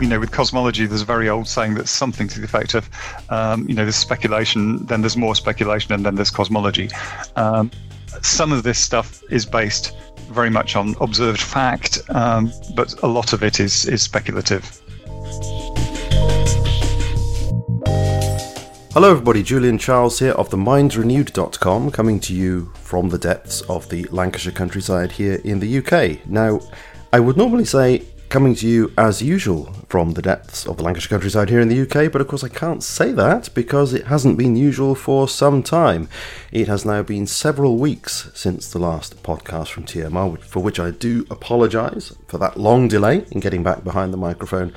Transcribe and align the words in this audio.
you 0.00 0.08
know, 0.08 0.18
with 0.18 0.32
cosmology, 0.32 0.86
there's 0.86 1.02
a 1.02 1.04
very 1.04 1.28
old 1.28 1.46
saying 1.46 1.74
that's 1.74 1.90
something 1.90 2.28
to 2.28 2.38
the 2.38 2.44
effect 2.44 2.74
of, 2.74 2.88
um, 3.30 3.68
you 3.68 3.74
know, 3.74 3.82
there's 3.84 3.96
speculation, 3.96 4.84
then 4.86 5.00
there's 5.00 5.16
more 5.16 5.34
speculation, 5.34 5.92
and 5.92 6.04
then 6.04 6.14
there's 6.14 6.30
cosmology. 6.30 6.88
Um, 7.36 7.70
some 8.20 8.52
of 8.52 8.62
this 8.62 8.78
stuff 8.78 9.22
is 9.30 9.46
based 9.46 9.96
very 10.32 10.50
much 10.50 10.76
on 10.76 10.94
observed 11.00 11.40
fact, 11.40 12.00
um, 12.08 12.52
but 12.74 13.00
a 13.02 13.06
lot 13.06 13.32
of 13.32 13.42
it 13.42 13.60
is 13.60 13.86
is 13.86 14.02
speculative. 14.02 14.80
Hello, 18.94 19.10
everybody. 19.10 19.42
Julian 19.42 19.78
Charles 19.78 20.18
here 20.18 20.32
of 20.32 20.50
themindrenewed.com, 20.50 21.90
coming 21.92 22.20
to 22.20 22.34
you 22.34 22.70
from 22.74 23.08
the 23.08 23.16
depths 23.18 23.62
of 23.62 23.88
the 23.88 24.04
Lancashire 24.10 24.52
countryside 24.52 25.12
here 25.12 25.40
in 25.44 25.60
the 25.60 25.78
UK. 25.78 26.26
Now, 26.26 26.60
I 27.10 27.20
would 27.20 27.38
normally 27.38 27.64
say 27.64 28.02
coming 28.32 28.54
to 28.54 28.66
you 28.66 28.90
as 28.96 29.20
usual 29.20 29.70
from 29.90 30.12
the 30.12 30.22
depths 30.22 30.66
of 30.66 30.78
the 30.78 30.82
Lancashire 30.82 31.10
countryside 31.10 31.50
here 31.50 31.60
in 31.60 31.68
the 31.68 31.82
UK, 31.82 32.10
but 32.10 32.22
of 32.22 32.28
course 32.28 32.42
I 32.42 32.48
can't 32.48 32.82
say 32.82 33.12
that 33.12 33.50
because 33.52 33.92
it 33.92 34.06
hasn't 34.06 34.38
been 34.38 34.56
usual 34.56 34.94
for 34.94 35.28
some 35.28 35.62
time. 35.62 36.08
It 36.50 36.66
has 36.66 36.86
now 36.86 37.02
been 37.02 37.26
several 37.26 37.76
weeks 37.76 38.30
since 38.32 38.70
the 38.70 38.78
last 38.78 39.22
podcast 39.22 39.68
from 39.68 39.84
TMR, 39.84 40.40
for 40.40 40.62
which 40.62 40.80
I 40.80 40.92
do 40.92 41.26
apologise 41.30 42.16
for 42.26 42.38
that 42.38 42.56
long 42.58 42.88
delay 42.88 43.26
in 43.32 43.40
getting 43.40 43.62
back 43.62 43.84
behind 43.84 44.14
the 44.14 44.24
microphone. 44.28 44.72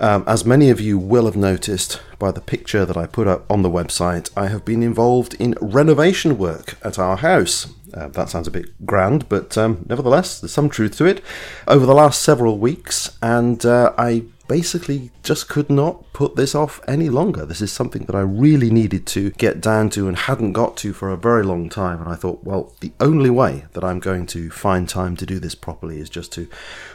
Um, 0.00 0.24
as 0.26 0.44
many 0.44 0.68
of 0.68 0.80
you 0.80 0.98
will 0.98 1.26
have 1.26 1.36
noticed 1.36 2.00
by 2.18 2.32
the 2.32 2.40
picture 2.40 2.84
that 2.84 2.96
I 2.96 3.06
put 3.06 3.28
up 3.28 3.48
on 3.48 3.62
the 3.62 3.70
website, 3.70 4.28
I 4.36 4.48
have 4.48 4.64
been 4.64 4.82
involved 4.82 5.34
in 5.34 5.54
renovation 5.60 6.36
work 6.36 6.76
at 6.82 6.98
our 6.98 7.18
house. 7.18 7.68
Uh, 7.94 8.08
that 8.08 8.28
sounds 8.28 8.46
a 8.46 8.50
bit 8.50 8.86
grand, 8.86 9.28
but 9.28 9.56
um, 9.56 9.84
nevertheless, 9.88 10.40
there's 10.40 10.52
some 10.52 10.68
truth 10.68 10.96
to 10.98 11.06
it. 11.06 11.22
Over 11.66 11.86
the 11.86 11.94
last 11.94 12.22
several 12.22 12.58
weeks, 12.58 13.16
and 13.22 13.64
uh, 13.64 13.92
I 13.96 14.24
basically 14.48 15.10
just 15.22 15.48
could 15.48 15.70
not 15.70 16.10
put 16.12 16.34
this 16.34 16.54
off 16.54 16.80
any 16.88 17.08
longer. 17.08 17.44
This 17.44 17.60
is 17.60 17.70
something 17.70 18.06
that 18.06 18.16
I 18.16 18.20
really 18.20 18.70
needed 18.70 19.06
to 19.08 19.30
get 19.32 19.60
down 19.60 19.90
to 19.90 20.08
and 20.08 20.16
hadn't 20.16 20.54
got 20.54 20.76
to 20.78 20.92
for 20.92 21.10
a 21.10 21.16
very 21.16 21.44
long 21.44 21.68
time. 21.68 22.00
And 22.00 22.08
I 22.08 22.14
thought, 22.14 22.42
well, 22.42 22.72
the 22.80 22.92
only 22.98 23.30
way 23.30 23.66
that 23.74 23.84
I'm 23.84 24.00
going 24.00 24.26
to 24.26 24.50
find 24.50 24.88
time 24.88 25.16
to 25.16 25.26
do 25.26 25.38
this 25.38 25.54
properly 25.54 26.00
is 26.00 26.10
just 26.10 26.32
to 26.32 26.48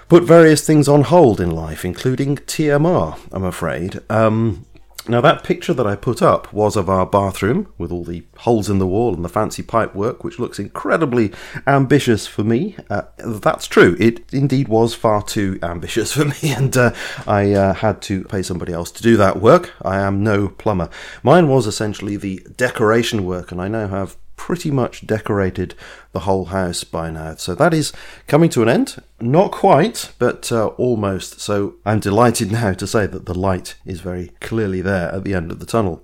put 0.09 0.23
various 0.23 0.65
things 0.65 0.87
on 0.87 1.03
hold 1.03 1.39
in 1.39 1.51
life, 1.51 1.85
including 1.85 2.37
TMR, 2.37 3.19
I'm 3.31 3.45
afraid. 3.45 3.99
Um, 4.09 4.65
now, 5.05 5.19
that 5.19 5.43
picture 5.43 5.73
that 5.73 5.85
I 5.85 5.97
put 5.97 6.21
up 6.21 6.53
was 6.53 6.77
of 6.77 6.89
our 6.89 7.05
bathroom 7.05 7.73
with 7.77 7.91
all 7.91 8.05
the 8.05 8.23
holes 8.37 8.69
in 8.69 8.79
the 8.79 8.87
wall 8.87 9.13
and 9.13 9.23
the 9.23 9.29
fancy 9.29 9.61
pipe 9.61 9.93
work, 9.93 10.23
which 10.23 10.39
looks 10.39 10.59
incredibly 10.59 11.33
ambitious 11.67 12.25
for 12.25 12.45
me. 12.45 12.77
Uh, 12.89 13.03
that's 13.17 13.67
true. 13.67 13.97
It 13.99 14.23
indeed 14.31 14.69
was 14.69 14.93
far 14.93 15.21
too 15.21 15.59
ambitious 15.61 16.13
for 16.13 16.25
me, 16.43 16.53
and 16.53 16.75
uh, 16.77 16.93
I 17.27 17.51
uh, 17.51 17.73
had 17.73 18.01
to 18.03 18.23
pay 18.25 18.43
somebody 18.43 18.71
else 18.71 18.91
to 18.91 19.03
do 19.03 19.17
that 19.17 19.41
work. 19.41 19.73
I 19.81 19.97
am 19.97 20.23
no 20.23 20.47
plumber. 20.47 20.89
Mine 21.21 21.49
was 21.49 21.67
essentially 21.67 22.15
the 22.15 22.45
decoration 22.55 23.25
work, 23.25 23.51
and 23.51 23.61
I 23.61 23.67
now 23.67 23.87
have 23.89 24.15
pretty 24.43 24.69
much 24.69 25.07
decorated 25.07 25.73
the 26.11 26.19
whole 26.27 26.43
house 26.45 26.83
by 26.83 27.09
now. 27.09 27.33
So 27.35 27.55
that 27.55 27.73
is 27.73 27.93
coming 28.27 28.49
to 28.49 28.61
an 28.61 28.67
end. 28.67 29.01
Not 29.21 29.53
quite, 29.53 30.11
but 30.19 30.51
uh, 30.51 30.67
almost. 30.75 31.39
So 31.39 31.75
I'm 31.85 32.01
delighted 32.01 32.51
now 32.61 32.73
to 32.73 32.85
say 32.85 33.07
that 33.07 33.25
the 33.25 33.33
light 33.33 33.75
is 33.85 34.01
very 34.01 34.31
clearly 34.41 34.81
there 34.81 35.09
at 35.13 35.23
the 35.23 35.33
end 35.33 35.49
of 35.49 35.61
the 35.61 35.65
tunnel. 35.65 36.03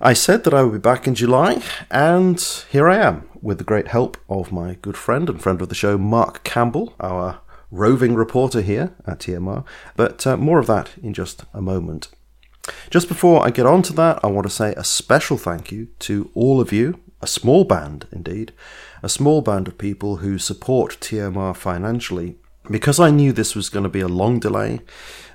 I 0.00 0.14
said 0.14 0.44
that 0.44 0.54
I 0.54 0.62
would 0.62 0.72
be 0.72 0.78
back 0.78 1.06
in 1.06 1.14
July, 1.14 1.62
and 1.90 2.40
here 2.70 2.88
I 2.88 2.96
am 3.06 3.28
with 3.42 3.58
the 3.58 3.64
great 3.64 3.88
help 3.88 4.16
of 4.30 4.50
my 4.50 4.78
good 4.80 4.96
friend 4.96 5.28
and 5.28 5.42
friend 5.42 5.60
of 5.60 5.68
the 5.68 5.74
show, 5.74 5.98
Mark 5.98 6.44
Campbell, 6.44 6.94
our 7.00 7.40
roving 7.70 8.14
reporter 8.14 8.62
here 8.62 8.94
at 9.06 9.18
TMR. 9.18 9.62
But 9.94 10.26
uh, 10.26 10.38
more 10.38 10.58
of 10.58 10.68
that 10.68 10.92
in 11.02 11.12
just 11.12 11.44
a 11.52 11.60
moment. 11.60 12.08
Just 12.88 13.08
before 13.08 13.44
I 13.46 13.50
get 13.50 13.66
on 13.66 13.82
to 13.82 13.92
that, 13.92 14.20
I 14.24 14.28
want 14.28 14.46
to 14.46 14.50
say 14.50 14.72
a 14.72 14.84
special 14.84 15.36
thank 15.36 15.70
you 15.70 15.88
to 15.98 16.30
all 16.34 16.62
of 16.62 16.72
you 16.72 16.98
a 17.20 17.26
small 17.26 17.64
band 17.64 18.06
indeed, 18.12 18.52
a 19.02 19.08
small 19.08 19.40
band 19.40 19.68
of 19.68 19.78
people 19.78 20.16
who 20.16 20.38
support 20.38 20.98
TMR 21.00 21.56
financially. 21.56 22.36
Because 22.70 23.00
I 23.00 23.10
knew 23.10 23.32
this 23.32 23.54
was 23.54 23.70
going 23.70 23.84
to 23.84 23.88
be 23.88 24.00
a 24.00 24.08
long 24.08 24.40
delay, 24.40 24.80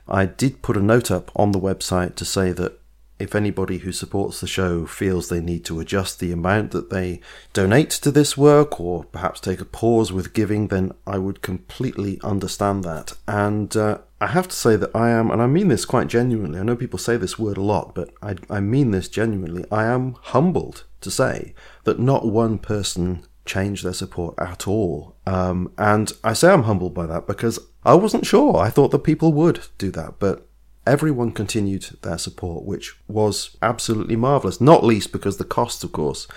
I 0.07 0.25
did 0.25 0.61
put 0.61 0.77
a 0.77 0.81
note 0.81 1.09
up 1.09 1.31
on 1.35 1.51
the 1.51 1.59
website 1.59 2.15
to 2.15 2.25
say 2.25 2.51
that 2.51 2.79
if 3.19 3.35
anybody 3.35 3.79
who 3.79 3.91
supports 3.91 4.41
the 4.41 4.47
show 4.47 4.85
feels 4.85 5.29
they 5.29 5.39
need 5.39 5.63
to 5.65 5.79
adjust 5.79 6.19
the 6.19 6.31
amount 6.31 6.71
that 6.71 6.89
they 6.89 7.21
donate 7.53 7.89
to 7.89 8.11
this 8.11 8.35
work 8.35 8.79
or 8.79 9.05
perhaps 9.05 9.39
take 9.39 9.61
a 9.61 9.65
pause 9.65 10.11
with 10.11 10.33
giving, 10.33 10.67
then 10.67 10.91
I 11.07 11.19
would 11.19 11.41
completely 11.41 12.19
understand 12.23 12.83
that. 12.83 13.13
And 13.27 13.75
uh, 13.77 13.99
I 14.19 14.27
have 14.27 14.47
to 14.47 14.55
say 14.55 14.75
that 14.75 14.95
I 14.95 15.09
am, 15.11 15.31
and 15.31 15.41
I 15.41 15.47
mean 15.47 15.69
this 15.69 15.85
quite 15.85 16.07
genuinely, 16.07 16.59
I 16.59 16.63
know 16.63 16.75
people 16.75 16.99
say 16.99 17.15
this 17.17 17.39
word 17.39 17.57
a 17.57 17.61
lot, 17.61 17.95
but 17.95 18.09
I, 18.21 18.35
I 18.49 18.59
mean 18.59 18.91
this 18.91 19.07
genuinely. 19.07 19.65
I 19.71 19.85
am 19.85 20.15
humbled 20.21 20.83
to 21.01 21.11
say 21.11 21.53
that 21.83 21.99
not 21.99 22.25
one 22.25 22.57
person 22.57 23.25
changed 23.45 23.83
their 23.83 23.93
support 23.93 24.35
at 24.37 24.67
all. 24.67 25.15
Um, 25.25 25.71
and 25.77 26.11
I 26.23 26.33
say 26.33 26.51
I'm 26.51 26.63
humbled 26.63 26.93
by 26.93 27.05
that 27.07 27.27
because 27.27 27.59
I 27.83 27.95
wasn't 27.95 28.25
sure. 28.25 28.57
I 28.57 28.69
thought 28.69 28.91
that 28.91 28.99
people 28.99 29.33
would 29.33 29.67
do 29.77 29.91
that, 29.91 30.19
but 30.19 30.47
everyone 30.85 31.31
continued 31.31 31.97
their 32.01 32.17
support, 32.17 32.65
which 32.65 32.95
was 33.07 33.57
absolutely 33.61 34.15
marvelous. 34.15 34.61
Not 34.61 34.83
least 34.83 35.11
because 35.11 35.37
the 35.37 35.43
costs, 35.45 35.83
of 35.83 35.91
course, 35.91 36.27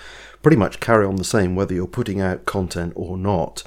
pretty 0.41 0.57
much 0.57 0.79
carry 0.79 1.05
on 1.05 1.15
the 1.15 1.23
same 1.23 1.55
whether 1.55 1.73
you're 1.73 1.87
putting 1.87 2.21
out 2.21 2.45
content 2.45 2.93
or 2.95 3.17
not. 3.17 3.63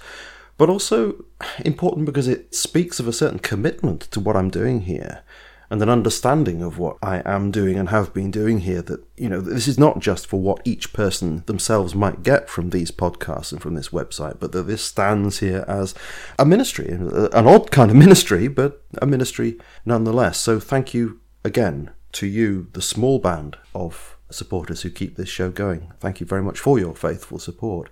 But 0.58 0.69
also 0.69 1.24
important 1.64 2.04
because 2.04 2.28
it 2.28 2.54
speaks 2.54 3.00
of 3.00 3.08
a 3.08 3.14
certain 3.14 3.38
commitment 3.38 4.02
to 4.12 4.20
what 4.20 4.36
I'm 4.36 4.50
doing 4.50 4.82
here 4.82 5.22
and 5.70 5.81
an 5.81 5.88
understanding 5.88 6.62
of 6.62 6.78
what 6.78 6.97
I 7.00 7.22
am 7.25 7.53
doing 7.53 7.78
and 7.78 7.88
have 7.91 8.12
been 8.12 8.32
doing 8.32 8.60
here 8.60 8.82
that, 8.82 9.04
you 9.16 9.28
know, 9.28 9.41
this 9.41 9.69
is 9.69 9.78
not 9.78 10.00
just 10.00 10.26
for 10.26 10.41
what 10.41 10.60
each 10.64 10.92
person 10.92 11.44
themselves 11.47 11.94
might 11.94 12.25
get 12.25 12.50
from 12.50 12.70
these 12.70 12.91
podcasts 12.91 13.53
and 13.53 13.62
from 13.62 13.75
this 13.75 13.91
website, 13.91 14.41
but 14.41 14.50
that 14.50 14.64
this 14.64 14.84
stands 14.84 15.38
here 15.38 15.64
as 15.69 15.94
a 16.38 16.44
ministry, 16.44 16.88
an 16.91 17.47
odd 17.47 17.70
kind 17.70 17.91
of 17.91 17.97
ministry, 17.97 18.48
but 18.48 18.82
a 19.00 19.06
ministry 19.06 19.58
nonetheless. 19.86 20.38
So 20.38 20.58
thank 20.58 20.92
you 20.92 21.20
again 21.44 21.91
to 22.12 22.26
you, 22.26 22.66
the 22.72 22.82
small 22.82 23.20
band 23.20 23.56
of 23.72 24.16
supporters 24.28 24.82
who 24.82 24.91
keep 24.91 25.14
this 25.16 25.28
show 25.28 25.50
going. 25.50 25.92
Thank 26.00 26.19
you 26.19 26.26
very 26.26 26.42
much 26.42 26.58
for 26.58 26.81
your 26.81 26.97
faithful 26.97 27.38
support. 27.38 27.91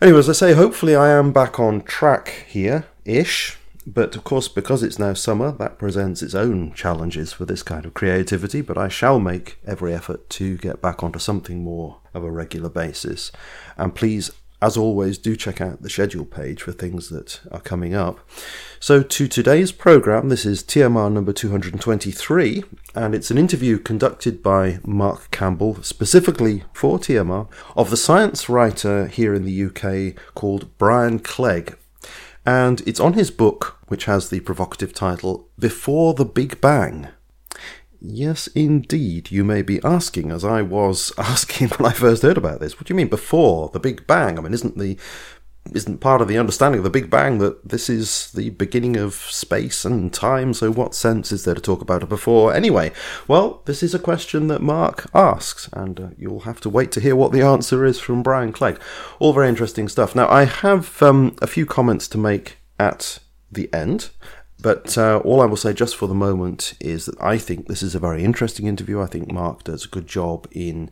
Anyway, 0.00 0.18
as 0.18 0.28
I 0.28 0.32
say, 0.32 0.52
hopefully 0.54 0.96
I 0.96 1.10
am 1.10 1.32
back 1.32 1.60
on 1.60 1.82
track 1.82 2.44
here 2.48 2.86
ish. 3.04 3.56
But 3.94 4.16
of 4.16 4.24
course, 4.24 4.48
because 4.48 4.82
it's 4.82 4.98
now 4.98 5.14
summer, 5.14 5.50
that 5.52 5.78
presents 5.78 6.20
its 6.20 6.34
own 6.34 6.74
challenges 6.74 7.32
for 7.32 7.46
this 7.46 7.62
kind 7.62 7.86
of 7.86 7.94
creativity. 7.94 8.60
But 8.60 8.76
I 8.76 8.88
shall 8.88 9.18
make 9.18 9.58
every 9.66 9.94
effort 9.94 10.28
to 10.30 10.58
get 10.58 10.82
back 10.82 11.02
onto 11.02 11.18
something 11.18 11.64
more 11.64 11.96
of 12.12 12.22
a 12.22 12.30
regular 12.30 12.68
basis. 12.68 13.32
And 13.78 13.94
please, 13.94 14.30
as 14.60 14.76
always, 14.76 15.16
do 15.16 15.34
check 15.36 15.62
out 15.62 15.80
the 15.80 15.88
schedule 15.88 16.26
page 16.26 16.60
for 16.60 16.72
things 16.72 17.08
that 17.08 17.40
are 17.50 17.62
coming 17.62 17.94
up. 17.94 18.20
So, 18.78 19.02
to 19.02 19.26
today's 19.26 19.72
program, 19.72 20.28
this 20.28 20.44
is 20.44 20.62
TMR 20.62 21.10
number 21.10 21.32
223, 21.32 22.64
and 22.94 23.14
it's 23.14 23.30
an 23.30 23.38
interview 23.38 23.78
conducted 23.78 24.42
by 24.42 24.80
Mark 24.84 25.30
Campbell, 25.30 25.82
specifically 25.82 26.64
for 26.74 26.98
TMR, 26.98 27.48
of 27.74 27.88
the 27.88 27.96
science 27.96 28.50
writer 28.50 29.06
here 29.06 29.32
in 29.32 29.46
the 29.46 29.64
UK 29.64 30.14
called 30.34 30.76
Brian 30.76 31.20
Clegg 31.20 31.78
and 32.48 32.80
it's 32.86 32.98
on 32.98 33.12
his 33.12 33.30
book, 33.30 33.76
which 33.88 34.06
has 34.06 34.30
the 34.30 34.40
provocative 34.40 34.94
title 34.94 35.50
Before 35.58 36.14
the 36.14 36.24
Big 36.24 36.62
Bang. 36.62 37.08
Yes, 38.00 38.46
indeed, 38.46 39.30
you 39.30 39.44
may 39.44 39.60
be 39.60 39.84
asking, 39.84 40.30
as 40.30 40.46
I 40.46 40.62
was 40.62 41.12
asking 41.18 41.68
when 41.68 41.90
I 41.90 41.94
first 41.94 42.22
heard 42.22 42.38
about 42.38 42.60
this. 42.60 42.80
What 42.80 42.86
do 42.86 42.94
you 42.94 42.96
mean 42.96 43.08
before 43.08 43.68
the 43.68 43.78
Big 43.78 44.06
Bang? 44.06 44.38
I 44.38 44.40
mean, 44.40 44.54
isn't 44.54 44.78
the 44.78 44.96
isn't 45.74 46.00
part 46.00 46.22
of 46.22 46.28
the 46.28 46.38
understanding 46.38 46.78
of 46.78 46.84
the 46.84 46.90
Big 46.90 47.10
Bang 47.10 47.38
that 47.38 47.68
this 47.68 47.90
is 47.90 48.30
the 48.32 48.50
beginning 48.50 48.96
of 48.96 49.14
space 49.14 49.84
and 49.84 50.12
time, 50.12 50.54
so 50.54 50.70
what 50.70 50.94
sense 50.94 51.30
is 51.30 51.44
there 51.44 51.54
to 51.54 51.60
talk 51.60 51.82
about 51.82 52.02
it 52.02 52.08
before? 52.08 52.54
Anyway, 52.54 52.92
well, 53.26 53.62
this 53.66 53.82
is 53.82 53.94
a 53.94 53.98
question 53.98 54.48
that 54.48 54.62
Mark 54.62 55.10
asks, 55.14 55.68
and 55.72 56.00
uh, 56.00 56.08
you'll 56.16 56.40
have 56.40 56.60
to 56.62 56.70
wait 56.70 56.90
to 56.92 57.00
hear 57.00 57.14
what 57.14 57.32
the 57.32 57.42
answer 57.42 57.84
is 57.84 58.00
from 58.00 58.22
Brian 58.22 58.52
Clegg. 58.52 58.80
All 59.18 59.32
very 59.32 59.48
interesting 59.48 59.88
stuff. 59.88 60.14
Now, 60.14 60.28
I 60.28 60.44
have 60.44 61.02
um, 61.02 61.36
a 61.42 61.46
few 61.46 61.66
comments 61.66 62.08
to 62.08 62.18
make 62.18 62.58
at 62.78 63.18
the 63.50 63.72
end. 63.72 64.10
But 64.60 64.98
uh, 64.98 65.18
all 65.18 65.40
I 65.40 65.46
will 65.46 65.56
say 65.56 65.72
just 65.72 65.96
for 65.96 66.08
the 66.08 66.14
moment 66.14 66.74
is 66.80 67.06
that 67.06 67.20
I 67.20 67.38
think 67.38 67.68
this 67.68 67.82
is 67.82 67.94
a 67.94 68.00
very 68.00 68.24
interesting 68.24 68.66
interview. 68.66 69.00
I 69.00 69.06
think 69.06 69.30
Mark 69.30 69.64
does 69.64 69.84
a 69.84 69.88
good 69.88 70.08
job 70.08 70.48
in 70.50 70.90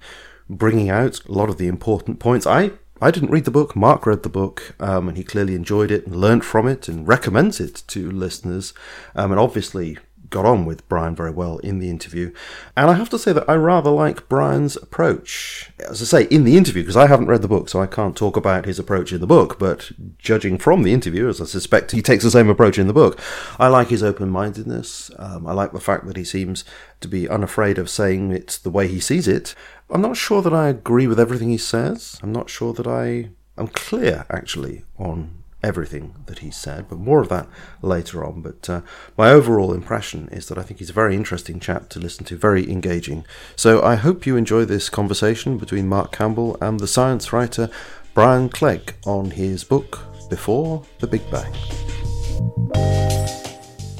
bringing 0.48 0.88
out 0.88 1.24
a 1.24 1.32
lot 1.32 1.48
of 1.48 1.58
the 1.58 1.66
important 1.66 2.20
points. 2.20 2.46
I 2.46 2.72
I 3.00 3.10
didn't 3.10 3.30
read 3.30 3.44
the 3.44 3.50
book. 3.50 3.76
Mark 3.76 4.06
read 4.06 4.22
the 4.22 4.28
book, 4.28 4.74
um, 4.80 5.08
and 5.08 5.16
he 5.16 5.24
clearly 5.24 5.54
enjoyed 5.54 5.90
it 5.90 6.06
and 6.06 6.16
learnt 6.16 6.44
from 6.44 6.66
it 6.66 6.88
and 6.88 7.06
recommends 7.06 7.60
it 7.60 7.82
to 7.88 8.10
listeners. 8.10 8.72
Um, 9.14 9.32
and 9.32 9.40
obviously, 9.40 9.98
got 10.30 10.44
on 10.44 10.64
with 10.64 10.88
Brian 10.88 11.14
very 11.14 11.30
well 11.30 11.58
in 11.58 11.78
the 11.78 11.90
interview. 11.90 12.32
And 12.76 12.90
I 12.90 12.94
have 12.94 13.10
to 13.10 13.18
say 13.18 13.32
that 13.32 13.48
I 13.48 13.54
rather 13.54 13.90
like 13.90 14.28
Brian's 14.28 14.76
approach. 14.76 15.70
As 15.88 16.02
I 16.02 16.04
say, 16.04 16.28
in 16.28 16.44
the 16.44 16.56
interview, 16.56 16.82
because 16.82 16.96
I 16.96 17.06
haven't 17.06 17.28
read 17.28 17.42
the 17.42 17.48
book, 17.48 17.68
so 17.68 17.80
I 17.80 17.86
can't 17.86 18.16
talk 18.16 18.36
about 18.36 18.64
his 18.64 18.78
approach 18.78 19.12
in 19.12 19.20
the 19.20 19.26
book, 19.26 19.58
but 19.58 19.92
judging 20.18 20.58
from 20.58 20.82
the 20.82 20.92
interview, 20.92 21.28
as 21.28 21.40
I 21.40 21.44
suspect 21.44 21.92
he 21.92 22.02
takes 22.02 22.24
the 22.24 22.30
same 22.30 22.48
approach 22.48 22.78
in 22.78 22.86
the 22.86 22.92
book, 22.92 23.20
I 23.58 23.68
like 23.68 23.88
his 23.88 24.02
open 24.02 24.30
mindedness. 24.30 25.10
Um, 25.18 25.46
I 25.46 25.52
like 25.52 25.72
the 25.72 25.80
fact 25.80 26.06
that 26.06 26.16
he 26.16 26.24
seems 26.24 26.64
to 27.00 27.08
be 27.08 27.28
unafraid 27.28 27.78
of 27.78 27.90
saying 27.90 28.32
it 28.32 28.58
the 28.62 28.70
way 28.70 28.88
he 28.88 29.00
sees 29.00 29.28
it. 29.28 29.54
I'm 29.88 30.02
not 30.02 30.16
sure 30.16 30.42
that 30.42 30.52
I 30.52 30.68
agree 30.68 31.06
with 31.06 31.20
everything 31.20 31.48
he 31.48 31.58
says. 31.58 32.18
I'm 32.22 32.32
not 32.32 32.50
sure 32.50 32.72
that 32.72 32.86
I 32.88 33.30
am 33.56 33.68
clear, 33.68 34.26
actually, 34.28 34.82
on 34.98 35.44
everything 35.62 36.14
that 36.26 36.40
he 36.40 36.50
said, 36.50 36.88
but 36.88 36.98
more 36.98 37.20
of 37.20 37.28
that 37.28 37.46
later 37.82 38.24
on. 38.24 38.42
But 38.42 38.68
uh, 38.68 38.80
my 39.16 39.30
overall 39.30 39.72
impression 39.72 40.28
is 40.32 40.48
that 40.48 40.58
I 40.58 40.62
think 40.62 40.80
he's 40.80 40.90
a 40.90 40.94
very 40.94 41.14
interesting 41.14 41.60
chap 41.60 41.88
to 41.90 42.00
listen 42.00 42.24
to, 42.26 42.36
very 42.36 42.70
engaging. 42.70 43.24
So 43.54 43.82
I 43.82 43.94
hope 43.94 44.26
you 44.26 44.36
enjoy 44.36 44.64
this 44.64 44.88
conversation 44.88 45.56
between 45.56 45.88
Mark 45.88 46.10
Campbell 46.12 46.58
and 46.60 46.80
the 46.80 46.88
science 46.88 47.32
writer 47.32 47.70
Brian 48.12 48.48
Clegg 48.48 48.94
on 49.04 49.30
his 49.30 49.62
book 49.62 50.00
Before 50.28 50.84
the 50.98 51.06
Big 51.06 51.22
Bang. 51.30 51.52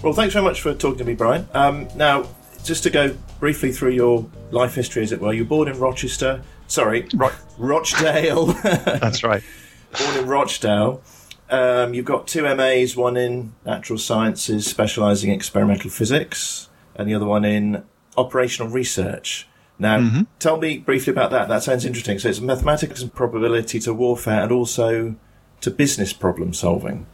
Well, 0.02 0.12
thanks 0.12 0.34
very 0.34 0.44
much 0.44 0.62
for 0.62 0.74
talking 0.74 0.98
to 0.98 1.04
me, 1.04 1.14
Brian. 1.14 1.48
Um, 1.52 1.88
now, 1.96 2.28
just 2.66 2.82
to 2.82 2.90
go 2.90 3.16
briefly 3.40 3.72
through 3.72 3.92
your 3.92 4.28
life 4.50 4.74
history, 4.74 5.02
as 5.02 5.12
it 5.12 5.20
were, 5.20 5.32
you 5.32 5.44
were 5.44 5.48
born 5.48 5.68
in 5.68 5.78
Rochester. 5.78 6.42
Sorry, 6.66 7.08
Ro- 7.14 7.30
Rochdale. 7.58 8.46
That's 8.62 9.22
right. 9.22 9.42
born 9.98 10.16
in 10.18 10.26
Rochdale. 10.26 11.02
Um, 11.48 11.94
you've 11.94 12.04
got 12.04 12.26
two 12.26 12.42
MAs, 12.42 12.96
one 12.96 13.16
in 13.16 13.54
natural 13.64 13.98
sciences, 13.98 14.66
specialising 14.66 15.30
in 15.30 15.36
experimental 15.36 15.90
physics, 15.90 16.68
and 16.96 17.08
the 17.08 17.14
other 17.14 17.26
one 17.26 17.44
in 17.44 17.84
operational 18.16 18.70
research. 18.70 19.46
Now, 19.78 19.98
mm-hmm. 19.98 20.22
tell 20.38 20.56
me 20.56 20.78
briefly 20.78 21.12
about 21.12 21.30
that. 21.30 21.48
That 21.48 21.62
sounds 21.62 21.84
interesting. 21.84 22.18
So 22.18 22.30
it's 22.30 22.40
mathematics 22.40 23.02
and 23.02 23.12
probability 23.14 23.78
to 23.80 23.92
warfare 23.92 24.42
and 24.42 24.50
also 24.50 25.14
to 25.60 25.70
business 25.70 26.12
problem 26.12 26.54
solving. 26.54 27.06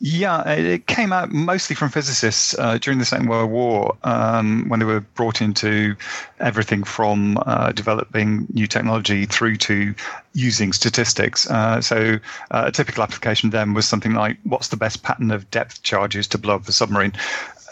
Yeah, 0.00 0.48
it 0.48 0.86
came 0.86 1.12
out 1.12 1.32
mostly 1.32 1.74
from 1.74 1.88
physicists 1.88 2.56
uh, 2.56 2.78
during 2.78 3.00
the 3.00 3.04
Second 3.04 3.28
World 3.28 3.50
War 3.50 3.96
um, 4.04 4.68
when 4.68 4.78
they 4.78 4.86
were 4.86 5.00
brought 5.00 5.42
into 5.42 5.96
everything 6.38 6.84
from 6.84 7.36
uh, 7.46 7.72
developing 7.72 8.46
new 8.52 8.68
technology 8.68 9.26
through 9.26 9.56
to 9.56 9.96
using 10.34 10.72
statistics. 10.72 11.50
Uh, 11.50 11.80
so 11.80 12.20
uh, 12.52 12.64
a 12.66 12.70
typical 12.70 13.02
application 13.02 13.50
then 13.50 13.74
was 13.74 13.88
something 13.88 14.14
like 14.14 14.36
what's 14.44 14.68
the 14.68 14.76
best 14.76 15.02
pattern 15.02 15.32
of 15.32 15.50
depth 15.50 15.82
charges 15.82 16.28
to 16.28 16.38
blow 16.38 16.54
up 16.54 16.68
a 16.68 16.72
submarine? 16.72 17.12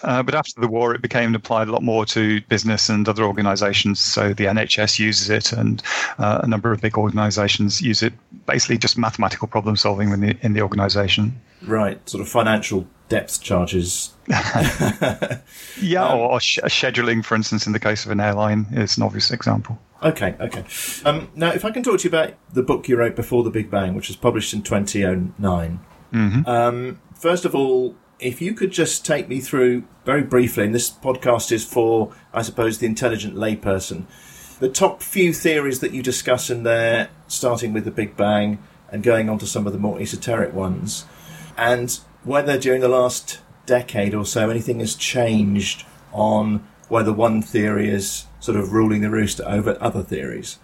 Uh, 0.02 0.22
but 0.22 0.34
after 0.34 0.60
the 0.60 0.68
war, 0.68 0.94
it 0.94 1.02
became 1.02 1.32
applied 1.32 1.68
a 1.68 1.72
lot 1.72 1.82
more 1.82 2.04
to 2.06 2.40
business 2.42 2.88
and 2.88 3.08
other 3.08 3.22
organizations. 3.22 4.00
So 4.00 4.34
the 4.34 4.46
NHS 4.46 4.98
uses 4.98 5.30
it, 5.30 5.52
and 5.52 5.80
uh, 6.18 6.40
a 6.42 6.48
number 6.48 6.72
of 6.72 6.80
big 6.80 6.98
organizations 6.98 7.80
use 7.80 8.02
it, 8.02 8.12
basically 8.46 8.78
just 8.78 8.98
mathematical 8.98 9.46
problem 9.46 9.76
solving 9.76 10.10
in 10.10 10.20
the, 10.20 10.36
in 10.42 10.52
the 10.54 10.60
organization. 10.60 11.40
Right, 11.62 12.06
sort 12.08 12.22
of 12.22 12.28
financial 12.28 12.86
depth 13.08 13.42
charges. 13.42 14.14
yeah, 14.28 16.04
um, 16.04 16.18
or, 16.18 16.30
or 16.32 16.40
sh- 16.40 16.58
scheduling, 16.64 17.24
for 17.24 17.34
instance, 17.34 17.66
in 17.66 17.72
the 17.72 17.80
case 17.80 18.04
of 18.04 18.10
an 18.10 18.20
airline, 18.20 18.66
is 18.72 18.96
an 18.96 19.02
obvious 19.02 19.30
example. 19.30 19.78
Okay, 20.02 20.34
okay. 20.40 20.64
Um, 21.04 21.30
now, 21.34 21.52
if 21.52 21.64
I 21.64 21.70
can 21.70 21.82
talk 21.82 22.00
to 22.00 22.04
you 22.04 22.10
about 22.10 22.34
the 22.52 22.62
book 22.62 22.88
you 22.88 22.96
wrote 22.96 23.16
before 23.16 23.42
the 23.42 23.50
Big 23.50 23.70
Bang, 23.70 23.94
which 23.94 24.08
was 24.08 24.16
published 24.16 24.52
in 24.52 24.62
2009. 24.62 25.80
Mm-hmm. 26.12 26.48
Um, 26.48 27.00
first 27.14 27.44
of 27.44 27.54
all, 27.54 27.94
if 28.18 28.40
you 28.40 28.54
could 28.54 28.70
just 28.70 29.04
take 29.04 29.28
me 29.28 29.40
through 29.40 29.84
very 30.04 30.22
briefly, 30.22 30.64
and 30.64 30.74
this 30.74 30.90
podcast 30.90 31.52
is 31.52 31.64
for, 31.64 32.14
I 32.32 32.42
suppose, 32.42 32.78
the 32.78 32.86
intelligent 32.86 33.34
layperson, 33.34 34.04
the 34.58 34.68
top 34.68 35.02
few 35.02 35.32
theories 35.32 35.80
that 35.80 35.92
you 35.92 36.02
discuss 36.02 36.50
in 36.50 36.62
there, 36.62 37.10
starting 37.28 37.72
with 37.72 37.84
the 37.84 37.90
Big 37.90 38.16
Bang 38.16 38.62
and 38.90 39.02
going 39.02 39.28
on 39.28 39.38
to 39.38 39.46
some 39.46 39.66
of 39.66 39.72
the 39.72 39.78
more 39.78 40.00
esoteric 40.00 40.54
ones, 40.54 41.04
and 41.56 41.98
whether 42.24 42.58
during 42.58 42.80
the 42.80 42.88
last 42.88 43.40
decade 43.66 44.14
or 44.14 44.24
so 44.24 44.50
anything 44.50 44.80
has 44.80 44.94
changed 44.94 45.84
on 46.12 46.66
whether 46.88 47.12
one 47.12 47.42
theory 47.42 47.88
is 47.88 48.26
sort 48.40 48.56
of 48.56 48.72
ruling 48.72 49.00
the 49.00 49.10
roost 49.10 49.40
over 49.40 49.76
other 49.80 50.02
theories. 50.02 50.58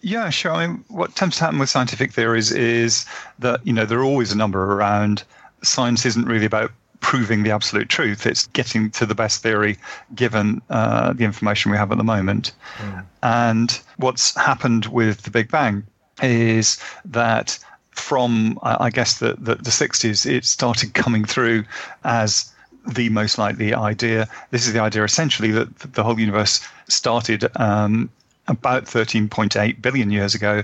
Yeah, 0.00 0.30
sure. 0.30 0.52
I 0.52 0.66
mean, 0.66 0.84
what 0.88 1.16
tends 1.16 1.36
to 1.38 1.44
happen 1.44 1.58
with 1.58 1.68
scientific 1.68 2.12
theories 2.12 2.52
is 2.52 3.06
that 3.40 3.66
you 3.66 3.72
know 3.72 3.84
there 3.84 3.98
are 3.98 4.04
always 4.04 4.32
a 4.32 4.36
number 4.36 4.72
around 4.72 5.24
science 5.62 6.06
isn't 6.06 6.26
really 6.26 6.46
about 6.46 6.70
proving 7.00 7.42
the 7.42 7.50
absolute 7.50 7.88
truth. 7.88 8.26
It's 8.26 8.46
getting 8.48 8.90
to 8.92 9.06
the 9.06 9.14
best 9.14 9.42
theory 9.42 9.78
given 10.14 10.62
uh, 10.70 11.12
the 11.12 11.24
information 11.24 11.70
we 11.70 11.76
have 11.76 11.92
at 11.92 11.98
the 11.98 12.04
moment. 12.04 12.52
Mm. 12.78 13.04
And 13.22 13.80
what's 13.96 14.34
happened 14.36 14.86
with 14.86 15.22
the 15.22 15.30
Big 15.30 15.50
Bang 15.50 15.86
is 16.22 16.80
that 17.04 17.58
from, 17.98 18.58
I 18.62 18.90
guess, 18.90 19.18
the, 19.18 19.34
the, 19.38 19.56
the 19.56 19.70
60s, 19.70 20.30
it 20.30 20.44
started 20.44 20.94
coming 20.94 21.24
through 21.24 21.64
as 22.04 22.52
the 22.86 23.08
most 23.08 23.38
likely 23.38 23.74
idea. 23.74 24.28
This 24.50 24.66
is 24.66 24.72
the 24.72 24.80
idea 24.80 25.04
essentially 25.04 25.50
that 25.52 25.78
the 25.78 26.04
whole 26.04 26.18
universe 26.18 26.66
started 26.88 27.48
um, 27.56 28.10
about 28.48 28.84
13.8 28.84 29.82
billion 29.82 30.10
years 30.10 30.34
ago 30.34 30.62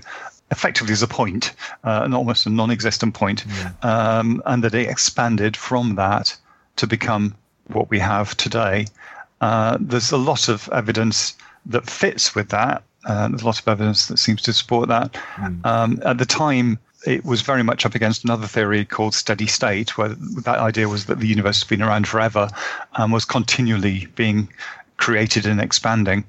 effectively 0.50 0.93
as 0.93 1.02
a 1.02 1.08
point, 1.08 1.55
uh, 1.82 2.02
an 2.05 2.12
almost 2.12 2.46
a 2.46 2.50
non-existent 2.50 3.14
point, 3.14 3.44
mm. 3.46 3.84
um, 3.84 4.43
and 4.46 4.62
that 4.62 4.75
it 4.75 4.88
expanded 4.88 5.56
from 5.56 5.94
that 5.96 6.37
to 6.76 6.87
become 6.87 7.34
what 7.69 7.88
we 7.90 7.99
have 7.99 8.37
today. 8.37 8.87
Uh, 9.40 9.79
there's 9.81 10.12
a 10.12 10.17
lot 10.17 10.49
of 10.49 10.69
evidence 10.73 11.34
that 11.67 11.88
fits 11.88 12.34
with 12.34 12.50
that. 12.50 12.82
Uh, 13.05 13.29
there's 13.29 13.43
a 13.43 13.46
lot 13.46 13.58
of 13.58 13.67
evidence 13.67 14.06
that 14.06 14.19
seems 14.19 14.43
to 14.43 14.52
support 14.52 14.88
that. 14.88 15.14
Mm. 15.37 15.67
Um, 15.67 16.02
at 16.05 16.19
the 16.19 16.26
time, 16.26 16.79
it 17.06 17.25
was 17.25 17.43
very 17.43 17.62
much 17.62 17.84
up 17.84 17.94
against 17.94 18.25
another 18.25 18.46
theory 18.46 18.84
called 18.84 19.14
steady 19.14 19.46
state, 19.46 19.96
where 19.96 20.10
that 20.10 20.58
idea 20.58 20.88
was 20.88 21.06
that 21.06 21.20
the 21.20 21.26
universe 21.26 21.60
has 21.60 21.69
been 21.69 21.82
around 21.82 22.06
forever 22.06 22.49
and 22.94 23.12
was 23.12 23.25
continually 23.25 24.06
being 24.14 24.49
created 24.96 25.46
and 25.46 25.60
expanding. 25.60 26.25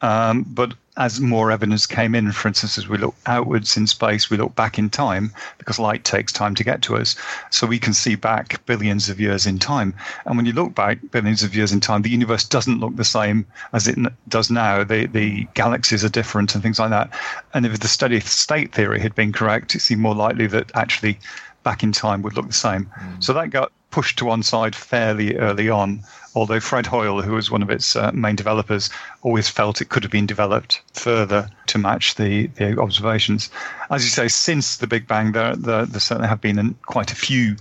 Um, 0.00 0.44
but 0.48 0.74
as 0.98 1.20
more 1.20 1.52
evidence 1.52 1.86
came 1.86 2.14
in, 2.16 2.32
for 2.32 2.48
instance, 2.48 2.76
as 2.76 2.88
we 2.88 2.98
look 2.98 3.14
outwards 3.26 3.76
in 3.76 3.86
space, 3.86 4.28
we 4.28 4.36
look 4.36 4.54
back 4.56 4.78
in 4.78 4.90
time 4.90 5.32
because 5.56 5.78
light 5.78 6.04
takes 6.04 6.32
time 6.32 6.56
to 6.56 6.64
get 6.64 6.82
to 6.82 6.96
us. 6.96 7.14
So 7.50 7.68
we 7.68 7.78
can 7.78 7.94
see 7.94 8.16
back 8.16 8.64
billions 8.66 9.08
of 9.08 9.20
years 9.20 9.46
in 9.46 9.60
time. 9.60 9.94
And 10.26 10.36
when 10.36 10.44
you 10.44 10.52
look 10.52 10.74
back 10.74 10.98
billions 11.12 11.44
of 11.44 11.54
years 11.54 11.72
in 11.72 11.78
time, 11.78 12.02
the 12.02 12.10
universe 12.10 12.44
doesn't 12.44 12.80
look 12.80 12.96
the 12.96 13.04
same 13.04 13.46
as 13.72 13.86
it 13.86 13.96
does 14.26 14.50
now. 14.50 14.82
The, 14.82 15.06
the 15.06 15.46
galaxies 15.54 16.04
are 16.04 16.08
different 16.08 16.54
and 16.54 16.62
things 16.64 16.80
like 16.80 16.90
that. 16.90 17.10
And 17.54 17.64
if 17.64 17.78
the 17.78 17.88
steady 17.88 18.18
state 18.18 18.74
theory 18.74 19.00
had 19.00 19.14
been 19.14 19.32
correct, 19.32 19.76
it 19.76 19.80
seemed 19.80 20.00
more 20.00 20.16
likely 20.16 20.48
that 20.48 20.72
actually 20.74 21.20
back 21.62 21.84
in 21.84 21.92
time 21.92 22.22
would 22.22 22.34
look 22.34 22.48
the 22.48 22.52
same. 22.52 22.90
Mm. 23.00 23.22
So 23.22 23.32
that 23.34 23.50
got 23.50 23.70
pushed 23.90 24.18
to 24.18 24.24
one 24.24 24.42
side 24.42 24.74
fairly 24.74 25.36
early 25.36 25.68
on 25.68 26.02
although 26.38 26.60
Fred 26.60 26.86
Hoyle, 26.86 27.20
who 27.20 27.32
was 27.32 27.50
one 27.50 27.62
of 27.62 27.70
its 27.70 27.96
uh, 27.96 28.12
main 28.12 28.36
developers, 28.36 28.90
always 29.22 29.48
felt 29.48 29.80
it 29.80 29.88
could 29.88 30.04
have 30.04 30.12
been 30.12 30.26
developed 30.26 30.80
further 30.92 31.50
to 31.66 31.78
match 31.78 32.14
the, 32.14 32.46
the 32.58 32.78
observations. 32.78 33.50
As 33.90 34.04
you 34.04 34.10
say, 34.10 34.28
since 34.28 34.76
the 34.76 34.86
Big 34.86 35.08
Bang, 35.08 35.32
there, 35.32 35.56
there, 35.56 35.84
there 35.84 36.00
certainly 36.00 36.28
have 36.28 36.40
been 36.40 36.76
quite 36.86 37.10
a 37.10 37.16
few 37.16 37.56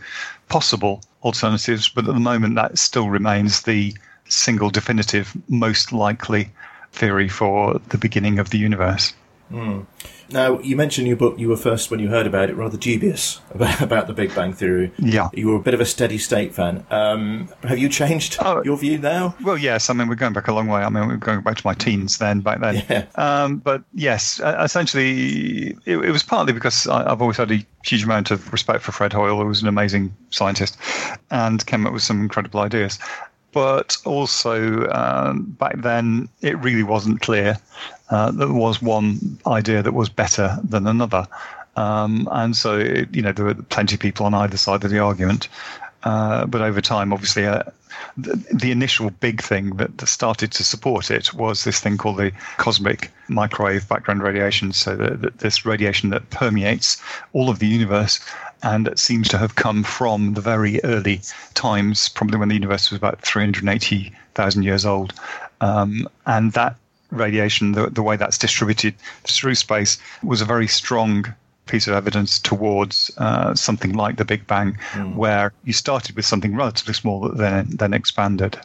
possible 0.48 1.02
alternatives, 1.24 1.90
but 1.90 2.08
at 2.08 2.14
the 2.14 2.20
moment 2.20 2.54
that 2.56 2.78
still 2.78 3.10
remains 3.10 3.64
the 3.64 3.96
single 4.30 4.70
definitive, 4.70 5.36
most 5.50 5.92
likely 5.92 6.52
theory 6.92 7.30
for 7.30 7.82
the 7.90 7.98
beginning 7.98 8.38
of 8.38 8.52
the 8.52 8.60
universe. 8.60 9.14
Mm. 9.52 9.86
Now, 10.30 10.60
you 10.60 10.76
mentioned 10.76 11.06
in 11.06 11.10
your 11.10 11.18
book 11.18 11.40
you 11.40 11.48
were 11.48 11.58
first, 11.58 11.90
when 11.90 12.00
you 12.00 12.10
heard 12.10 12.28
about 12.28 12.50
it, 12.50 12.56
rather 12.56 12.78
dubious 12.78 13.40
about, 13.52 13.82
about 13.82 14.08
the 14.08 14.14
Big 14.14 14.34
Bang 14.36 14.54
Theory. 14.54 14.92
Yeah. 15.00 15.30
You 15.34 15.48
were 15.50 15.56
a 15.56 15.62
bit 15.62 15.74
of 15.74 15.80
a 15.80 15.86
steady 15.86 16.18
state 16.18 16.54
fan. 16.54 16.86
Um, 16.90 17.50
have 17.64 17.78
you 17.78 17.90
changed 17.90 18.38
oh, 18.42 18.64
your 18.64 18.78
view 18.78 18.98
now? 18.98 19.36
Well, 19.44 19.58
yes. 19.58 19.90
I 19.90 19.94
mean, 19.94 20.08
we're 20.08 20.16
going 20.16 20.34
back 20.34 20.48
a 20.48 20.54
long 20.54 20.68
way. 20.68 20.82
I 20.82 20.90
mean, 20.90 21.08
we're 21.08 21.18
going 21.18 21.42
back 21.42 21.58
to 21.58 21.66
my 21.66 21.74
teens 21.74 22.18
then, 22.18 22.42
back 22.42 22.60
then. 22.60 22.86
Yeah. 22.90 23.06
Um, 23.16 23.58
but 23.58 23.84
yes, 23.94 24.40
essentially, 24.44 25.78
it, 25.86 25.98
it 25.98 26.12
was 26.12 26.24
partly 26.24 26.54
because 26.54 26.88
I, 26.88 27.10
have 27.10 27.22
always 27.22 27.38
had 27.38 27.52
a 27.52 27.66
huge 27.86 28.04
amount 28.04 28.32
of 28.32 28.52
respect 28.52 28.84
for 28.84 28.92
Fred 28.92 29.14
Hoyle, 29.14 29.40
who 29.40 29.46
was 29.46 29.62
an 29.62 29.68
amazing 29.68 30.16
scientist 30.30 30.78
and 31.32 31.66
came 31.66 31.88
up 31.88 31.94
with 31.94 32.04
some 32.04 32.22
incredible 32.22 32.60
ideas 32.60 33.00
but 33.58 33.98
also 34.06 34.88
um, 34.92 35.42
back 35.58 35.82
then 35.82 36.30
it 36.42 36.56
really 36.60 36.84
wasn't 36.84 37.20
clear 37.22 37.58
uh, 38.12 38.30
there 38.30 38.54
was 38.54 38.84
one 38.84 39.40
idea 39.48 39.82
that 39.82 39.94
was 39.94 40.10
better 40.10 40.60
than 40.64 40.86
another. 40.86 41.26
Um, 41.76 42.30
and 42.32 42.56
so, 42.56 42.78
it, 42.78 43.16
you 43.16 43.24
know, 43.24 43.32
there 43.32 43.46
were 43.46 43.56
plenty 43.56 43.96
of 43.96 44.00
people 44.00 44.28
on 44.28 44.36
either 44.36 44.58
side 44.58 44.84
of 44.84 44.92
the 44.92 45.00
argument. 45.00 45.50
Uh, 46.04 46.46
but 46.46 46.62
over 46.62 46.82
time, 46.82 47.12
obviously, 47.12 47.48
uh, 47.48 47.64
the, 48.16 48.36
the, 48.54 48.72
initial 48.72 49.10
big 49.10 49.42
thing 49.42 49.72
that 49.78 50.08
started 50.08 50.52
to 50.52 50.64
support 50.64 51.10
it 51.10 51.34
was 51.34 51.64
this 51.64 51.80
thing 51.80 51.98
called 51.98 52.18
the 52.18 52.32
cosmic 52.58 53.10
microwave 53.28 53.90
background 53.90 54.22
radiation. 54.22 54.72
So, 54.72 54.96
the, 54.96 55.16
the, 55.16 55.30
this 55.38 55.66
radiation 55.66 56.12
that 56.12 56.30
permeates 56.30 57.02
all 57.34 57.50
of 57.50 57.58
the 57.58 57.68
universe 57.68 58.20
and 58.64 58.88
it 58.88 59.00
seems 59.00 59.28
to 59.30 59.38
have 59.38 59.56
come 59.56 59.84
from 59.84 60.34
the 60.34 60.42
very 60.42 60.84
early 60.84 61.22
times, 61.54 62.10
probably 62.10 62.38
when 62.38 62.50
the 62.50 62.56
universe 62.56 62.90
was 62.90 62.98
about 62.98 63.22
380,000 63.22 64.64
years 64.64 64.86
old. 64.86 65.14
Um, 65.62 66.08
and 66.26 66.54
that 66.54 66.76
radiation, 67.12 67.74
the, 67.74 67.90
the 67.90 68.04
way 68.04 68.16
that's 68.16 68.38
distributed 68.38 68.96
through 69.24 69.56
space, 69.56 69.98
was 70.24 70.42
a 70.42 70.46
very 70.46 70.68
strong 70.68 71.34
piece 71.66 71.88
of 71.88 71.94
evidence 71.94 72.40
towards 72.40 73.12
uh, 73.18 73.54
something 73.54 73.94
like 73.94 74.16
the 74.16 74.26
Big 74.26 74.48
Bang, 74.48 74.78
mm. 74.92 75.16
where 75.16 75.54
you 75.66 75.74
started 75.74 76.16
with 76.16 76.26
something 76.26 76.56
relatively 76.56 76.94
small 76.94 77.22
that 77.22 77.38
then, 77.38 77.68
then 77.70 77.94
expanded. 77.94 78.58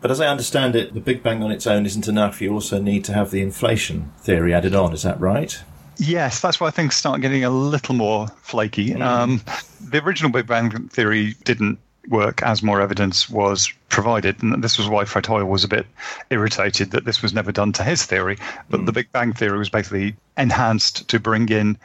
But 0.00 0.12
as 0.12 0.20
I 0.20 0.28
understand 0.28 0.76
it, 0.76 0.94
the 0.94 1.00
Big 1.00 1.22
Bang 1.22 1.42
on 1.42 1.50
its 1.50 1.66
own 1.66 1.84
isn't 1.84 2.06
enough. 2.06 2.40
You 2.40 2.52
also 2.52 2.80
need 2.80 3.04
to 3.06 3.12
have 3.12 3.32
the 3.32 3.42
inflation 3.42 4.12
theory 4.20 4.54
added 4.54 4.74
on. 4.74 4.92
Is 4.92 5.02
that 5.02 5.20
right? 5.20 5.60
Yes, 5.98 6.40
that's 6.40 6.60
why 6.60 6.70
things 6.70 6.94
start 6.94 7.20
getting 7.20 7.44
a 7.44 7.50
little 7.50 7.94
more 7.94 8.28
flaky. 8.42 8.90
Mm. 8.90 9.02
Um, 9.02 9.42
the 9.80 10.02
original 10.02 10.30
Big 10.30 10.46
Bang 10.46 10.88
theory 10.88 11.34
didn't 11.44 11.78
work 12.08 12.42
as 12.42 12.62
more 12.62 12.80
evidence 12.80 13.28
was 13.28 13.72
provided. 13.88 14.42
And 14.42 14.62
this 14.62 14.78
was 14.78 14.88
why 14.88 15.04
Fred 15.04 15.26
Hoyle 15.26 15.44
was 15.44 15.64
a 15.64 15.68
bit 15.68 15.86
irritated 16.30 16.92
that 16.92 17.04
this 17.04 17.20
was 17.20 17.34
never 17.34 17.52
done 17.52 17.72
to 17.72 17.84
his 17.84 18.04
theory. 18.04 18.38
But 18.70 18.80
mm. 18.80 18.86
the 18.86 18.92
Big 18.92 19.12
Bang 19.12 19.32
theory 19.32 19.58
was 19.58 19.68
basically 19.68 20.16
enhanced 20.36 21.08
to 21.08 21.20
bring 21.20 21.48
in 21.48 21.76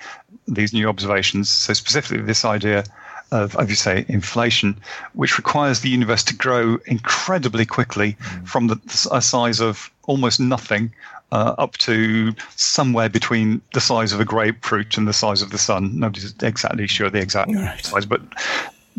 these 0.47 0.73
new 0.73 0.87
observations. 0.87 1.49
So, 1.49 1.73
specifically, 1.73 2.21
this 2.21 2.45
idea 2.45 2.83
of, 3.31 3.55
as 3.55 3.69
you 3.69 3.75
say, 3.75 4.05
inflation, 4.07 4.79
which 5.13 5.37
requires 5.37 5.79
the 5.79 5.89
universe 5.89 6.23
to 6.25 6.35
grow 6.35 6.77
incredibly 6.85 7.65
quickly 7.65 8.13
mm. 8.13 8.47
from 8.47 8.67
the, 8.67 9.07
a 9.11 9.21
size 9.21 9.59
of 9.59 9.89
almost 10.05 10.39
nothing 10.39 10.93
uh, 11.33 11.55
up 11.57 11.75
to 11.79 12.31
somewhere 12.55 13.09
between 13.09 13.59
the 13.73 13.81
size 13.81 14.13
of 14.13 14.19
a 14.19 14.25
grapefruit 14.25 14.97
and 14.97 15.07
the 15.07 15.13
size 15.13 15.41
of 15.41 15.49
the 15.49 15.57
sun. 15.57 15.99
Nobody's 15.99 16.35
exactly 16.43 16.85
sure 16.85 17.09
the 17.09 17.19
exact 17.19 17.51
right. 17.51 17.83
size, 17.83 18.05
but 18.05 18.21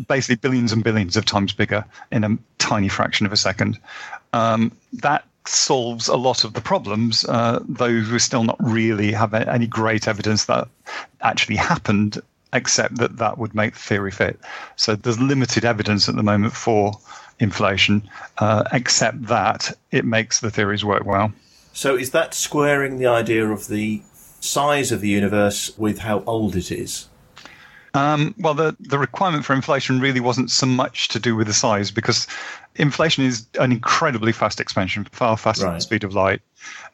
basically 0.09 0.35
billions 0.35 0.73
and 0.73 0.83
billions 0.83 1.15
of 1.15 1.23
times 1.23 1.53
bigger 1.53 1.85
in 2.11 2.25
a 2.25 2.37
tiny 2.57 2.89
fraction 2.89 3.25
of 3.25 3.31
a 3.31 3.37
second. 3.37 3.79
Um, 4.33 4.73
that 4.91 5.23
solves 5.47 6.09
a 6.09 6.17
lot 6.17 6.43
of 6.43 6.53
the 6.53 6.59
problems, 6.59 7.23
uh, 7.23 7.63
though 7.69 8.03
we 8.11 8.19
still 8.19 8.43
not 8.43 8.57
really 8.59 9.13
have 9.13 9.33
any 9.33 9.67
great 9.67 10.05
evidence 10.05 10.43
that 10.45 10.67
actually 11.21 11.55
happened, 11.55 12.21
except 12.51 12.97
that 12.97 13.15
that 13.15 13.37
would 13.37 13.55
make 13.55 13.75
the 13.75 13.79
theory 13.79 14.11
fit. 14.11 14.37
So 14.75 14.97
there's 14.97 15.21
limited 15.21 15.63
evidence 15.63 16.09
at 16.09 16.17
the 16.17 16.23
moment 16.23 16.51
for 16.51 16.99
inflation, 17.39 18.01
uh, 18.39 18.65
except 18.73 19.27
that 19.27 19.71
it 19.91 20.03
makes 20.03 20.41
the 20.41 20.51
theories 20.51 20.83
work 20.83 21.05
well. 21.05 21.31
So 21.75 21.97
is 21.97 22.11
that 22.11 22.33
squaring 22.33 22.99
the 22.99 23.07
idea 23.07 23.45
of 23.49 23.67
the 23.67 24.01
size 24.39 24.93
of 24.93 25.01
the 25.01 25.09
universe 25.09 25.77
with 25.77 25.99
how 25.99 26.23
old 26.25 26.55
it 26.55 26.71
is? 26.71 27.09
Um, 27.93 28.33
well, 28.37 28.53
the, 28.53 28.77
the 28.79 28.97
requirement 28.97 29.43
for 29.43 29.53
inflation 29.53 29.99
really 29.99 30.21
wasn't 30.21 30.51
so 30.51 30.67
much 30.67 31.09
to 31.09 31.19
do 31.19 31.35
with 31.35 31.47
the 31.47 31.53
size 31.53 31.91
because 31.91 32.27
inflation 32.75 33.23
is 33.23 33.45
an 33.59 33.71
incredibly 33.71 34.31
fast 34.31 34.59
expansion, 34.59 35.05
far 35.11 35.37
faster 35.37 35.65
right. 35.65 35.71
than 35.71 35.77
the 35.77 35.81
speed 35.81 36.03
of 36.03 36.13
light. 36.13 36.41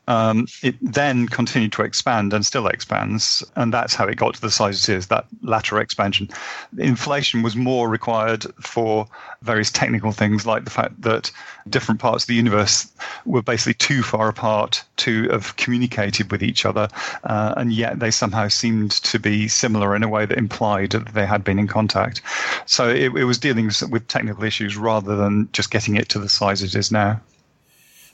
Um, 0.08 0.48
it 0.64 0.76
then 0.82 1.28
continued 1.28 1.72
to 1.74 1.84
expand 1.84 2.34
and 2.34 2.46
still 2.46 2.68
expands, 2.68 3.44
and 3.56 3.74
that's 3.74 3.94
how 3.94 4.08
it 4.08 4.18
got 4.18 4.34
to 4.34 4.42
the 4.42 4.52
size 4.52 4.90
it 4.90 4.94
is. 4.94 5.08
That 5.08 5.26
latter 5.42 5.80
expansion, 5.80 6.30
inflation 6.78 7.44
was 7.44 7.56
more 7.56 7.88
required 7.88 8.46
for 8.60 9.08
various 9.44 9.72
technical 9.72 10.12
things, 10.12 10.46
like 10.46 10.66
the 10.66 10.72
fact 10.72 11.02
that 11.04 11.32
different 11.70 12.02
parts 12.02 12.24
of 12.24 12.28
the 12.28 12.36
universe 12.36 12.92
were 13.26 13.44
basically 13.44 13.76
too 13.76 14.02
far 14.02 14.28
apart 14.28 14.84
to 14.98 15.30
have 15.30 15.56
communicated 15.56 16.32
with 16.32 16.44
each 16.44 16.66
other, 16.66 16.90
uh, 17.24 17.54
and 17.56 17.72
yet 17.72 18.00
they 18.00 18.12
somehow 18.12 18.48
seemed 18.48 18.92
to 18.92 19.20
be 19.20 19.48
similar 19.48 19.96
in 19.96 20.04
a 20.04 20.10
way 20.10 20.26
that 20.26 20.38
implied 20.38 20.92
that 20.92 21.14
they 21.14 21.26
had 21.26 21.44
been 21.44 21.60
in 21.60 21.68
contact. 21.68 22.22
So 22.66 22.90
it, 22.90 23.16
it 23.16 23.26
was 23.26 23.38
dealing 23.38 23.72
with 23.90 24.08
technical 24.08 24.44
issues 24.44 24.76
rather 24.76 25.16
than 25.16 25.48
just 25.54 25.71
getting 25.72 25.96
it 25.96 26.10
to 26.10 26.20
the 26.20 26.30
size 26.30 26.62
it 26.62 26.76
is 26.76 26.92
now. 26.92 27.22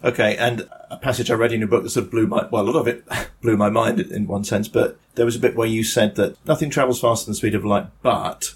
Okay, 0.03 0.37
and 0.37 0.69
a 0.89 0.97
passage 0.97 1.31
I 1.31 1.33
read 1.33 1.51
in 1.51 1.59
your 1.59 1.67
book 1.67 1.83
that 1.83 1.89
sort 1.89 2.05
of 2.05 2.11
blew 2.11 2.27
my, 2.27 2.47
well, 2.51 2.63
a 2.63 2.69
lot 2.69 2.79
of 2.79 2.87
it 2.87 3.03
blew 3.41 3.57
my 3.57 3.69
mind 3.69 3.99
in 3.99 4.27
one 4.27 4.43
sense, 4.43 4.67
but 4.67 4.97
there 5.15 5.25
was 5.25 5.35
a 5.35 5.39
bit 5.39 5.55
where 5.55 5.67
you 5.67 5.83
said 5.83 6.15
that 6.15 6.37
nothing 6.45 6.69
travels 6.69 7.01
faster 7.01 7.25
than 7.25 7.31
the 7.31 7.37
speed 7.37 7.55
of 7.55 7.65
light, 7.65 7.87
but 8.01 8.53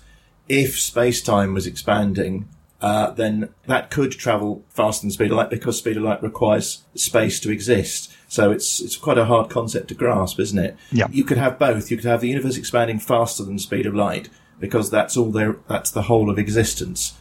if 0.48 0.79
space-time 0.79 1.53
was 1.53 1.65
expanding, 1.65 2.48
uh, 2.81 3.12
then 3.12 3.50
that 3.67 3.89
could 3.89 4.12
travel 4.12 4.63
faster 4.70 5.01
than 5.01 5.10
the 5.10 5.13
speed 5.13 5.31
of 5.31 5.38
light 5.38 5.50
because 5.50 5.77
speed 5.77 5.98
of 5.98 6.03
light 6.03 6.22
requires 6.22 6.84
space 6.96 7.39
to 7.39 7.51
exist. 7.51 8.12
So 8.27 8.51
it's 8.51 8.81
it's 8.81 8.96
quite 8.96 9.17
a 9.17 9.25
hard 9.25 9.50
concept 9.50 9.89
to 9.89 9.93
grasp, 9.93 10.39
isn't 10.39 10.58
it? 10.58 10.77
Yeah. 10.91 11.08
You 11.12 11.24
could 11.24 11.38
have 11.38 11.60
both. 11.60 11.91
You 11.91 11.98
could 11.98 12.08
have 12.08 12.22
the 12.22 12.29
universe 12.29 12.58
expanding 12.58 12.98
faster 12.98 13.43
than 13.43 13.55
the 13.58 13.62
speed 13.62 13.86
of 13.86 13.93
light 13.93 14.29
because 14.60 14.89
that's 14.89 15.15
all 15.15 15.31
there. 15.31 15.58
That's 15.67 15.91
the 15.91 16.03
whole 16.03 16.29
of 16.29 16.39
existence. 16.39 17.20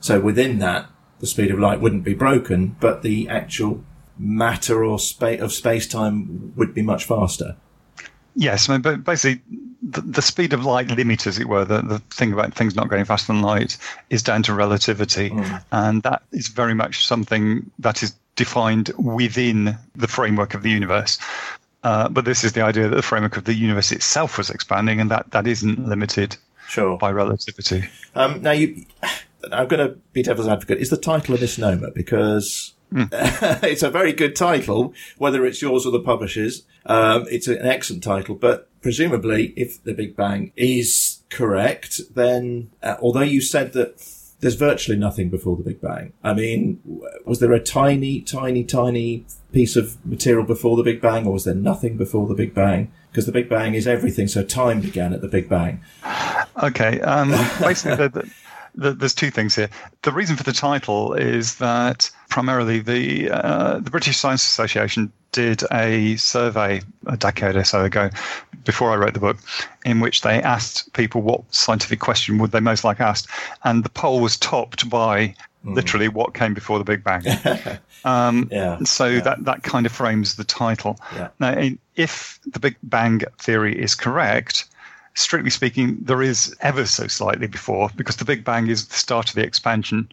So 0.00 0.20
within 0.20 0.58
that, 0.60 0.88
the 1.20 1.26
speed 1.26 1.50
of 1.50 1.58
light 1.58 1.80
wouldn't 1.80 2.04
be 2.04 2.14
broken, 2.14 2.76
but 2.80 3.02
the 3.02 3.28
actual 3.28 3.84
matter 4.18 4.84
or 4.84 4.98
space 4.98 5.40
of 5.40 5.52
space 5.52 5.86
time 5.86 6.52
would 6.56 6.74
be 6.74 6.82
much 6.82 7.04
faster. 7.04 7.56
Yes, 8.34 8.68
I 8.68 8.74
mean, 8.74 8.82
but 8.82 9.04
basically, 9.04 9.42
the, 9.82 10.02
the, 10.02 10.22
speed 10.22 10.52
of 10.52 10.64
light 10.64 10.88
limit, 10.88 11.26
as 11.26 11.38
it 11.38 11.48
were, 11.48 11.64
the, 11.64 11.82
the 11.82 11.98
thing 12.10 12.32
about 12.32 12.54
things 12.54 12.76
not 12.76 12.88
going 12.88 13.04
faster 13.04 13.32
than 13.32 13.42
light 13.42 13.76
is 14.08 14.22
down 14.22 14.42
to 14.44 14.54
relativity. 14.54 15.30
Mm. 15.30 15.64
And 15.72 16.02
that 16.04 16.22
is 16.32 16.48
very 16.48 16.74
much 16.74 17.06
something 17.06 17.70
that 17.80 18.02
is 18.02 18.14
defined 18.36 18.92
within 18.96 19.76
the 19.96 20.06
framework 20.06 20.54
of 20.54 20.62
the 20.62 20.70
universe. 20.70 21.18
Uh, 21.82 22.08
but 22.08 22.24
this 22.24 22.44
is 22.44 22.52
the 22.52 22.62
idea 22.62 22.88
that 22.88 22.96
the 22.96 23.02
framework 23.02 23.36
of 23.36 23.44
the 23.44 23.54
universe 23.54 23.90
itself 23.90 24.38
was 24.38 24.50
expanding, 24.50 25.00
and 25.00 25.10
that, 25.10 25.30
that 25.32 25.46
isn't 25.46 25.88
limited 25.88 26.36
sure. 26.68 26.98
by 26.98 27.10
relativity. 27.10 27.84
Um, 28.14 28.42
now, 28.42 28.52
you, 28.52 28.84
I'm 29.52 29.68
going 29.68 29.86
to 29.86 29.96
be 30.12 30.22
devil's 30.22 30.48
advocate. 30.48 30.78
Is 30.78 30.90
the 30.90 30.96
title 30.96 31.34
a 31.34 31.38
misnomer? 31.38 31.90
Because 31.90 32.74
mm. 32.92 33.08
it's 33.62 33.82
a 33.82 33.90
very 33.90 34.12
good 34.12 34.36
title, 34.36 34.94
whether 35.18 35.44
it's 35.46 35.62
yours 35.62 35.86
or 35.86 35.92
the 35.92 36.00
publisher's. 36.00 36.64
Um, 36.86 37.26
it's 37.30 37.48
an 37.48 37.58
excellent 37.60 38.02
title, 38.02 38.34
but 38.34 38.68
presumably, 38.80 39.52
if 39.56 39.82
the 39.82 39.94
Big 39.94 40.16
Bang 40.16 40.52
is 40.56 41.22
correct, 41.28 42.00
then 42.14 42.70
uh, 42.82 42.96
although 43.00 43.20
you 43.20 43.40
said 43.40 43.72
that 43.74 44.00
there's 44.40 44.54
virtually 44.54 44.98
nothing 44.98 45.28
before 45.28 45.56
the 45.56 45.62
Big 45.62 45.80
Bang. 45.80 46.12
I 46.24 46.32
mean, 46.32 46.80
was 47.24 47.40
there 47.40 47.52
a 47.52 47.60
tiny, 47.60 48.20
tiny, 48.22 48.64
tiny 48.64 49.26
piece 49.52 49.76
of 49.76 50.04
material 50.04 50.44
before 50.44 50.76
the 50.76 50.82
Big 50.82 51.00
Bang, 51.00 51.26
or 51.26 51.34
was 51.34 51.44
there 51.44 51.54
nothing 51.54 51.96
before 51.96 52.26
the 52.26 52.34
Big 52.34 52.54
Bang? 52.54 52.90
Because 53.10 53.26
the 53.26 53.32
Big 53.32 53.48
Bang 53.48 53.74
is 53.74 53.86
everything, 53.86 54.28
so 54.28 54.42
time 54.42 54.80
began 54.80 55.12
at 55.12 55.20
the 55.20 55.28
Big 55.28 55.48
Bang. 55.48 55.82
Okay, 56.62 57.00
um, 57.02 57.30
basically, 57.60 57.96
the, 57.96 58.08
the, 58.08 58.30
there's 58.74 59.14
two 59.14 59.30
things 59.30 59.54
here. 59.54 59.68
The 60.02 60.12
reason 60.12 60.36
for 60.36 60.42
the 60.42 60.52
title 60.52 61.14
is 61.14 61.56
that 61.56 62.10
primarily 62.28 62.80
the 62.80 63.30
uh, 63.30 63.80
the 63.80 63.90
British 63.90 64.16
Science 64.16 64.42
Association 64.42 65.12
did 65.32 65.62
a 65.72 66.16
survey 66.16 66.82
a 67.06 67.16
decade 67.16 67.56
or 67.56 67.64
so 67.64 67.84
ago, 67.84 68.10
before 68.64 68.90
I 68.90 68.96
wrote 68.96 69.14
the 69.14 69.20
book, 69.20 69.38
in 69.84 70.00
which 70.00 70.22
they 70.22 70.42
asked 70.42 70.92
people 70.92 71.22
what 71.22 71.42
scientific 71.54 72.00
question 72.00 72.38
would 72.38 72.52
they 72.52 72.60
most 72.60 72.84
like 72.84 73.00
asked, 73.00 73.28
and 73.64 73.84
the 73.84 73.90
poll 73.90 74.20
was 74.20 74.36
topped 74.36 74.88
by 74.88 75.28
mm. 75.28 75.34
literally 75.74 76.08
what 76.08 76.34
came 76.34 76.54
before 76.54 76.78
the 76.78 76.84
Big 76.84 77.04
Bang. 77.04 77.22
um, 78.04 78.48
yeah, 78.50 78.78
so 78.84 79.06
yeah. 79.06 79.20
that 79.20 79.44
that 79.44 79.62
kind 79.62 79.86
of 79.86 79.92
frames 79.92 80.36
the 80.36 80.44
title. 80.44 80.98
Yeah. 81.14 81.28
Now, 81.38 81.70
if 81.96 82.40
the 82.46 82.58
Big 82.58 82.76
Bang 82.82 83.22
theory 83.38 83.80
is 83.80 83.94
correct, 83.94 84.64
strictly 85.14 85.50
speaking, 85.50 85.98
there 86.00 86.22
is 86.22 86.54
ever 86.60 86.86
so 86.86 87.06
slightly 87.06 87.46
before, 87.46 87.90
because 87.96 88.16
the 88.16 88.24
Big 88.24 88.44
Bang 88.44 88.68
is 88.68 88.86
the 88.86 88.94
start 88.94 89.28
of 89.28 89.34
the 89.34 89.42
expansion, 89.42 90.08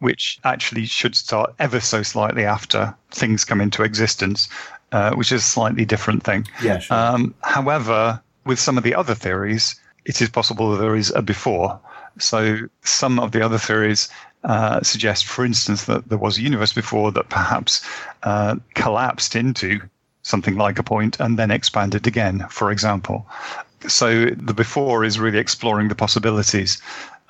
which 0.00 0.38
actually 0.44 0.86
should 0.86 1.14
start 1.14 1.54
ever 1.58 1.80
so 1.80 2.02
slightly 2.02 2.44
after 2.44 2.94
things 3.10 3.44
come 3.44 3.60
into 3.60 3.82
existence, 3.82 4.48
uh, 4.92 5.12
which 5.14 5.32
is 5.32 5.42
a 5.42 5.48
slightly 5.48 5.84
different 5.84 6.22
thing. 6.22 6.46
Yeah, 6.62 6.78
sure. 6.78 6.96
um, 6.96 7.34
however, 7.42 8.20
with 8.44 8.58
some 8.58 8.78
of 8.78 8.84
the 8.84 8.94
other 8.94 9.14
theories, 9.14 9.76
it 10.04 10.20
is 10.20 10.28
possible 10.28 10.72
that 10.72 10.78
there 10.78 10.96
is 10.96 11.12
a 11.14 11.22
before. 11.22 11.78
So 12.18 12.58
some 12.82 13.20
of 13.20 13.32
the 13.32 13.42
other 13.42 13.58
theories 13.58 14.08
uh, 14.44 14.82
suggest, 14.82 15.26
for 15.26 15.44
instance, 15.44 15.84
that 15.84 16.08
there 16.08 16.18
was 16.18 16.38
a 16.38 16.42
universe 16.42 16.72
before 16.72 17.12
that 17.12 17.28
perhaps 17.28 17.84
uh, 18.22 18.56
collapsed 18.74 19.36
into 19.36 19.80
something 20.22 20.56
like 20.56 20.78
a 20.78 20.82
point 20.82 21.20
and 21.20 21.38
then 21.38 21.50
expanded 21.50 22.06
again, 22.06 22.46
for 22.50 22.70
example 22.70 23.26
so 23.88 24.26
the 24.26 24.54
before 24.54 25.04
is 25.04 25.18
really 25.18 25.38
exploring 25.38 25.88
the 25.88 25.94
possibilities. 25.94 26.80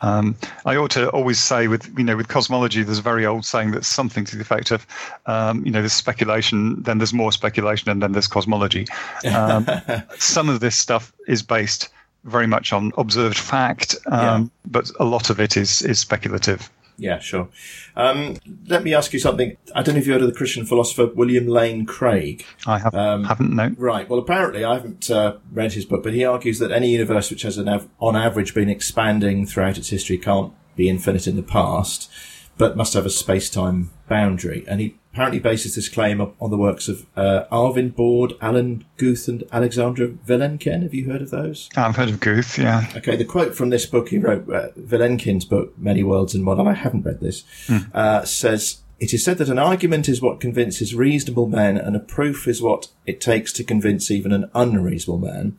Um, 0.02 0.34
I 0.64 0.76
ought 0.76 0.90
to 0.92 1.10
always 1.10 1.38
say 1.38 1.68
with 1.68 1.92
you 1.98 2.04
know 2.04 2.16
with 2.16 2.28
cosmology, 2.28 2.82
there's 2.82 2.98
a 2.98 3.02
very 3.02 3.26
old 3.26 3.44
saying 3.44 3.72
that's 3.72 3.86
something 3.88 4.24
to 4.26 4.36
the 4.36 4.42
effect 4.42 4.70
of, 4.70 4.86
um, 5.26 5.64
you 5.64 5.70
know, 5.70 5.80
there's 5.80 5.92
speculation, 5.92 6.82
then 6.82 6.98
there's 6.98 7.12
more 7.12 7.32
speculation, 7.32 7.90
and 7.90 8.02
then 8.02 8.12
there's 8.12 8.26
cosmology. 8.26 8.86
Um, 9.30 9.66
some 10.18 10.48
of 10.48 10.60
this 10.60 10.76
stuff 10.76 11.12
is 11.28 11.42
based 11.42 11.90
very 12.24 12.46
much 12.46 12.72
on 12.72 12.92
observed 12.96 13.36
fact, 13.38 13.94
um, 14.06 14.20
Yeah. 14.20 14.44
but 14.70 14.90
a 14.98 15.04
lot 15.04 15.28
of 15.30 15.38
it 15.38 15.56
is 15.56 15.82
is 15.82 15.98
speculative. 15.98 16.70
Yeah, 17.00 17.18
sure. 17.18 17.48
Um, 17.96 18.36
let 18.66 18.84
me 18.84 18.92
ask 18.92 19.14
you 19.14 19.18
something. 19.18 19.56
I 19.74 19.82
don't 19.82 19.94
know 19.94 20.00
if 20.00 20.06
you 20.06 20.12
heard 20.12 20.20
of 20.20 20.28
the 20.28 20.34
Christian 20.36 20.66
philosopher 20.66 21.06
William 21.06 21.46
Lane 21.46 21.86
Craig. 21.86 22.44
I 22.66 22.78
have, 22.78 22.94
Um, 22.94 23.24
haven't 23.24 23.54
no. 23.56 23.74
Right. 23.78 24.06
Well, 24.06 24.18
apparently, 24.18 24.64
I 24.64 24.74
haven't 24.74 25.10
uh, 25.10 25.38
read 25.50 25.72
his 25.72 25.86
book, 25.86 26.02
but 26.02 26.12
he 26.12 26.26
argues 26.26 26.58
that 26.58 26.70
any 26.70 26.90
universe 26.90 27.30
which 27.30 27.40
has, 27.42 27.56
an 27.56 27.70
av- 27.70 27.88
on 28.00 28.16
average, 28.16 28.54
been 28.54 28.68
expanding 28.68 29.46
throughout 29.46 29.78
its 29.78 29.88
history 29.88 30.18
can't 30.18 30.52
be 30.76 30.90
infinite 30.90 31.26
in 31.26 31.36
the 31.36 31.42
past, 31.42 32.10
but 32.58 32.76
must 32.76 32.92
have 32.92 33.06
a 33.06 33.10
space-time 33.10 33.90
boundary. 34.06 34.62
And 34.68 34.80
he 34.82 34.96
apparently 35.12 35.40
bases 35.40 35.74
this 35.74 35.88
claim 35.88 36.20
on 36.20 36.50
the 36.50 36.56
works 36.56 36.88
of 36.88 37.04
uh, 37.16 37.44
Arvind 37.50 37.96
Borde, 37.96 38.34
Alan 38.40 38.84
Guth, 38.96 39.26
and 39.26 39.42
Alexander 39.52 40.08
Vilenkin. 40.08 40.82
Have 40.82 40.94
you 40.94 41.10
heard 41.10 41.22
of 41.22 41.30
those? 41.30 41.68
I've 41.76 41.96
heard 41.96 42.10
of 42.10 42.20
Guth, 42.20 42.58
yeah. 42.58 42.86
Okay, 42.96 43.16
the 43.16 43.24
quote 43.24 43.56
from 43.56 43.70
this 43.70 43.86
book 43.86 44.10
he 44.10 44.18
wrote, 44.18 44.48
uh, 44.48 44.68
Vilenkin's 44.78 45.44
book, 45.44 45.76
Many 45.76 46.04
Worlds 46.04 46.34
in 46.34 46.44
One, 46.44 46.60
and 46.60 46.68
I 46.68 46.74
haven't 46.74 47.04
read 47.04 47.20
this, 47.20 47.44
uh, 47.92 48.24
says, 48.24 48.82
It 49.00 49.12
is 49.12 49.24
said 49.24 49.38
that 49.38 49.48
an 49.48 49.58
argument 49.58 50.08
is 50.08 50.22
what 50.22 50.38
convinces 50.38 50.94
reasonable 50.94 51.48
men, 51.48 51.76
and 51.76 51.96
a 51.96 52.00
proof 52.00 52.46
is 52.46 52.62
what 52.62 52.88
it 53.04 53.20
takes 53.20 53.52
to 53.54 53.64
convince 53.64 54.10
even 54.12 54.32
an 54.32 54.48
unreasonable 54.54 55.18
man. 55.18 55.56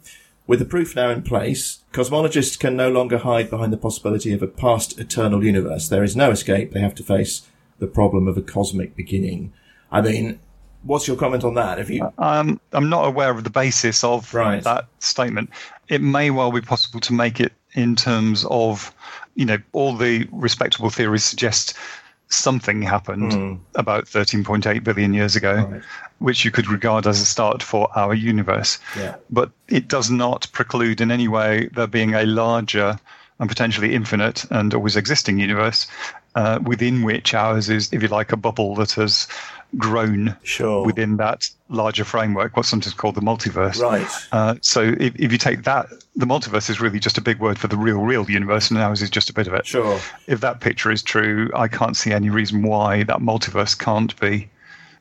With 0.48 0.60
the 0.60 0.66
proof 0.66 0.96
now 0.96 1.10
in 1.10 1.24
place, 1.24 1.80
cosmologists 1.94 2.58
can 2.58 2.76
no 2.76 2.90
longer 2.90 3.20
hide 3.20 3.50
behind 3.50 3.72
the 3.72 3.78
possibility 3.78 4.32
of 4.34 4.42
a 4.42 4.48
past 4.48 5.00
eternal 5.00 5.44
universe. 5.44 5.88
There 5.88 6.04
is 6.04 6.16
no 6.16 6.32
escape. 6.32 6.72
They 6.72 6.82
have 6.82 6.96
to 6.96 7.04
face 7.04 7.48
the 7.82 7.88
problem 7.88 8.28
of 8.30 8.38
a 8.38 8.42
cosmic 8.42 8.96
beginning. 8.96 9.52
I 9.92 10.00
mean, 10.02 10.40
what's 10.84 11.08
your 11.08 11.18
comment 11.18 11.44
on 11.44 11.56
that? 11.56 11.80
Have 11.80 11.90
you? 11.90 12.10
Um, 12.18 12.62
I'm 12.72 12.88
not 12.90 13.06
aware 13.06 13.32
of 13.32 13.44
the 13.44 13.50
basis 13.50 14.04
of 14.06 14.34
Right. 14.34 14.64
that 14.64 14.86
statement. 15.00 15.50
It 15.90 16.02
may 16.02 16.30
well 16.30 16.52
be 16.54 16.62
possible 16.62 17.02
to 17.02 17.14
make 17.14 17.42
it 17.42 17.52
in 17.74 17.96
terms 17.96 18.46
of, 18.50 18.94
you 19.36 19.46
know, 19.46 19.58
all 19.74 19.98
the 19.98 20.28
respectable 20.32 20.90
theories 20.90 21.24
suggest 21.24 21.74
something 22.30 22.82
happened 22.82 23.60
about 23.76 24.06
13.8 24.08 24.84
billion 24.86 25.14
years 25.14 25.36
ago, 25.36 25.68
Right. 25.70 25.82
which 26.20 26.46
you 26.46 26.52
could 26.52 26.70
regard 26.70 27.06
as 27.08 27.20
a 27.20 27.26
start 27.26 27.62
for 27.64 27.90
our 27.98 28.14
universe. 28.14 28.78
Yeah. 28.98 29.16
But 29.30 29.52
it 29.68 29.88
does 29.90 30.10
not 30.10 30.48
preclude 30.54 31.02
in 31.02 31.12
any 31.12 31.28
way 31.28 31.68
there 31.74 31.88
being 31.88 32.14
a 32.14 32.24
larger 32.26 32.98
and 33.40 33.50
potentially 33.50 33.94
infinite 33.96 34.46
and 34.52 34.74
always 34.74 34.96
existing 34.96 35.40
universe 35.40 35.88
uh, 36.36 36.60
within 36.66 37.04
which 37.04 37.34
ours 37.34 37.70
is, 37.70 37.92
if 37.94 38.02
you 38.02 38.08
like, 38.08 38.32
a 38.32 38.38
bubble 38.38 38.76
that 38.76 38.92
has 38.94 39.28
grown 39.78 40.36
Sure. 40.44 40.86
within 40.86 41.18
that 41.18 41.50
larger 41.70 42.04
framework, 42.04 42.58
what's 42.58 42.70
sometimes 42.70 42.94
called 42.94 43.16
the 43.16 43.22
multiverse. 43.22 43.82
Right. 43.82 44.08
Uh, 44.32 44.56
so 44.62 44.82
if, 45.00 45.16
if 45.16 45.32
you 45.32 45.38
take 45.38 45.64
that, 45.64 45.88
the 46.16 46.26
multiverse 46.26 46.70
is 46.70 46.82
really 46.82 47.00
just 47.00 47.18
a 47.18 47.22
big 47.22 47.40
word 47.40 47.58
for 47.58 47.68
the 47.68 47.78
real, 47.78 48.00
real 48.02 48.30
universe, 48.30 48.70
and 48.70 48.80
ours 48.80 49.02
is 49.02 49.10
just 49.10 49.30
a 49.30 49.34
bit 49.34 49.48
of 49.48 49.54
it. 49.54 49.66
Sure. 49.66 50.00
If 50.28 50.42
that 50.42 50.60
picture 50.60 50.92
is 50.92 51.02
true, 51.02 51.50
I 51.56 51.68
can't 51.70 51.96
see 51.96 52.12
any 52.12 52.30
reason 52.30 52.64
why 52.64 53.04
that 53.04 53.20
multiverse 53.20 53.78
can't 53.78 54.18
be 54.20 54.50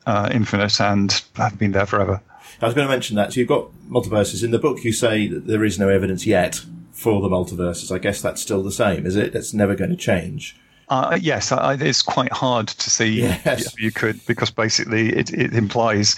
uh, 0.05 0.29
infinite 0.31 0.79
and 0.79 1.21
have 1.35 1.59
been 1.59 1.73
there 1.73 1.85
forever. 1.85 2.21
I 2.61 2.65
was 2.65 2.73
going 2.75 2.87
to 2.87 2.93
mention 2.93 3.15
that. 3.17 3.33
So 3.33 3.39
you've 3.39 3.49
got 3.49 3.71
multiverses. 3.89 4.43
In 4.43 4.51
the 4.51 4.59
book, 4.59 4.83
you 4.83 4.93
say 4.93 5.27
that 5.27 5.47
there 5.47 5.63
is 5.65 5.79
no 5.79 5.89
evidence 5.89 6.25
yet 6.25 6.61
for 6.91 7.21
the 7.21 7.29
multiverses. 7.29 7.93
I 7.93 7.97
guess 7.97 8.21
that's 8.21 8.41
still 8.41 8.63
the 8.63 8.71
same, 8.71 9.05
is 9.05 9.15
it? 9.15 9.33
That's 9.33 9.53
never 9.53 9.75
going 9.75 9.89
to 9.89 9.95
change. 9.95 10.55
Uh, 10.91 11.17
yes, 11.21 11.51
I, 11.51 11.73
it's 11.75 12.01
quite 12.01 12.31
hard 12.33 12.67
to 12.67 12.89
see 12.89 13.21
Yes. 13.45 13.73
you 13.79 13.91
could 13.91 14.23
because 14.25 14.51
basically 14.51 15.09
it, 15.15 15.31
it 15.33 15.53
implies 15.55 16.15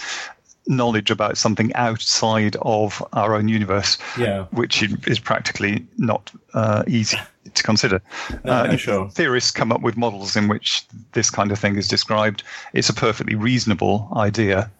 knowledge 0.66 1.10
about 1.10 1.38
something 1.38 1.72
outside 1.74 2.56
of 2.62 3.02
our 3.12 3.34
own 3.36 3.48
universe, 3.48 3.98
Yeah. 4.18 4.44
which 4.50 4.82
is 5.06 5.18
practically 5.20 5.86
not 5.98 6.30
uh, 6.54 6.82
easy 6.88 7.18
to 7.54 7.62
consider. 7.62 8.00
No, 8.44 8.52
uh, 8.52 8.66
no, 8.66 8.76
sure. 8.76 9.10
Theorists 9.10 9.50
come 9.52 9.70
up 9.70 9.80
with 9.82 9.96
models 9.96 10.34
in 10.36 10.48
which 10.48 10.84
this 11.12 11.30
kind 11.30 11.52
of 11.52 11.58
thing 11.58 11.76
is 11.76 11.86
described. 11.86 12.42
It's 12.72 12.88
a 12.88 12.94
perfectly 12.94 13.36
reasonable 13.36 14.08
idea, 14.16 14.70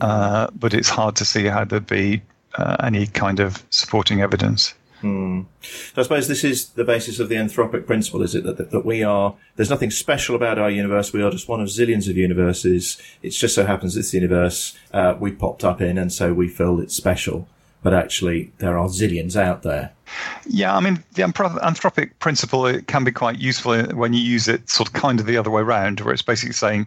uh, 0.00 0.48
but 0.58 0.74
it's 0.74 0.88
hard 0.88 1.14
to 1.16 1.24
see 1.24 1.44
how 1.44 1.64
there'd 1.64 1.86
be 1.86 2.22
uh, 2.58 2.76
any 2.82 3.06
kind 3.06 3.38
of 3.38 3.62
supporting 3.70 4.20
evidence. 4.22 4.74
So 5.04 6.00
I 6.00 6.02
suppose 6.02 6.28
this 6.28 6.44
is 6.44 6.70
the 6.70 6.84
basis 6.84 7.20
of 7.20 7.28
the 7.28 7.34
anthropic 7.36 7.86
principle, 7.86 8.22
is 8.22 8.34
it? 8.34 8.44
That, 8.44 8.56
that, 8.56 8.70
that 8.70 8.84
we 8.84 9.02
are, 9.02 9.34
there's 9.56 9.70
nothing 9.70 9.90
special 9.90 10.34
about 10.34 10.58
our 10.58 10.70
universe. 10.70 11.12
We 11.12 11.22
are 11.22 11.30
just 11.30 11.48
one 11.48 11.60
of 11.60 11.68
zillions 11.68 12.08
of 12.08 12.16
universes. 12.16 13.00
It 13.22 13.30
just 13.30 13.54
so 13.54 13.66
happens 13.66 13.94
this 13.94 14.14
universe 14.14 14.76
uh, 14.92 15.16
we 15.18 15.32
popped 15.32 15.64
up 15.64 15.80
in, 15.80 15.98
and 15.98 16.12
so 16.12 16.32
we 16.32 16.48
feel 16.48 16.80
it's 16.80 16.94
special. 16.94 17.46
But 17.82 17.92
actually, 17.92 18.50
there 18.58 18.78
are 18.78 18.88
zillions 18.88 19.36
out 19.36 19.62
there. 19.62 19.92
Yeah, 20.46 20.74
I 20.74 20.80
mean, 20.80 21.04
the 21.12 21.22
anthropic 21.22 22.12
principle 22.18 22.66
it 22.66 22.86
can 22.86 23.04
be 23.04 23.12
quite 23.12 23.38
useful 23.38 23.78
when 23.94 24.14
you 24.14 24.20
use 24.20 24.48
it 24.48 24.70
sort 24.70 24.88
of 24.88 24.94
kind 24.94 25.20
of 25.20 25.26
the 25.26 25.36
other 25.36 25.50
way 25.50 25.60
around, 25.60 26.00
where 26.00 26.14
it's 26.14 26.22
basically 26.22 26.54
saying 26.54 26.86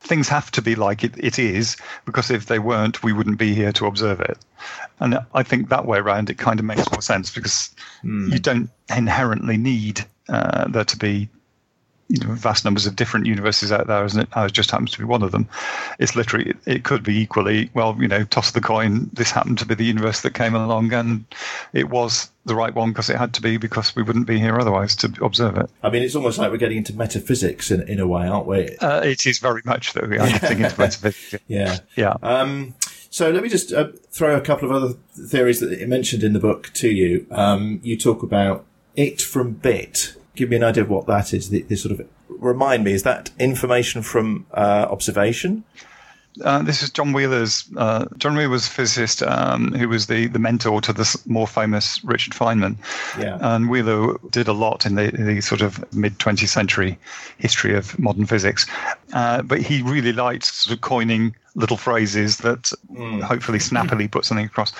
things 0.00 0.28
have 0.28 0.50
to 0.52 0.62
be 0.62 0.74
like 0.74 1.04
it, 1.04 1.14
it 1.16 1.38
is, 1.38 1.76
because 2.04 2.30
if 2.30 2.46
they 2.46 2.58
weren't, 2.58 3.02
we 3.02 3.12
wouldn't 3.12 3.38
be 3.38 3.54
here 3.54 3.72
to 3.72 3.86
observe 3.86 4.20
it. 4.20 4.38
And 5.00 5.18
I 5.34 5.42
think 5.42 5.68
that 5.68 5.86
way 5.86 5.98
around, 5.98 6.30
it 6.30 6.38
kind 6.38 6.58
of 6.58 6.66
makes 6.66 6.90
more 6.90 7.02
sense 7.02 7.34
because 7.34 7.74
you 8.02 8.38
don't 8.38 8.70
inherently 8.94 9.56
need 9.56 10.04
uh, 10.28 10.68
there 10.68 10.84
to 10.84 10.96
be 10.96 11.28
you 12.08 12.24
know, 12.24 12.34
vast 12.34 12.64
numbers 12.64 12.86
of 12.86 12.96
different 12.96 13.26
universes 13.26 13.72
out 13.72 13.86
there, 13.86 14.04
isn't 14.04 14.20
it? 14.20 14.28
Ours 14.34 14.52
just 14.52 14.70
happens 14.70 14.92
to 14.92 14.98
be 14.98 15.04
one 15.04 15.22
of 15.22 15.32
them. 15.32 15.48
It's 15.98 16.14
literally, 16.14 16.54
it 16.64 16.84
could 16.84 17.02
be 17.02 17.18
equally, 17.18 17.70
well, 17.74 17.96
you 17.98 18.08
know, 18.08 18.24
toss 18.24 18.52
the 18.52 18.60
coin. 18.60 19.10
This 19.12 19.30
happened 19.30 19.58
to 19.58 19.66
be 19.66 19.74
the 19.74 19.84
universe 19.84 20.20
that 20.20 20.34
came 20.34 20.54
along, 20.54 20.92
and 20.92 21.24
it 21.72 21.88
was 21.88 22.30
the 22.44 22.54
right 22.54 22.74
one 22.74 22.90
because 22.90 23.10
it 23.10 23.16
had 23.16 23.34
to 23.34 23.42
be 23.42 23.56
because 23.56 23.94
we 23.96 24.02
wouldn't 24.02 24.26
be 24.26 24.38
here 24.38 24.58
otherwise 24.58 24.94
to 24.96 25.12
observe 25.20 25.56
it. 25.56 25.68
I 25.82 25.90
mean, 25.90 26.02
it's 26.02 26.14
almost 26.14 26.38
like 26.38 26.50
we're 26.50 26.58
getting 26.58 26.78
into 26.78 26.94
metaphysics 26.94 27.70
in, 27.70 27.82
in 27.88 27.98
a 27.98 28.06
way, 28.06 28.28
aren't 28.28 28.46
we? 28.46 28.76
Uh, 28.78 29.00
it 29.00 29.26
is 29.26 29.38
very 29.38 29.62
much 29.64 29.92
that 29.94 30.08
we 30.08 30.18
are 30.18 30.28
getting 30.28 30.60
into 30.60 30.78
metaphysics. 30.78 31.42
Yeah. 31.48 31.78
Yeah. 31.96 32.14
Um, 32.22 32.74
so 33.10 33.30
let 33.30 33.42
me 33.42 33.48
just 33.48 33.72
uh, 33.72 33.88
throw 34.10 34.36
a 34.36 34.40
couple 34.40 34.70
of 34.70 34.82
other 34.82 34.94
theories 35.12 35.60
that 35.60 35.78
you 35.78 35.86
mentioned 35.86 36.22
in 36.22 36.34
the 36.34 36.38
book 36.38 36.70
to 36.74 36.88
you. 36.88 37.26
Um, 37.30 37.80
you 37.82 37.96
talk 37.96 38.22
about 38.22 38.64
it 38.94 39.20
from 39.20 39.52
bit. 39.52 40.14
Give 40.36 40.50
me 40.50 40.56
an 40.56 40.64
idea 40.64 40.84
of 40.84 40.90
what 40.90 41.06
that 41.06 41.34
is. 41.34 41.50
The, 41.50 41.62
the 41.62 41.76
sort 41.76 41.98
of 41.98 42.06
remind 42.28 42.84
me. 42.84 42.92
Is 42.92 43.02
that 43.02 43.30
information 43.38 44.02
from 44.02 44.46
uh, 44.52 44.86
observation? 44.88 45.64
Uh, 46.42 46.62
this 46.62 46.82
is 46.82 46.90
John 46.90 47.12
Wheeler's. 47.12 47.64
Uh, 47.76 48.06
John 48.18 48.36
Wheeler 48.36 48.50
was 48.50 48.66
a 48.66 48.70
physicist 48.70 49.22
um, 49.22 49.72
who 49.72 49.88
was 49.88 50.06
the, 50.06 50.26
the 50.26 50.38
mentor 50.38 50.80
to 50.82 50.92
the 50.92 51.22
more 51.26 51.46
famous 51.46 52.02
Richard 52.04 52.34
Feynman. 52.34 52.76
Yeah. 53.18 53.38
And 53.40 53.68
Wheeler 53.68 54.18
did 54.30 54.48
a 54.48 54.52
lot 54.52 54.86
in 54.86 54.94
the, 54.94 55.10
the 55.10 55.40
sort 55.40 55.60
of 55.60 55.92
mid 55.94 56.18
20th 56.18 56.48
century 56.48 56.98
history 57.38 57.74
of 57.74 57.98
modern 57.98 58.26
physics. 58.26 58.66
Uh, 59.12 59.42
but 59.42 59.60
he 59.60 59.82
really 59.82 60.12
liked 60.12 60.44
sort 60.44 60.74
of 60.74 60.80
coining 60.80 61.34
little 61.56 61.78
phrases 61.78 62.38
that 62.38 62.70
hopefully 63.24 63.58
snappily 63.58 64.06
put 64.06 64.24
something 64.24 64.46
across. 64.46 64.72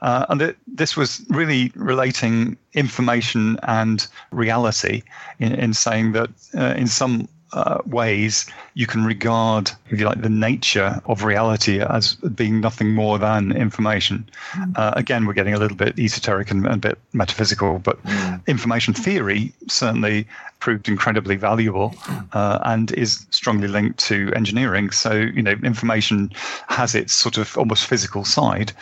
Uh, 0.00 0.26
and 0.30 0.40
it, 0.40 0.56
this 0.66 0.96
was 0.96 1.24
really 1.28 1.70
relating 1.74 2.56
information 2.72 3.58
and 3.64 4.08
reality 4.30 5.02
in, 5.38 5.52
in 5.54 5.74
saying 5.74 6.12
that 6.12 6.30
uh, 6.56 6.74
in 6.76 6.86
some 6.86 7.28
uh, 7.52 7.78
ways 7.86 8.46
you 8.74 8.86
can 8.86 9.04
regard, 9.04 9.70
if 9.90 10.00
you 10.00 10.06
like, 10.06 10.22
the 10.22 10.28
nature 10.28 11.00
of 11.06 11.24
reality 11.24 11.80
as 11.80 12.14
being 12.14 12.60
nothing 12.60 12.94
more 12.94 13.18
than 13.18 13.52
information. 13.52 14.28
Uh, 14.76 14.92
again, 14.96 15.26
we're 15.26 15.32
getting 15.32 15.54
a 15.54 15.58
little 15.58 15.76
bit 15.76 15.98
esoteric 15.98 16.50
and 16.50 16.66
a 16.66 16.76
bit 16.76 16.98
metaphysical, 17.12 17.78
but 17.78 17.98
information 18.46 18.94
theory 18.94 19.52
certainly 19.68 20.26
proved 20.60 20.88
incredibly 20.88 21.36
valuable 21.36 21.94
uh, 22.32 22.58
and 22.64 22.92
is 22.92 23.26
strongly 23.30 23.68
linked 23.68 23.98
to 23.98 24.32
engineering. 24.34 24.90
So, 24.90 25.12
you 25.12 25.42
know, 25.42 25.56
information 25.64 26.30
has 26.68 26.94
its 26.94 27.12
sort 27.12 27.36
of 27.36 27.58
almost 27.58 27.86
physical 27.86 28.24
side. 28.24 28.72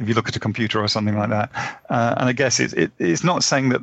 Uh, 0.00 0.02
if 0.02 0.08
you 0.08 0.14
look 0.14 0.28
at 0.28 0.36
a 0.36 0.40
computer 0.40 0.80
or 0.80 0.88
something 0.88 1.16
like 1.16 1.30
that. 1.30 1.50
Uh, 1.88 2.14
and 2.18 2.28
I 2.28 2.32
guess 2.32 2.60
it, 2.60 2.72
it, 2.72 2.92
it's 2.98 3.24
not 3.24 3.44
saying 3.44 3.70
that 3.70 3.80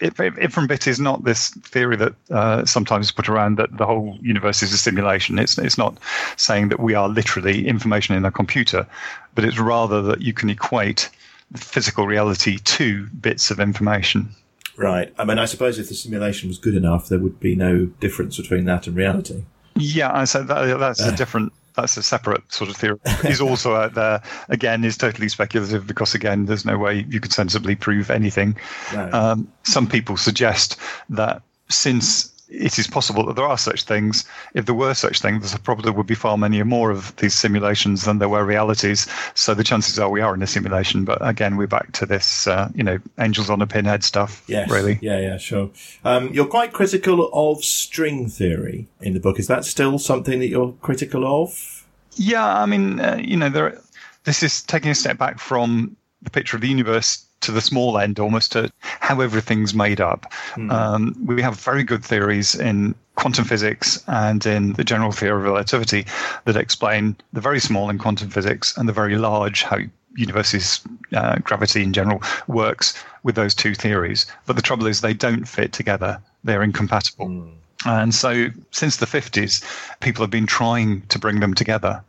it 0.00 0.52
from 0.52 0.66
bit 0.66 0.86
is 0.86 1.00
not 1.00 1.24
this 1.24 1.50
theory 1.50 1.96
that 1.96 2.14
uh, 2.30 2.64
sometimes 2.64 3.06
is 3.06 3.12
put 3.12 3.28
around 3.28 3.58
that 3.58 3.76
the 3.76 3.86
whole 3.86 4.18
universe 4.20 4.62
is 4.62 4.72
a 4.72 4.78
simulation. 4.78 5.38
It's, 5.38 5.58
it's 5.58 5.78
not 5.78 5.96
saying 6.36 6.68
that 6.70 6.80
we 6.80 6.94
are 6.94 7.08
literally 7.08 7.66
information 7.66 8.14
in 8.16 8.24
a 8.24 8.30
computer, 8.30 8.86
but 9.34 9.44
it's 9.44 9.58
rather 9.58 10.02
that 10.02 10.20
you 10.20 10.32
can 10.32 10.50
equate 10.50 11.08
physical 11.56 12.06
reality 12.06 12.58
to 12.58 13.06
bits 13.08 13.50
of 13.50 13.60
information. 13.60 14.30
Right. 14.76 15.12
I 15.18 15.24
mean, 15.24 15.38
I 15.38 15.44
suppose 15.44 15.78
if 15.78 15.88
the 15.88 15.94
simulation 15.94 16.48
was 16.48 16.58
good 16.58 16.74
enough, 16.74 17.08
there 17.08 17.18
would 17.18 17.38
be 17.40 17.54
no 17.54 17.86
difference 17.86 18.36
between 18.36 18.64
that 18.64 18.86
and 18.86 18.96
reality. 18.96 19.44
Yeah, 19.74 20.12
I 20.12 20.24
so 20.24 20.42
that, 20.42 20.78
that's 20.78 21.00
a 21.00 21.14
different. 21.16 21.52
That's 21.74 21.96
a 21.96 22.02
separate 22.02 22.52
sort 22.52 22.70
of 22.70 22.76
theory. 22.76 22.98
He's 23.22 23.40
also 23.40 23.74
out 23.74 23.94
there. 23.94 24.22
Again, 24.48 24.84
is 24.84 24.96
totally 24.96 25.28
speculative 25.28 25.86
because 25.86 26.14
again, 26.14 26.46
there's 26.46 26.64
no 26.64 26.78
way 26.78 27.06
you 27.08 27.20
could 27.20 27.32
sensibly 27.32 27.74
prove 27.74 28.10
anything. 28.10 28.56
No. 28.92 29.10
Um, 29.12 29.52
some 29.62 29.86
people 29.86 30.16
suggest 30.16 30.76
that 31.10 31.42
since 31.68 32.30
it 32.52 32.78
is 32.78 32.86
possible 32.86 33.24
that 33.26 33.36
there 33.36 33.46
are 33.46 33.58
such 33.58 33.84
things. 33.84 34.24
If 34.54 34.66
there 34.66 34.74
were 34.74 34.94
such 34.94 35.20
things, 35.20 35.50
there 35.50 35.58
probably 35.58 35.90
would 35.90 36.06
be 36.06 36.14
far 36.14 36.36
many 36.36 36.62
more 36.62 36.90
of 36.90 37.14
these 37.16 37.34
simulations 37.34 38.04
than 38.04 38.18
there 38.18 38.28
were 38.28 38.44
realities. 38.44 39.06
So 39.34 39.54
the 39.54 39.64
chances 39.64 39.98
are 39.98 40.10
we 40.10 40.20
are 40.20 40.34
in 40.34 40.42
a 40.42 40.46
simulation. 40.46 41.04
But 41.04 41.18
again, 41.26 41.56
we're 41.56 41.66
back 41.66 41.92
to 41.92 42.06
this, 42.06 42.46
uh, 42.46 42.68
you 42.74 42.84
know, 42.84 42.98
angels 43.18 43.50
on 43.50 43.62
a 43.62 43.66
pinhead 43.66 44.04
stuff. 44.04 44.44
Yes. 44.46 44.70
Really. 44.70 44.98
Yeah, 45.00 45.18
yeah, 45.18 45.38
sure. 45.38 45.70
Um, 46.04 46.32
you're 46.32 46.46
quite 46.46 46.72
critical 46.72 47.30
of 47.32 47.64
string 47.64 48.28
theory 48.28 48.86
in 49.00 49.14
the 49.14 49.20
book. 49.20 49.38
Is 49.38 49.46
that 49.46 49.64
still 49.64 49.98
something 49.98 50.38
that 50.40 50.48
you're 50.48 50.72
critical 50.82 51.42
of? 51.42 51.86
Yeah, 52.14 52.46
I 52.46 52.66
mean, 52.66 53.00
uh, 53.00 53.18
you 53.22 53.36
know, 53.36 53.48
there. 53.48 53.80
This 54.24 54.42
is 54.42 54.62
taking 54.62 54.90
a 54.90 54.94
step 54.94 55.18
back 55.18 55.40
from 55.40 55.96
the 56.20 56.30
picture 56.30 56.56
of 56.56 56.60
the 56.60 56.68
universe 56.68 57.26
to 57.42 57.52
the 57.52 57.60
small 57.60 57.98
end 57.98 58.18
almost 58.18 58.52
to 58.52 58.70
how 58.80 59.20
everything's 59.20 59.74
made 59.74 60.00
up. 60.00 60.32
Mm. 60.54 60.72
Um, 60.72 61.16
we 61.24 61.42
have 61.42 61.58
very 61.60 61.84
good 61.84 62.04
theories 62.04 62.54
in 62.54 62.94
quantum 63.14 63.44
physics 63.44 64.02
and 64.06 64.44
in 64.46 64.72
the 64.74 64.84
general 64.84 65.12
theory 65.12 65.36
of 65.36 65.44
relativity 65.44 66.06
that 66.44 66.56
explain 66.56 67.16
the 67.32 67.40
very 67.40 67.60
small 67.60 67.90
in 67.90 67.98
quantum 67.98 68.30
physics 68.30 68.76
and 68.76 68.88
the 68.88 68.92
very 68.92 69.16
large, 69.16 69.62
how 69.62 69.78
universe's 70.14 70.80
uh, 71.14 71.38
gravity 71.38 71.82
in 71.82 71.92
general 71.92 72.22
works 72.46 72.94
with 73.22 73.34
those 73.34 73.54
two 73.54 73.74
theories. 73.74 74.26
But 74.46 74.56
the 74.56 74.62
trouble 74.62 74.86
is 74.86 75.00
they 75.00 75.14
don't 75.14 75.46
fit 75.46 75.72
together. 75.72 76.20
They're 76.44 76.62
incompatible. 76.62 77.28
Mm. 77.28 77.52
And 77.84 78.14
so 78.14 78.48
since 78.70 78.98
the 78.98 79.06
50s, 79.06 79.62
people 80.00 80.22
have 80.22 80.30
been 80.30 80.46
trying 80.46 81.02
to 81.08 81.18
bring 81.18 81.40
them 81.40 81.54
together. 81.54 82.02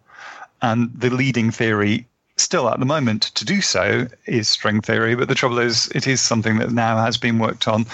And 0.61 0.91
the 0.93 1.09
leading 1.09 1.51
theory 1.51 2.05
still 2.37 2.69
at 2.69 2.79
the 2.79 2.85
moment 2.85 3.23
to 3.35 3.45
do 3.45 3.61
so 3.61 4.07
is 4.25 4.47
string 4.47 4.81
theory, 4.81 5.15
but 5.15 5.27
the 5.27 5.35
trouble 5.35 5.59
is 5.59 5.87
it 5.93 6.07
is 6.07 6.21
something 6.21 6.57
that 6.57 6.71
now 6.71 6.97
has 6.97 7.17
been 7.17 7.39
worked 7.39 7.67
on 7.67 7.85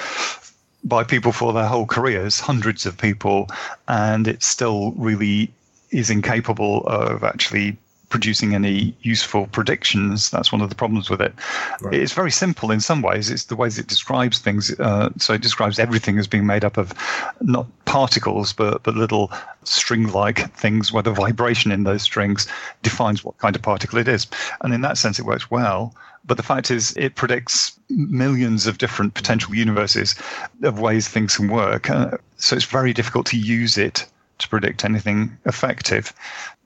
by 0.83 1.03
people 1.03 1.31
for 1.31 1.51
their 1.53 1.65
whole 1.67 1.85
careers, 1.85 2.39
hundreds 2.39 2.85
of 2.85 2.97
people, 2.97 3.49
and 3.87 4.27
it 4.27 4.41
still 4.41 4.91
really 4.93 5.51
is 5.91 6.09
incapable 6.09 6.85
of 6.87 7.23
actually 7.23 7.75
producing 8.09 8.55
any 8.55 8.95
useful 9.01 9.47
predictions. 9.47 10.29
That's 10.29 10.51
one 10.51 10.61
of 10.61 10.69
the 10.69 10.75
problems 10.75 11.09
with 11.09 11.21
it. 11.21 11.33
Right. 11.81 11.93
It's 11.93 12.13
very 12.13 12.31
simple 12.31 12.71
in 12.71 12.79
some 12.79 13.01
ways. 13.01 13.29
It's 13.29 13.45
the 13.45 13.55
ways 13.55 13.77
it 13.77 13.87
describes 13.87 14.39
things. 14.39 14.77
Uh, 14.79 15.09
so 15.17 15.33
it 15.33 15.41
describes 15.41 15.79
everything 15.79 16.17
as 16.19 16.27
being 16.27 16.45
made 16.45 16.65
up 16.65 16.77
of 16.77 16.93
not 17.41 17.67
particles, 17.85 18.53
but, 18.53 18.83
but 18.83 18.95
little 18.95 19.31
string 19.63 20.11
like 20.11 20.51
things 20.55 20.91
where 20.91 21.03
the 21.03 21.11
vibration 21.11 21.71
in 21.71 21.83
those 21.83 22.01
strings 22.01 22.47
defines 22.81 23.23
what 23.23 23.37
kind 23.37 23.55
of 23.55 23.61
particle 23.61 23.99
it 23.99 24.07
is. 24.07 24.27
And 24.61 24.73
in 24.73 24.81
that 24.81 24.97
sense, 24.97 25.19
it 25.19 25.25
works 25.25 25.49
well. 25.51 25.95
But 26.25 26.37
the 26.37 26.43
fact 26.43 26.69
is, 26.69 26.95
it 26.97 27.15
predicts 27.15 27.79
millions 27.89 28.67
of 28.67 28.77
different 28.77 29.13
potential 29.13 29.55
universes 29.55 30.15
of 30.63 30.79
ways 30.79 31.07
things 31.07 31.37
can 31.37 31.47
work. 31.47 31.89
Uh, 31.89 32.17
so 32.37 32.55
it's 32.55 32.65
very 32.65 32.93
difficult 32.93 33.25
to 33.27 33.37
use 33.37 33.77
it 33.77 34.05
to 34.39 34.49
predict 34.49 34.83
anything 34.83 35.37
effective. 35.45 36.13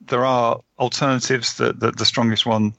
There 0.06 0.24
are 0.24 0.60
alternatives. 0.78 1.54
That 1.56 1.80
the, 1.80 1.90
the 1.92 2.04
strongest 2.04 2.46
one 2.46 2.72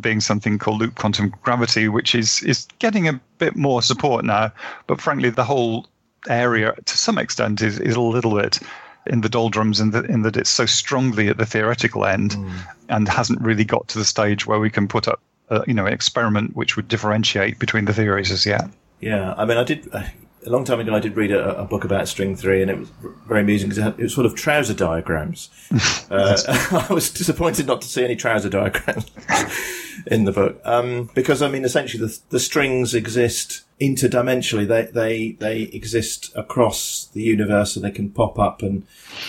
being 0.00 0.20
something 0.20 0.58
called 0.58 0.80
loop 0.80 0.96
quantum 0.96 1.34
gravity, 1.42 1.88
which 1.88 2.14
is 2.14 2.42
is 2.42 2.66
getting 2.78 3.08
a 3.08 3.20
bit 3.38 3.56
more 3.56 3.82
support 3.82 4.24
now. 4.24 4.52
But 4.86 5.00
frankly, 5.00 5.30
the 5.30 5.44
whole 5.44 5.86
area, 6.28 6.74
to 6.84 6.98
some 6.98 7.18
extent, 7.18 7.62
is 7.62 7.78
is 7.78 7.94
a 7.94 8.00
little 8.00 8.34
bit 8.36 8.58
in 9.06 9.22
the 9.22 9.28
doldrums 9.28 9.80
in, 9.80 9.90
the, 9.90 10.02
in 10.04 10.22
that 10.22 10.36
it's 10.36 10.50
so 10.50 10.66
strongly 10.66 11.28
at 11.28 11.38
the 11.38 11.46
theoretical 11.46 12.04
end 12.04 12.32
mm. 12.32 12.52
and 12.88 13.08
hasn't 13.08 13.40
really 13.40 13.64
got 13.64 13.88
to 13.88 13.98
the 13.98 14.04
stage 14.04 14.46
where 14.46 14.58
we 14.58 14.68
can 14.68 14.86
put 14.86 15.08
up, 15.08 15.20
a, 15.48 15.64
you 15.66 15.72
know, 15.72 15.86
an 15.86 15.92
experiment 15.92 16.54
which 16.54 16.76
would 16.76 16.88
differentiate 16.88 17.58
between 17.58 17.86
the 17.86 17.94
theories 17.94 18.30
as 18.30 18.44
yet. 18.44 18.68
Yeah, 19.00 19.34
I 19.36 19.44
mean, 19.44 19.56
I 19.56 19.64
did 19.64 19.88
a 20.46 20.50
long 20.50 20.64
time 20.64 20.80
ago, 20.80 20.94
I 20.94 21.00
did 21.00 21.16
read 21.16 21.32
a, 21.32 21.60
a, 21.60 21.64
book 21.64 21.84
about 21.84 22.08
string 22.08 22.36
theory, 22.36 22.62
and 22.62 22.70
it 22.70 22.78
was 22.78 22.88
very 23.26 23.40
amusing 23.40 23.68
because 23.68 23.84
it, 23.84 23.98
it, 23.98 24.02
was 24.04 24.14
sort 24.14 24.26
of 24.26 24.34
trouser 24.34 24.74
diagrams. 24.74 25.50
uh, 26.10 26.38
I 26.88 26.92
was 26.92 27.10
disappointed 27.10 27.66
not 27.66 27.82
to 27.82 27.88
see 27.88 28.04
any 28.04 28.16
trouser 28.16 28.48
diagrams 28.48 29.06
in 30.06 30.24
the 30.24 30.32
book 30.32 30.60
um, 30.64 31.10
because, 31.14 31.42
I 31.42 31.48
mean, 31.48 31.64
essentially 31.64 32.04
the, 32.06 32.18
the 32.30 32.40
strings 32.40 32.94
exist 32.94 33.62
interdimensionally. 33.80 34.66
They 34.66 34.84
they 34.86 35.32
they 35.32 35.62
exist 35.62 36.32
across 36.36 37.06
the 37.12 37.22
universe, 37.22 37.76
and 37.76 37.84
they 37.84 37.90
can 37.90 38.10
pop 38.10 38.38
up. 38.38 38.62
And 38.62 38.86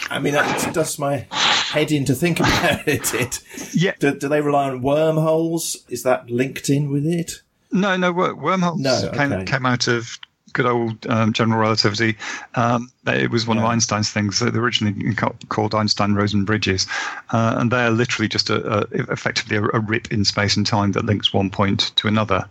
I 0.09 0.19
mean, 0.19 0.33
that 0.33 0.73
does 0.73 0.97
my 0.99 1.27
head 1.31 1.91
in 1.91 2.05
to 2.05 2.15
think 2.15 2.39
about 2.39 2.87
it. 2.87 3.13
it 3.13 3.39
yeah. 3.73 3.93
Do, 3.99 4.15
do 4.15 4.27
they 4.27 4.41
rely 4.41 4.69
on 4.69 4.81
wormholes? 4.81 5.77
Is 5.89 6.03
that 6.03 6.29
linked 6.29 6.69
in 6.69 6.91
with 6.91 7.05
it? 7.05 7.41
No, 7.71 7.95
no, 7.97 8.11
wormholes 8.11 8.81
no, 8.81 8.95
okay. 9.09 9.17
came, 9.17 9.45
came 9.45 9.65
out 9.65 9.87
of 9.87 10.17
good 10.53 10.65
old 10.65 11.05
um, 11.07 11.33
general 11.33 11.59
relativity. 11.59 12.17
Um, 12.55 12.91
it 13.07 13.31
was 13.31 13.47
one 13.47 13.57
yeah. 13.57 13.63
of 13.63 13.69
Einstein's 13.69 14.09
things 14.09 14.39
that 14.39 14.55
originally 14.55 15.15
called 15.49 15.73
Einstein-Rosen 15.73 16.45
bridges, 16.45 16.87
uh, 17.31 17.55
and 17.57 17.71
they're 17.71 17.91
literally 17.91 18.27
just 18.27 18.49
a, 18.49 18.79
a 18.79 19.11
effectively 19.11 19.57
a, 19.57 19.63
a, 19.63 19.79
rip 19.79 20.11
in 20.11 20.25
space 20.25 20.57
and 20.57 20.65
time 20.65 20.91
that 20.93 21.05
links 21.05 21.33
one 21.33 21.49
point 21.49 21.95
to 21.95 22.07
another. 22.07 22.45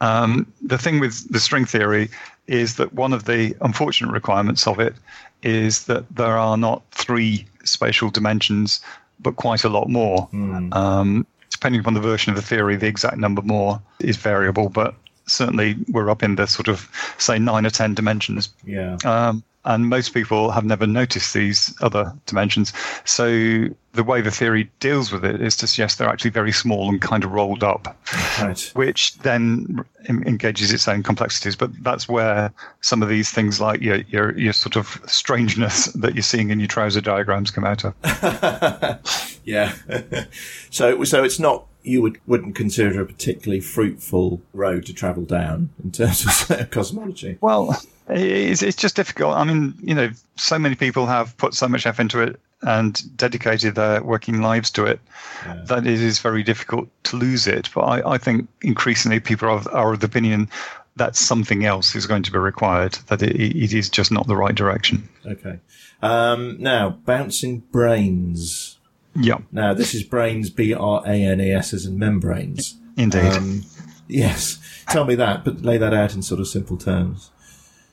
Um, 0.00 0.50
the 0.62 0.78
thing 0.78 1.00
with 1.00 1.30
the 1.32 1.40
string 1.40 1.64
theory 1.64 2.08
is 2.46 2.76
that 2.76 2.92
one 2.94 3.12
of 3.12 3.24
the 3.24 3.56
unfortunate 3.60 4.12
requirements 4.12 4.66
of 4.66 4.78
it 4.78 4.94
is 5.42 5.84
that 5.86 6.04
there 6.14 6.36
are 6.36 6.56
not 6.56 6.82
three 6.92 7.46
spatial 7.64 8.10
dimensions, 8.10 8.80
but 9.20 9.36
quite 9.36 9.64
a 9.64 9.68
lot 9.68 9.88
more. 9.88 10.28
Mm. 10.32 11.24
depending 11.50 11.80
upon 11.80 11.94
the 11.94 12.00
version 12.00 12.30
of 12.30 12.36
the 12.36 12.42
theory, 12.42 12.76
the 12.76 12.86
exact 12.86 13.16
number 13.16 13.42
more 13.42 13.80
is 14.00 14.16
variable, 14.16 14.68
but 14.68 14.94
certainly 15.28 15.76
we're 15.88 16.10
up 16.10 16.22
in 16.22 16.36
the 16.36 16.46
sort 16.46 16.68
of 16.68 16.90
say 17.18 17.38
nine 17.38 17.66
or 17.66 17.70
ten 17.70 17.94
dimensions. 17.94 18.48
Yeah. 18.64 18.96
Um, 19.04 19.42
and 19.68 19.88
most 19.88 20.14
people 20.14 20.50
have 20.50 20.64
never 20.64 20.86
noticed 20.86 21.34
these 21.34 21.74
other 21.82 22.14
dimensions. 22.26 22.72
So 23.04 23.66
the 23.92 24.02
way 24.02 24.22
the 24.22 24.30
theory 24.30 24.70
deals 24.80 25.12
with 25.12 25.26
it 25.26 25.42
is 25.42 25.56
to 25.56 25.66
suggest 25.66 25.98
they're 25.98 26.08
actually 26.08 26.30
very 26.30 26.52
small 26.52 26.88
and 26.88 27.02
kind 27.02 27.22
of 27.22 27.32
rolled 27.32 27.62
up, 27.62 27.96
right. 28.40 28.58
which 28.74 29.18
then 29.18 29.84
engages 30.08 30.72
its 30.72 30.88
own 30.88 31.02
complexities. 31.02 31.54
But 31.54 31.70
that's 31.82 32.08
where 32.08 32.50
some 32.80 33.02
of 33.02 33.10
these 33.10 33.30
things, 33.30 33.60
like 33.60 33.82
your 33.82 33.96
your, 34.08 34.38
your 34.38 34.54
sort 34.54 34.76
of 34.76 35.02
strangeness 35.06 35.86
that 35.86 36.14
you're 36.14 36.22
seeing 36.22 36.48
in 36.50 36.60
your 36.60 36.68
trouser 36.68 37.02
diagrams, 37.02 37.50
come 37.50 37.64
out 37.64 37.84
of. 37.84 37.94
yeah. 39.44 39.74
so 40.70 41.04
so 41.04 41.24
it's 41.24 41.38
not 41.38 41.66
you 41.82 42.02
would 42.02 42.20
wouldn't 42.26 42.54
consider 42.54 43.00
a 43.00 43.06
particularly 43.06 43.60
fruitful 43.60 44.40
road 44.52 44.86
to 44.86 44.94
travel 44.94 45.24
down 45.24 45.70
in 45.82 45.90
terms 45.90 46.24
of 46.26 46.70
cosmology. 46.70 47.38
Well, 47.40 47.80
it's 48.08 48.62
it's 48.62 48.76
just 48.76 48.96
difficult. 48.96 49.36
I 49.36 49.44
mean, 49.44 49.74
you 49.80 49.94
know, 49.94 50.10
so 50.36 50.58
many 50.58 50.74
people 50.74 51.06
have 51.06 51.36
put 51.36 51.54
so 51.54 51.68
much 51.68 51.86
effort 51.86 52.02
into 52.02 52.20
it 52.20 52.40
and 52.62 53.16
dedicated 53.16 53.76
their 53.76 54.02
working 54.02 54.42
lives 54.42 54.70
to 54.72 54.84
it 54.84 54.98
yeah. 55.46 55.62
that 55.66 55.86
it 55.86 56.00
is 56.00 56.18
very 56.18 56.42
difficult 56.42 56.88
to 57.04 57.16
lose 57.16 57.46
it. 57.46 57.70
But 57.74 57.82
I, 57.82 58.14
I 58.14 58.18
think 58.18 58.48
increasingly 58.62 59.20
people 59.20 59.48
are, 59.48 59.62
are 59.70 59.92
of 59.92 60.00
the 60.00 60.06
opinion 60.06 60.48
that 60.96 61.14
something 61.14 61.64
else 61.64 61.94
is 61.94 62.06
going 62.06 62.24
to 62.24 62.32
be 62.32 62.38
required, 62.38 62.94
that 63.06 63.22
it, 63.22 63.36
it 63.36 63.72
is 63.72 63.88
just 63.88 64.10
not 64.10 64.26
the 64.26 64.36
right 64.36 64.54
direction. 64.54 65.08
Okay. 65.24 65.60
Um, 66.02 66.56
now, 66.60 66.90
bouncing 66.90 67.62
branes. 67.72 68.77
Yeah. 69.14 69.38
Now, 69.52 69.74
this 69.74 69.94
is 69.94 70.04
branes, 70.04 70.54
B 70.54 70.74
R 70.74 71.02
A 71.06 71.10
N 71.10 71.40
E 71.40 71.52
S, 71.52 71.72
as 71.72 71.86
in 71.86 71.98
membranes. 71.98 72.76
Indeed. 72.96 73.32
Um, 73.32 73.64
yes. 74.06 74.58
Tell 74.88 75.04
me 75.04 75.14
that, 75.16 75.44
but 75.44 75.62
lay 75.62 75.78
that 75.78 75.94
out 75.94 76.14
in 76.14 76.22
sort 76.22 76.40
of 76.40 76.48
simple 76.48 76.76
terms. 76.76 77.30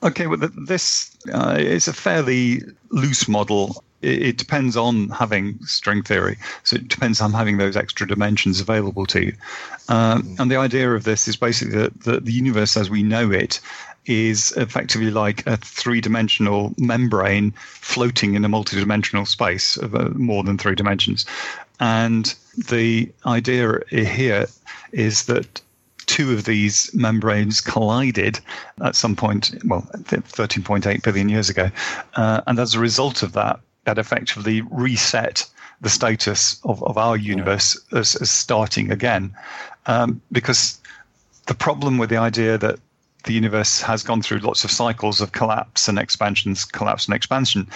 Okay, 0.02 0.26
well, 0.26 0.38
this 0.66 1.16
uh, 1.32 1.56
is 1.58 1.88
a 1.88 1.92
fairly 1.92 2.62
loose 2.90 3.28
model. 3.28 3.82
It, 4.02 4.22
it, 4.22 4.36
depends 4.36 4.76
on 4.76 5.08
having 5.08 5.58
string 5.64 6.02
theory, 6.02 6.36
so 6.64 6.76
it 6.76 6.88
depends 6.88 7.20
on 7.20 7.32
having 7.32 7.56
those 7.56 7.76
extra 7.76 8.06
dimensions 8.06 8.60
available 8.60 9.06
to 9.06 9.26
you. 9.26 9.32
Um, 9.88 10.36
and 10.38 10.50
the 10.50 10.56
idea 10.56 10.92
of 10.92 11.04
this 11.04 11.26
is 11.26 11.36
basically 11.36 11.78
that, 11.78 12.02
that 12.02 12.24
the 12.24 12.32
universe 12.32 12.76
as 12.76 12.90
we 12.90 13.02
know 13.02 13.30
it 13.30 13.58
is 14.06 14.52
effectively 14.56 15.10
like 15.10 15.46
a 15.46 15.56
three-dimensional 15.56 16.74
membrane 16.78 17.52
floating 17.56 18.34
in 18.34 18.44
a 18.44 18.48
multi-dimensional 18.48 19.26
space 19.26 19.76
of 19.76 19.94
uh, 19.94 20.08
more 20.14 20.42
than 20.42 20.58
three 20.58 20.74
dimensions. 20.74 21.26
And 21.80 22.34
the 22.68 23.12
idea 23.26 23.80
here 23.90 24.46
is 24.92 25.26
that 25.26 25.60
two 26.06 26.32
of 26.32 26.44
these 26.44 26.92
membranes 26.94 27.60
collided 27.60 28.40
at 28.82 28.96
some 28.96 29.16
point, 29.16 29.54
well, 29.64 29.82
13.8 29.92 31.02
billion 31.02 31.28
years 31.28 31.50
ago. 31.50 31.70
Uh, 32.14 32.40
and 32.46 32.58
as 32.58 32.74
a 32.74 32.80
result 32.80 33.22
of 33.22 33.32
that, 33.32 33.60
that 33.84 33.98
effectively 33.98 34.62
reset 34.70 35.46
the 35.80 35.90
status 35.90 36.58
of, 36.64 36.82
of 36.84 36.96
our 36.96 37.16
universe 37.16 37.78
as, 37.92 38.14
as 38.16 38.30
starting 38.30 38.90
again. 38.90 39.34
Um, 39.86 40.20
because 40.32 40.80
the 41.46 41.54
problem 41.54 41.98
with 41.98 42.10
the 42.10 42.16
idea 42.16 42.56
that 42.58 42.78
the 43.26 43.32
universe 43.32 43.80
has 43.82 44.02
gone 44.02 44.22
through 44.22 44.38
lots 44.38 44.64
of 44.64 44.70
cycles 44.70 45.20
of 45.20 45.32
collapse 45.32 45.88
and 45.88 45.98
expansions, 45.98 46.64
collapse 46.64 47.06
and 47.06 47.14
expansion, 47.14 47.68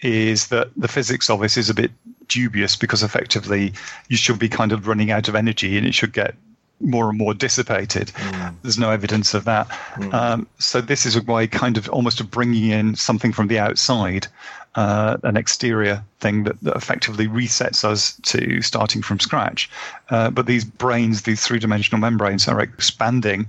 is 0.00 0.48
that 0.48 0.70
the 0.76 0.88
physics 0.88 1.30
of 1.30 1.40
this 1.40 1.56
is 1.56 1.70
a 1.70 1.74
bit 1.74 1.90
dubious 2.28 2.74
because 2.76 3.02
effectively 3.02 3.72
you 4.08 4.16
should 4.16 4.38
be 4.38 4.48
kind 4.48 4.72
of 4.72 4.88
running 4.88 5.10
out 5.10 5.28
of 5.28 5.34
energy 5.34 5.76
and 5.78 5.86
it 5.86 5.94
should 5.94 6.12
get 6.12 6.34
more 6.80 7.08
and 7.08 7.18
more 7.18 7.34
dissipated. 7.34 8.08
Mm. 8.08 8.54
There's 8.62 8.78
no 8.78 8.90
evidence 8.90 9.34
of 9.34 9.44
that. 9.44 9.68
Mm. 9.94 10.14
Um, 10.14 10.46
so 10.58 10.80
this 10.80 11.06
is 11.06 11.16
a 11.16 11.22
way, 11.22 11.46
kind 11.46 11.76
of, 11.76 11.88
almost 11.88 12.20
of 12.20 12.30
bringing 12.30 12.70
in 12.70 12.96
something 12.96 13.32
from 13.32 13.48
the 13.48 13.58
outside, 13.58 14.26
uh, 14.74 15.16
an 15.22 15.36
exterior 15.36 16.02
thing 16.20 16.44
that, 16.44 16.60
that, 16.62 16.76
effectively 16.76 17.28
resets 17.28 17.84
us 17.84 18.16
to 18.22 18.60
starting 18.60 19.02
from 19.02 19.20
scratch. 19.20 19.70
Uh, 20.10 20.30
but 20.30 20.46
these 20.46 20.64
branes, 20.64 21.22
these 21.22 21.46
three-dimensional 21.46 22.00
membranes, 22.00 22.48
are 22.48 22.60
expanding, 22.60 23.46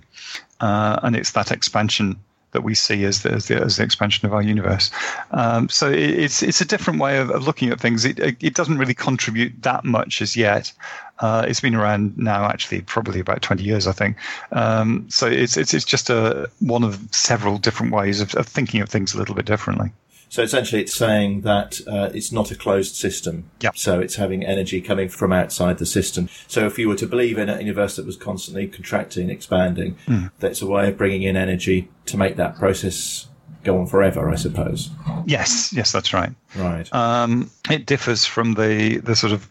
uh, 0.61 0.99
and 1.03 1.15
it's 1.15 1.31
that 1.31 1.51
expansion 1.51 2.19
that 2.55 2.61
we 2.61 2.73
see 2.73 3.03
as 3.03 3.21
the, 3.21 3.31
as 3.31 3.47
the, 3.47 3.61
as 3.61 3.75
the 3.75 3.83
expansion 3.83 4.25
of 4.25 4.33
our 4.33 4.41
universe. 4.41 4.89
Um, 5.31 5.67
so 5.67 5.91
it, 5.91 5.99
it's 5.99 6.41
it's 6.41 6.61
a 6.61 6.65
different 6.65 6.99
way 7.01 7.17
of, 7.17 7.29
of 7.29 7.45
looking 7.45 7.69
at 7.69 7.81
things. 7.81 8.05
It, 8.05 8.17
it 8.19 8.53
doesn't 8.55 8.77
really 8.77 8.93
contribute 8.93 9.61
that 9.63 9.83
much 9.83 10.21
as 10.21 10.35
yet. 10.37 10.71
Uh, 11.19 11.45
it's 11.47 11.59
been 11.59 11.75
around 11.75 12.17
now, 12.17 12.45
actually, 12.45 12.81
probably 12.81 13.19
about 13.19 13.41
20 13.41 13.63
years, 13.63 13.87
I 13.87 13.91
think. 13.91 14.17
Um, 14.51 15.05
so 15.09 15.27
it's, 15.27 15.57
it's 15.57 15.73
it's 15.73 15.85
just 15.85 16.09
a 16.09 16.49
one 16.59 16.83
of 16.83 16.99
several 17.11 17.57
different 17.57 17.93
ways 17.93 18.21
of, 18.21 18.33
of 18.35 18.47
thinking 18.47 18.81
of 18.81 18.89
things 18.89 19.13
a 19.13 19.17
little 19.17 19.35
bit 19.35 19.45
differently. 19.45 19.91
So 20.29 20.41
essentially, 20.41 20.81
it's 20.81 20.95
saying 20.95 21.41
that 21.41 21.79
uh, 21.87 22.09
it's 22.13 22.31
not 22.31 22.51
a 22.51 22.55
closed 22.55 22.95
system. 22.95 23.49
Yep. 23.61 23.77
So 23.77 23.99
it's 23.99 24.15
having 24.15 24.45
energy 24.45 24.81
coming 24.81 25.09
from 25.09 25.31
outside 25.31 25.77
the 25.77 25.85
system. 25.85 26.29
So 26.47 26.65
if 26.65 26.77
you 26.77 26.87
were 26.87 26.95
to 26.95 27.07
believe 27.07 27.37
in 27.37 27.49
a 27.49 27.59
universe 27.59 27.95
that 27.95 28.05
was 28.05 28.17
constantly 28.17 28.67
contracting, 28.67 29.29
expanding, 29.29 29.97
mm. 30.07 30.31
that's 30.39 30.61
a 30.61 30.67
way 30.67 30.89
of 30.89 30.97
bringing 30.97 31.23
in 31.23 31.37
energy 31.37 31.89
to 32.07 32.17
make 32.17 32.35
that 32.35 32.55
process 32.57 33.27
go 33.63 33.79
on 33.79 33.87
forever, 33.87 34.29
I 34.29 34.35
suppose. 34.35 34.89
Yes, 35.25 35.73
yes, 35.73 35.91
that's 35.91 36.13
right. 36.13 36.31
Right. 36.55 36.91
Um, 36.93 37.49
it 37.69 37.85
differs 37.85 38.25
from 38.25 38.53
the 38.53 38.97
the 38.97 39.15
sort 39.15 39.33
of 39.33 39.49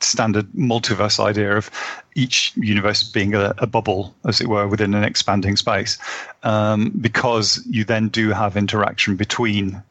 standard 0.00 0.46
multiverse 0.52 1.18
idea 1.18 1.56
of 1.56 1.70
each 2.14 2.52
universe 2.56 3.02
being 3.02 3.34
a, 3.34 3.54
a 3.58 3.66
bubble, 3.66 4.14
as 4.26 4.40
it 4.40 4.48
were, 4.48 4.68
within 4.68 4.94
an 4.94 5.02
expanding 5.02 5.56
space, 5.56 5.98
um, 6.42 6.92
because 7.00 7.64
you 7.68 7.84
then 7.84 8.08
do 8.08 8.30
have 8.30 8.56
interaction 8.56 9.16
between 9.16 9.82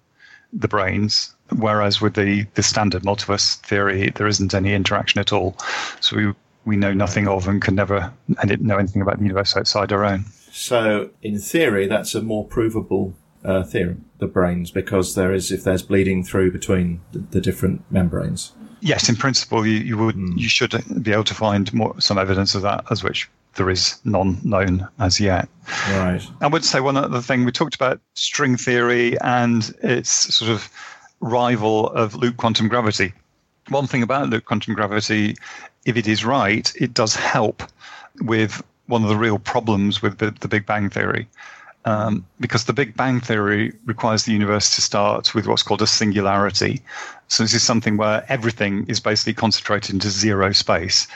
the 0.54 0.68
branes, 0.68 1.34
whereas 1.58 2.02
with 2.02 2.14
the, 2.14 2.46
the 2.54 2.64
standard 2.64 3.04
multiverse 3.04 3.56
theory, 3.62 4.12
there 4.16 4.28
isn't 4.28 4.54
any 4.54 4.74
interaction 4.74 5.20
at 5.20 5.34
all. 5.34 5.58
So 6.00 6.16
we, 6.16 6.34
we 6.66 6.76
know 6.78 6.94
nothing 6.94 7.28
of 7.28 7.48
and 7.48 7.62
can 7.62 7.76
never 7.76 8.14
know 8.60 8.78
anything 8.78 9.02
about 9.02 9.18
the 9.18 9.24
universe 9.24 9.58
outside 9.58 9.92
our 9.92 10.06
own. 10.06 10.26
So, 10.52 11.10
in 11.24 11.40
theory, 11.40 11.88
that's 11.88 12.14
a 12.14 12.22
more 12.22 12.46
provable 12.46 13.16
uh, 13.44 13.64
theorem, 13.64 14.06
the 14.20 14.28
branes, 14.28 14.72
because 14.72 15.16
there 15.16 15.34
is, 15.34 15.52
if 15.52 15.64
there's 15.64 15.82
bleeding 15.82 16.24
through 16.24 16.52
between 16.52 17.02
the, 17.12 17.20
the 17.20 17.42
different 17.42 17.84
membranes. 17.92 18.54
Yes, 18.80 19.10
in 19.10 19.16
principle, 19.16 19.66
you, 19.66 19.80
you 19.80 19.98
would, 19.98 20.16
mm. 20.16 20.38
you 20.38 20.48
should 20.50 20.76
be 21.02 21.12
able 21.12 21.24
to 21.24 21.34
find 21.34 21.74
more 21.74 22.00
some 22.00 22.18
evidence 22.18 22.54
of 22.54 22.62
that, 22.62 22.86
as 22.92 23.04
which 23.04 23.30
there 23.56 23.70
is 23.70 24.00
none 24.04 24.40
known 24.44 24.88
as 25.00 25.20
yet. 25.20 25.48
Right. 25.90 26.22
I 26.42 26.48
would 26.48 26.66
say 26.66 26.80
one 26.80 26.98
other 26.98 27.22
thing 27.22 27.46
we 27.46 27.52
talked 27.52 27.76
about 27.76 28.00
string 28.16 28.58
theory 28.58 29.20
and 29.22 29.74
its 29.82 30.10
sort 30.36 30.52
of 30.52 30.70
rival 31.20 31.90
of 31.90 32.16
loop 32.16 32.38
quantum 32.38 32.68
gravity. 32.68 33.14
One 33.70 33.88
thing 33.88 34.04
about 34.04 34.30
loop 34.30 34.46
quantum 34.46 34.74
gravity, 34.74 35.36
if 35.86 35.96
it 35.96 36.08
is 36.08 36.26
right, 36.26 36.72
it 36.80 36.94
does 36.94 37.16
help 37.16 37.64
with 38.22 38.62
one 38.88 39.04
of 39.04 39.10
the 39.10 39.16
real 39.16 39.40
problems 39.40 40.02
with 40.02 40.18
the, 40.18 40.32
the 40.42 40.48
Big 40.48 40.66
Bang 40.66 40.90
theory. 40.90 41.28
Um, 41.86 42.26
because 42.40 42.66
the 42.66 42.74
Big 42.74 42.96
Bang 42.96 43.20
theory 43.20 43.74
requires 43.86 44.24
the 44.24 44.32
universe 44.32 44.74
to 44.76 44.82
start 44.82 45.36
with 45.36 45.48
what's 45.48 45.64
called 45.64 45.82
a 45.82 45.88
singularity. 45.88 46.82
So 47.28 47.44
this 47.44 47.54
is 47.54 47.64
something 47.64 47.98
where 47.98 48.26
everything 48.30 48.86
is 48.88 49.00
basically 49.00 49.34
concentrated 49.34 49.94
into 49.94 50.10
zero 50.10 50.54
space. 50.54 51.08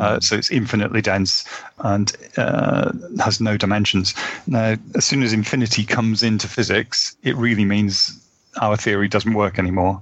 Uh, 0.00 0.20
so 0.20 0.36
it's 0.36 0.50
infinitely 0.50 1.02
dense 1.02 1.44
and 1.80 2.16
uh, 2.36 2.92
has 3.20 3.40
no 3.40 3.56
dimensions. 3.56 4.14
Now, 4.46 4.76
as 4.94 5.04
soon 5.04 5.22
as 5.22 5.32
infinity 5.32 5.84
comes 5.84 6.22
into 6.22 6.48
physics, 6.48 7.16
it 7.22 7.36
really 7.36 7.64
means 7.64 8.20
our 8.60 8.76
theory 8.76 9.08
doesn't 9.08 9.34
work 9.34 9.58
anymore. 9.58 10.00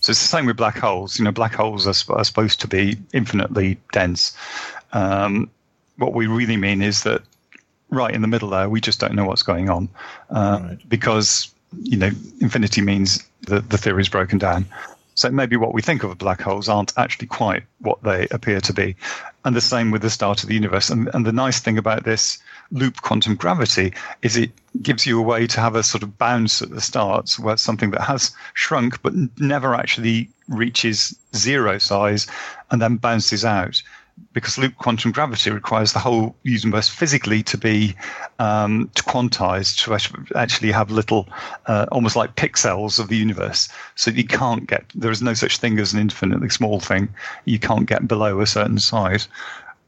So 0.00 0.10
it's 0.10 0.20
the 0.20 0.28
same 0.28 0.46
with 0.46 0.56
black 0.56 0.78
holes. 0.78 1.18
You 1.18 1.24
know, 1.24 1.32
black 1.32 1.54
holes 1.54 1.86
are, 1.86 2.14
are 2.14 2.24
supposed 2.24 2.60
to 2.60 2.68
be 2.68 2.96
infinitely 3.12 3.78
dense. 3.92 4.36
Um, 4.92 5.50
what 5.96 6.12
we 6.12 6.26
really 6.26 6.56
mean 6.56 6.82
is 6.82 7.04
that 7.04 7.22
right 7.90 8.14
in 8.14 8.22
the 8.22 8.28
middle 8.28 8.50
there, 8.50 8.68
we 8.68 8.80
just 8.80 8.98
don't 8.98 9.14
know 9.14 9.24
what's 9.24 9.42
going 9.42 9.70
on 9.70 9.88
uh, 10.30 10.60
right. 10.62 10.88
because 10.88 11.52
you 11.82 11.96
know 11.96 12.10
infinity 12.40 12.82
means 12.82 13.26
that 13.42 13.70
the 13.70 13.78
theory 13.78 14.02
is 14.02 14.08
broken 14.08 14.38
down. 14.38 14.66
So 15.14 15.30
maybe 15.30 15.56
what 15.56 15.74
we 15.74 15.82
think 15.82 16.02
of 16.02 16.16
black 16.18 16.40
holes 16.40 16.68
aren't 16.68 16.96
actually 16.96 17.26
quite 17.26 17.64
what 17.80 18.02
they 18.02 18.26
appear 18.30 18.60
to 18.62 18.72
be. 18.72 18.96
And 19.44 19.54
the 19.54 19.60
same 19.60 19.90
with 19.90 20.02
the 20.02 20.10
start 20.10 20.42
of 20.42 20.48
the 20.48 20.54
universe. 20.54 20.88
And, 20.90 21.10
and 21.12 21.26
the 21.26 21.32
nice 21.32 21.60
thing 21.60 21.78
about 21.78 22.04
this 22.04 22.38
loop 22.70 23.02
quantum 23.02 23.34
gravity 23.34 23.92
is 24.22 24.36
it 24.36 24.50
gives 24.80 25.06
you 25.06 25.18
a 25.18 25.22
way 25.22 25.46
to 25.46 25.60
have 25.60 25.74
a 25.74 25.82
sort 25.82 26.02
of 26.02 26.16
bounce 26.16 26.62
at 26.62 26.70
the 26.70 26.80
start 26.80 27.32
where 27.38 27.56
something 27.56 27.90
that 27.90 28.02
has 28.02 28.32
shrunk 28.54 29.02
but 29.02 29.12
never 29.38 29.74
actually 29.74 30.30
reaches 30.48 31.16
zero 31.34 31.78
size 31.78 32.26
and 32.70 32.80
then 32.80 32.96
bounces 32.96 33.44
out 33.44 33.82
because 34.32 34.58
loop 34.58 34.76
quantum 34.76 35.12
gravity 35.12 35.50
requires 35.50 35.92
the 35.92 35.98
whole 35.98 36.34
universe 36.42 36.88
physically 36.88 37.42
to 37.42 37.58
be 37.58 37.94
um, 38.38 38.90
to 38.94 39.02
quantized 39.02 39.84
to 39.84 40.36
actually 40.36 40.72
have 40.72 40.90
little, 40.90 41.28
uh, 41.66 41.86
almost 41.92 42.16
like 42.16 42.34
pixels 42.36 42.98
of 42.98 43.08
the 43.08 43.16
universe. 43.16 43.68
So 43.94 44.10
you 44.10 44.24
can't 44.24 44.66
get 44.66 44.84
there 44.94 45.10
is 45.10 45.22
no 45.22 45.34
such 45.34 45.58
thing 45.58 45.78
as 45.78 45.92
an 45.92 46.00
infinitely 46.00 46.48
small 46.48 46.80
thing. 46.80 47.08
You 47.44 47.58
can't 47.58 47.86
get 47.86 48.08
below 48.08 48.40
a 48.40 48.46
certain 48.46 48.78
size, 48.78 49.28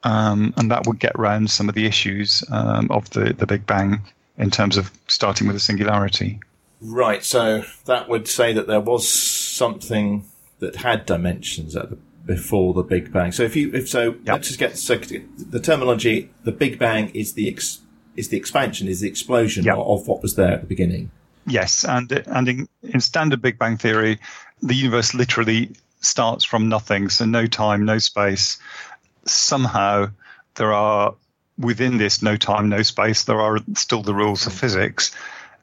um, 0.03 0.53
and 0.57 0.71
that 0.71 0.87
would 0.87 0.99
get 0.99 1.13
around 1.15 1.51
some 1.51 1.69
of 1.69 1.75
the 1.75 1.87
issues 1.87 2.45
um, 2.51 2.91
of 2.91 3.11
the 3.11 3.33
the 3.33 3.47
Big 3.47 3.67
Bang 3.67 4.03
in 4.37 4.51
terms 4.51 4.77
of 4.77 4.91
starting 5.09 5.47
with 5.47 5.57
a 5.57 5.61
singularity. 5.61 6.41
Right. 6.81 7.25
So 7.25 7.65
that 7.87 8.09
would 8.09 8.29
say 8.29 8.53
that 8.53 8.67
there 8.67 8.81
was 8.81 9.09
something 9.09 10.25
that 10.59 10.77
had 10.77 11.07
dimensions 11.07 11.77
at 11.77 11.91
the 11.91 11.99
before 12.25 12.75
the 12.75 12.83
Big 12.83 13.13
Bang. 13.13 13.33
So 13.33 13.43
if 13.43 13.57
you 13.57 13.73
if 13.73 13.89
so, 13.89 14.13
yep. 14.25 14.35
let's 14.35 14.49
just 14.49 14.59
get 14.59 14.77
so 14.77 14.97
the 14.97 15.61
terminology. 15.61 16.31
The 16.45 16.53
Big 16.53 16.79
Bang 16.79 17.11
is 17.11 17.35
the 17.35 17.49
ex, 17.49 17.81
is 18.17 18.29
the 18.29 18.37
expansion, 18.37 18.89
is 18.89 19.01
the 19.01 19.09
explosion 19.09 19.65
yep. 19.65 19.77
of, 19.77 20.09
what 20.09 20.23
was 20.23 20.37
there 20.37 20.53
at 20.53 20.61
the 20.63 20.67
beginning. 20.67 21.11
Yes, 21.47 21.85
and 21.85 22.11
and 22.27 22.49
in, 22.49 22.69
in 22.83 23.01
standard 23.01 23.43
Big 23.43 23.59
Bang 23.59 23.77
theory, 23.77 24.19
the 24.63 24.75
universe 24.75 25.15
literally 25.15 25.73
starts 26.01 26.45
from 26.45 26.69
nothing, 26.69 27.09
so 27.09 27.25
no 27.25 27.47
time, 27.47 27.85
no 27.85 27.99
space. 27.99 28.59
Somehow, 29.27 30.11
there 30.55 30.73
are 30.73 31.15
within 31.59 31.99
this 31.99 32.23
no 32.23 32.37
time, 32.37 32.69
no 32.69 32.83
space. 32.83 33.25
There 33.25 33.41
are 33.41 33.59
still 33.75 34.03
the 34.03 34.15
rules 34.15 34.47
of 34.47 34.53
physics, 34.53 35.15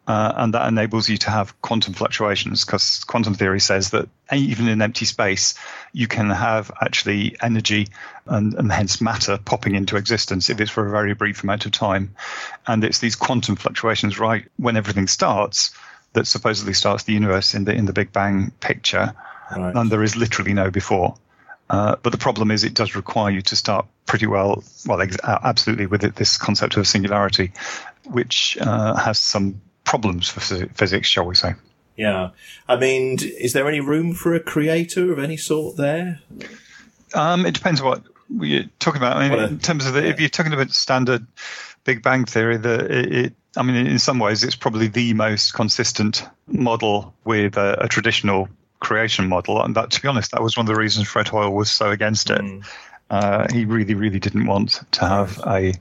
uh, 0.08 0.34
and 0.36 0.54
that 0.54 0.68
enables 0.68 1.08
you 1.08 1.18
to 1.18 1.30
have 1.30 1.60
quantum 1.62 1.94
fluctuations 1.94 2.66
because 2.66 3.04
quantum 3.04 3.36
theory 3.36 3.60
says 3.60 3.92
that 3.92 4.10
even 4.34 4.68
in 4.68 4.82
empty 4.82 5.06
space, 5.06 5.54
you 5.94 6.08
can 6.08 6.30
have 6.30 6.72
actually 6.82 7.36
energy 7.42 7.88
and, 8.26 8.56
and, 8.56 8.72
hence 8.72 9.00
matter 9.00 9.38
popping 9.38 9.76
into 9.76 9.98
existence 9.98 10.50
if 10.50 10.60
it's 10.60 10.72
for 10.72 10.88
a 10.88 10.90
very 10.90 11.14
brief 11.14 11.44
amount 11.44 11.66
of 11.66 11.72
time. 11.72 12.16
And 12.66 12.84
it's 12.84 13.00
these 13.00 13.16
quantum 13.16 13.56
fluctuations 13.56 14.20
right 14.20 14.46
when 14.58 14.76
everything 14.76 15.08
starts 15.08 15.72
that 16.14 16.28
supposedly 16.28 16.74
starts 16.74 17.04
the 17.04 17.14
universe 17.14 17.54
in 17.54 17.66
the 17.66 17.74
in 17.74 17.86
the 17.86 17.94
Big 17.94 18.12
Bang 18.12 18.52
picture, 18.60 19.14
right. 19.56 19.76
and 19.76 19.90
there 19.92 20.04
is 20.04 20.16
literally 20.16 20.54
no 20.54 20.70
before. 20.72 21.16
Uh, 21.70 21.96
but 22.04 22.12
the 22.12 22.18
problem 22.18 22.52
is, 22.52 22.66
it 22.66 22.74
does 22.74 22.96
require 22.96 23.32
you 23.32 23.42
to 23.42 23.56
start 23.56 23.86
pretty 24.06 24.28
well, 24.28 24.62
well, 24.86 25.02
ex- 25.02 25.16
absolutely 25.24 25.86
with 25.86 26.04
it, 26.04 26.18
this 26.18 26.38
concept 26.38 26.76
of 26.76 26.86
singularity, 26.86 27.54
which 28.04 28.58
uh, 28.60 28.94
has 28.98 29.18
some 29.20 29.62
problems 29.84 30.30
for 30.30 30.40
physics, 30.40 31.08
shall 31.08 31.26
we 31.26 31.36
say. 31.36 31.54
Yeah. 31.96 32.30
I 32.68 32.78
mean, 32.78 33.18
is 33.22 33.54
there 33.54 33.68
any 33.68 33.80
room 33.80 34.14
for 34.14 34.34
a 34.34 34.40
creator 34.40 35.12
of 35.12 35.20
any 35.20 35.38
sort 35.38 35.78
there? 35.78 36.20
Um, 37.14 37.46
it 37.46 37.54
depends 37.54 37.82
what 37.82 38.04
we're 38.30 38.70
talking 38.80 39.02
about. 39.02 39.18
I 39.18 39.30
mean, 39.30 39.40
in 39.40 39.60
terms 39.60 39.86
of 39.86 39.94
the, 39.94 40.08
if 40.08 40.20
you're 40.20 40.30
talking 40.30 40.54
about 40.54 40.72
standard 40.72 41.28
Big 41.84 42.02
Bang 42.02 42.26
theory, 42.26 42.58
the, 42.58 42.86
it, 42.86 43.14
it, 43.14 43.34
I 43.58 43.64
mean, 43.64 43.76
in 43.76 44.00
some 44.00 44.20
ways, 44.20 44.44
it's 44.44 44.56
probably 44.56 44.88
the 44.88 45.14
most 45.14 45.54
consistent 45.54 46.24
model 46.48 47.14
with 47.26 47.58
a, 47.58 47.84
a, 47.84 47.88
traditional 47.88 48.48
creation 48.80 49.28
model. 49.28 49.62
And 49.62 49.76
that, 49.76 49.92
to 49.92 50.02
be 50.02 50.08
honest, 50.08 50.32
that 50.32 50.42
was 50.42 50.56
one 50.56 50.66
of 50.66 50.74
the 50.74 50.80
reasons 50.80 51.08
Fred 51.08 51.28
Hoyle 51.28 51.54
was 51.54 51.72
so 51.72 51.92
against 51.92 52.30
it. 52.30 52.42
Mm. 52.42 52.66
Uh, 53.10 53.48
he 53.52 53.66
really, 53.66 53.94
really 53.94 54.20
didn't 54.20 54.46
want 54.46 54.80
to 54.92 55.02
have 55.02 55.38
a, 55.46 55.74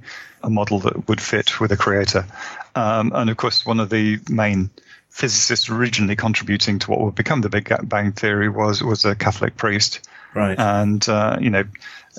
a 0.43 0.51
model 0.51 0.81
that 0.81 1.09
would 1.09 1.21
fit 1.21 1.61
with 1.61 1.71
a 1.71 1.77
creator. 1.77 2.27
Um, 2.75 3.13
and 3.15 3.31
of 3.31 3.37
course, 3.37 3.67
one 3.67 3.81
of 3.81 3.91
the 3.91 4.19
main 4.29 4.71
physicists 5.11 5.69
originally 5.69 6.17
contributing 6.17 6.79
to 6.79 6.91
what 6.91 7.01
would 7.01 7.15
become 7.15 7.41
the 7.41 7.49
Big 7.49 7.73
Bang 7.83 8.13
Theory 8.13 8.49
was 8.49 8.83
was 8.83 9.05
a 9.05 9.15
Catholic 9.15 9.57
priest. 9.57 10.09
Right. 10.35 10.59
And, 10.59 11.07
uh, 11.09 11.39
you 11.41 11.51
know, 11.51 11.65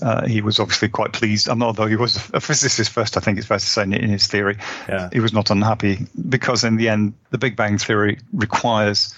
uh, 0.02 0.28
he 0.28 0.42
was 0.42 0.60
obviously 0.60 0.90
quite 0.90 1.14
pleased. 1.14 1.48
Although 1.48 1.88
he 1.88 1.96
was 1.96 2.18
a 2.34 2.42
physicist 2.42 2.92
first, 2.92 3.18
I 3.18 3.22
think 3.22 3.38
it's 3.38 3.48
fair 3.48 3.60
to 3.60 3.66
say 3.66 3.84
in, 3.84 3.94
in 3.94 4.10
his 4.10 4.28
theory, 4.28 4.58
yeah. 4.90 5.10
he 5.12 5.20
was 5.20 5.34
not 5.34 5.50
unhappy 5.50 6.08
because 6.30 6.64
in 6.64 6.76
the 6.76 6.90
end, 6.90 7.14
the 7.30 7.38
Big 7.38 7.56
Bang 7.56 7.78
Theory 7.78 8.20
requires 8.34 9.16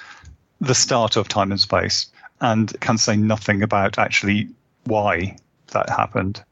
the 0.61 0.75
start 0.75 1.17
of 1.17 1.27
time 1.27 1.51
and 1.51 1.59
space 1.59 2.07
and 2.39 2.71
can 2.79 2.97
say 2.97 3.15
nothing 3.15 3.63
about 3.63 3.97
actually 3.97 4.49
why 4.85 5.37
that 5.71 5.89
happened. 5.89 6.43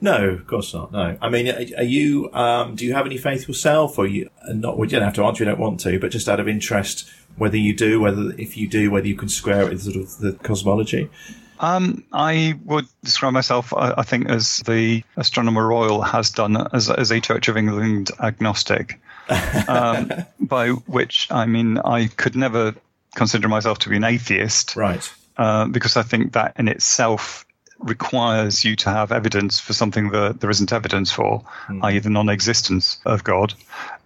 No, 0.00 0.30
of 0.30 0.46
course 0.46 0.72
not. 0.72 0.92
No, 0.92 1.16
I 1.20 1.28
mean, 1.28 1.48
are 1.48 1.82
you? 1.82 2.32
Um, 2.32 2.74
do 2.74 2.84
you 2.84 2.94
have 2.94 3.06
any 3.06 3.18
faith 3.18 3.48
yourself, 3.48 3.98
or 3.98 4.06
you? 4.06 4.30
Not, 4.48 4.78
we 4.78 4.86
don't 4.86 5.02
have 5.02 5.14
to 5.14 5.24
answer. 5.24 5.44
You 5.44 5.50
don't 5.50 5.60
want 5.60 5.80
to, 5.80 5.98
but 5.98 6.10
just 6.10 6.28
out 6.28 6.40
of 6.40 6.48
interest, 6.48 7.10
whether 7.36 7.56
you 7.56 7.74
do, 7.74 8.00
whether 8.00 8.32
if 8.38 8.56
you 8.56 8.68
do, 8.68 8.90
whether 8.90 9.06
you 9.06 9.16
can 9.16 9.28
square 9.28 9.62
it 9.62 9.70
with 9.70 9.82
sort 9.82 9.96
of 9.96 10.18
the 10.18 10.32
cosmology. 10.42 11.10
Um, 11.60 12.04
I 12.12 12.58
would 12.64 12.86
describe 13.04 13.34
myself, 13.34 13.74
I, 13.74 13.92
I, 13.98 14.02
think, 14.02 14.30
as 14.30 14.58
the 14.66 15.04
Astronomer 15.16 15.66
Royal 15.66 16.00
has 16.00 16.30
done 16.30 16.56
as, 16.72 16.88
as 16.88 17.10
a 17.10 17.20
Church 17.20 17.48
of 17.48 17.56
England 17.58 18.10
agnostic, 18.18 18.98
um, 19.68 20.10
by 20.40 20.70
which 20.70 21.28
I 21.30 21.44
mean 21.44 21.76
I 21.78 22.06
could 22.06 22.34
never 22.34 22.74
consider 23.14 23.48
myself 23.48 23.78
to 23.80 23.90
be 23.90 23.96
an 23.96 24.04
atheist, 24.04 24.74
right? 24.74 25.12
Uh, 25.36 25.66
because 25.66 25.96
I 25.96 26.02
think 26.02 26.32
that 26.32 26.54
in 26.58 26.66
itself 26.68 27.44
requires 27.80 28.64
you 28.64 28.76
to 28.76 28.90
have 28.90 29.10
evidence 29.12 29.58
for 29.58 29.72
something 29.72 30.10
that 30.10 30.40
there 30.40 30.50
isn't 30.50 30.72
evidence 30.72 31.10
for, 31.10 31.42
mm. 31.66 31.82
i.e., 31.84 31.98
the 31.98 32.10
non-existence 32.10 33.00
of 33.04 33.24
God. 33.24 33.54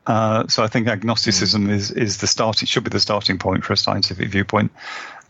Uh, 0.07 0.47
so 0.49 0.63
I 0.63 0.67
think 0.67 0.87
agnosticism 0.87 1.67
mm. 1.67 1.71
is 1.71 1.91
is 1.91 2.19
the 2.19 2.27
start, 2.27 2.63
it 2.63 2.69
should 2.69 2.85
be 2.85 2.91
the 2.91 3.01
starting 3.01 3.39
point 3.39 3.65
for 3.65 3.73
a 3.73 3.77
scientific 3.77 4.29
viewpoint. 4.29 4.73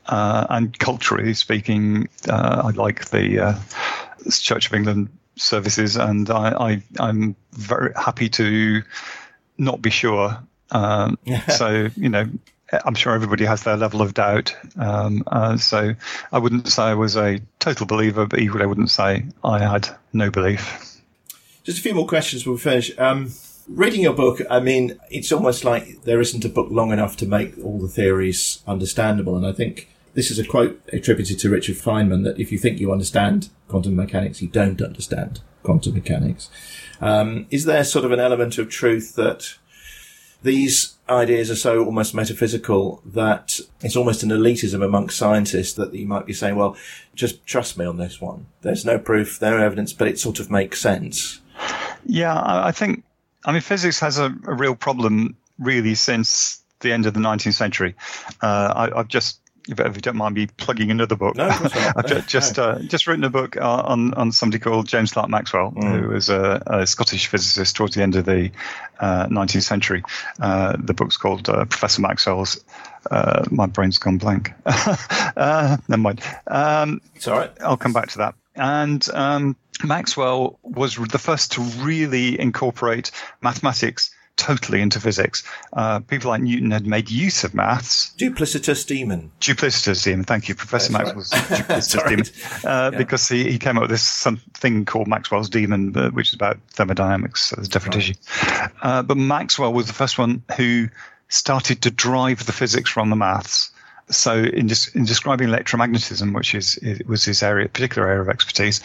Uh, 0.06 0.46
and 0.50 0.78
culturally 0.78 1.32
speaking, 1.32 2.08
uh, 2.28 2.62
I 2.64 2.70
like 2.70 3.06
the 3.06 3.38
uh, 3.40 3.58
Church 4.30 4.66
of 4.66 4.74
England 4.74 5.08
services, 5.36 5.96
and 5.96 6.28
I, 6.30 6.82
I 6.98 7.08
am 7.08 7.36
very 7.52 7.92
happy 7.96 8.28
to 8.30 8.82
not 9.56 9.80
be 9.80 9.90
sure. 9.90 10.38
Um, 10.70 11.18
so 11.48 11.88
you 11.96 12.08
know, 12.08 12.28
I'm 12.84 12.94
sure 12.94 13.14
everybody 13.14 13.44
has 13.44 13.62
their 13.62 13.76
level 13.76 14.02
of 14.02 14.14
doubt. 14.14 14.56
Um, 14.76 15.24
uh, 15.26 15.56
so 15.56 15.94
I 16.32 16.38
wouldn't 16.38 16.68
say 16.68 16.82
I 16.82 16.94
was 16.94 17.16
a 17.16 17.40
total 17.58 17.86
believer, 17.86 18.26
but 18.26 18.40
equally 18.40 18.64
I 18.64 18.66
wouldn't 18.66 18.90
say 18.90 19.24
I 19.42 19.58
had 19.58 19.88
no 20.12 20.30
belief. 20.30 21.00
Just 21.62 21.78
a 21.78 21.82
few 21.82 21.94
more 21.94 22.06
questions 22.06 22.42
before 22.42 22.54
we 22.54 22.60
finish. 22.60 22.98
Um, 22.98 23.32
reading 23.68 24.02
your 24.02 24.12
book, 24.12 24.40
I 24.50 24.60
mean, 24.60 25.00
it's 25.10 25.32
almost 25.32 25.64
like 25.64 26.02
there 26.02 26.20
isn't 26.20 26.44
a 26.44 26.48
book 26.48 26.68
long 26.70 26.92
enough 26.92 27.16
to 27.18 27.26
make 27.26 27.54
all 27.64 27.78
the 27.78 27.88
theories 27.88 28.62
understandable. 28.66 29.36
And 29.36 29.46
I 29.46 29.52
think 29.52 29.88
this 30.14 30.30
is 30.30 30.38
a 30.38 30.44
quote 30.44 30.80
attributed 30.92 31.38
to 31.40 31.50
Richard 31.50 31.76
Feynman 31.76 32.24
that 32.24 32.38
if 32.38 32.52
you 32.52 32.58
think 32.58 32.78
you 32.78 32.92
understand 32.92 33.48
quantum 33.68 33.96
mechanics, 33.96 34.42
you 34.42 34.48
don't 34.48 34.80
understand 34.80 35.40
quantum 35.62 35.94
mechanics. 35.94 36.50
Um, 37.00 37.46
is 37.50 37.64
there 37.64 37.84
sort 37.84 38.04
of 38.04 38.12
an 38.12 38.20
element 38.20 38.58
of 38.58 38.68
truth 38.68 39.14
that 39.16 39.54
these 40.42 40.93
ideas 41.08 41.50
are 41.50 41.56
so 41.56 41.84
almost 41.84 42.14
metaphysical 42.14 43.02
that 43.04 43.60
it's 43.82 43.96
almost 43.96 44.22
an 44.22 44.30
elitism 44.30 44.84
amongst 44.84 45.18
scientists 45.18 45.74
that 45.74 45.94
you 45.94 46.06
might 46.06 46.26
be 46.26 46.32
saying, 46.32 46.56
well, 46.56 46.76
just 47.14 47.46
trust 47.46 47.76
me 47.76 47.84
on 47.84 47.98
this 47.98 48.20
one. 48.20 48.46
There's 48.62 48.84
no 48.84 48.98
proof, 48.98 49.40
no 49.42 49.58
evidence, 49.58 49.92
but 49.92 50.08
it 50.08 50.18
sort 50.18 50.40
of 50.40 50.50
makes 50.50 50.80
sense. 50.80 51.40
Yeah, 52.06 52.34
I 52.34 52.72
think, 52.72 53.04
I 53.44 53.52
mean, 53.52 53.60
physics 53.60 54.00
has 54.00 54.18
a, 54.18 54.34
a 54.46 54.54
real 54.54 54.74
problem 54.74 55.36
really 55.58 55.94
since 55.94 56.62
the 56.80 56.92
end 56.92 57.06
of 57.06 57.14
the 57.14 57.20
19th 57.20 57.54
century. 57.54 57.94
Uh, 58.40 58.90
I, 58.94 58.98
have 58.98 59.08
just 59.08 59.40
if 59.68 59.96
you 59.96 60.02
don't 60.02 60.16
mind 60.16 60.34
me 60.34 60.46
plugging 60.46 60.90
another 60.90 61.16
book, 61.16 61.36
no, 61.36 61.48
I've 61.96 62.06
just 62.06 62.28
just, 62.28 62.58
uh, 62.58 62.78
just, 62.80 63.06
written 63.06 63.24
a 63.24 63.30
book 63.30 63.56
uh, 63.56 63.82
on 63.86 64.14
on 64.14 64.32
somebody 64.32 64.60
called 64.60 64.86
James 64.86 65.12
Clerk 65.12 65.28
Maxwell, 65.28 65.72
mm. 65.72 66.00
who 66.00 66.08
was 66.08 66.28
a, 66.28 66.62
a, 66.66 66.86
Scottish 66.86 67.28
physicist 67.28 67.76
towards 67.76 67.94
the 67.94 68.02
end 68.02 68.16
of 68.16 68.24
the 68.24 68.50
uh, 69.00 69.26
19th 69.26 69.62
century. 69.62 70.02
Uh, 70.40 70.76
the 70.78 70.94
book's 70.94 71.16
called 71.16 71.48
uh, 71.48 71.64
Professor 71.64 72.02
Maxwell's. 72.02 72.62
Uh, 73.10 73.44
my 73.50 73.66
brain's 73.66 73.98
gone 73.98 74.18
blank. 74.18 74.52
never 75.36 75.78
mind. 75.96 76.20
Um, 76.46 77.00
it's 77.14 77.28
all 77.28 77.38
right. 77.38 77.52
I'll 77.60 77.76
come 77.76 77.92
back 77.92 78.08
to 78.10 78.18
that. 78.18 78.34
And 78.56 79.06
um, 79.12 79.56
Maxwell 79.82 80.58
was 80.62 80.96
the 80.96 81.18
first 81.18 81.52
to 81.52 81.62
really 81.62 82.38
incorporate 82.38 83.10
mathematics 83.42 84.13
totally 84.36 84.80
into 84.80 85.00
physics. 85.00 85.44
Uh, 85.72 86.00
people 86.00 86.30
like 86.30 86.42
Newton 86.42 86.70
had 86.70 86.86
made 86.86 87.10
use 87.10 87.44
of 87.44 87.54
maths. 87.54 88.14
Duplicitous 88.18 88.86
demon. 88.86 89.30
Duplicitous 89.40 90.04
demon. 90.04 90.24
Thank 90.24 90.48
you, 90.48 90.54
Professor 90.54 90.92
Maxwell's 90.92 91.32
right. 91.32 91.42
duplicitous 91.44 92.08
demon. 92.08 92.26
Uh, 92.64 92.90
yeah. 92.92 92.98
Because 92.98 93.28
he, 93.28 93.50
he 93.50 93.58
came 93.58 93.76
up 93.76 93.82
with 93.82 93.90
this 93.90 94.02
something 94.02 94.84
called 94.84 95.08
Maxwell's 95.08 95.48
demon, 95.48 95.96
uh, 95.96 96.10
which 96.10 96.28
is 96.28 96.34
about 96.34 96.58
thermodynamics. 96.70 97.44
So 97.44 97.56
there's 97.56 97.68
a 97.68 97.70
different 97.70 97.96
right. 97.96 98.10
issue. 98.10 98.70
Uh, 98.82 99.02
but 99.02 99.16
Maxwell 99.16 99.72
was 99.72 99.86
the 99.86 99.92
first 99.92 100.18
one 100.18 100.42
who 100.56 100.88
started 101.28 101.82
to 101.82 101.90
drive 101.90 102.46
the 102.46 102.52
physics 102.52 102.90
from 102.90 103.10
the 103.10 103.16
maths. 103.16 103.70
So 104.10 104.34
in, 104.34 104.68
in 104.94 105.04
describing 105.04 105.48
electromagnetism, 105.48 106.34
which 106.34 106.54
is 106.54 106.78
was 107.06 107.24
his 107.24 107.42
area, 107.42 107.68
particular 107.68 108.08
area 108.08 108.20
of 108.20 108.28
expertise, 108.28 108.82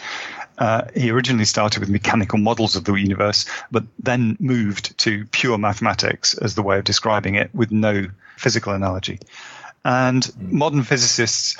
uh, 0.60 0.82
he 0.94 1.10
originally 1.10 1.46
started 1.46 1.80
with 1.80 1.88
mechanical 1.88 2.38
models 2.38 2.76
of 2.76 2.84
the 2.84 2.92
universe, 2.92 3.46
but 3.72 3.84
then 3.98 4.36
moved 4.38 4.96
to 4.98 5.24
pure 5.32 5.56
mathematics 5.56 6.34
as 6.34 6.54
the 6.54 6.62
way 6.62 6.78
of 6.78 6.84
describing 6.84 7.34
it 7.34 7.52
with 7.54 7.72
no 7.72 8.06
physical 8.36 8.74
analogy. 8.74 9.18
And 9.84 10.22
mm. 10.22 10.52
modern 10.52 10.82
physicists, 10.82 11.56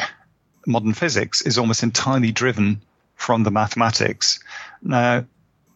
modern 0.67 0.93
physics 0.93 1.41
is 1.41 1.57
almost 1.57 1.83
entirely 1.83 2.31
driven 2.31 2.83
from 3.17 3.43
the 3.43 3.51
mathematics. 3.51 4.39
Now, 4.83 5.25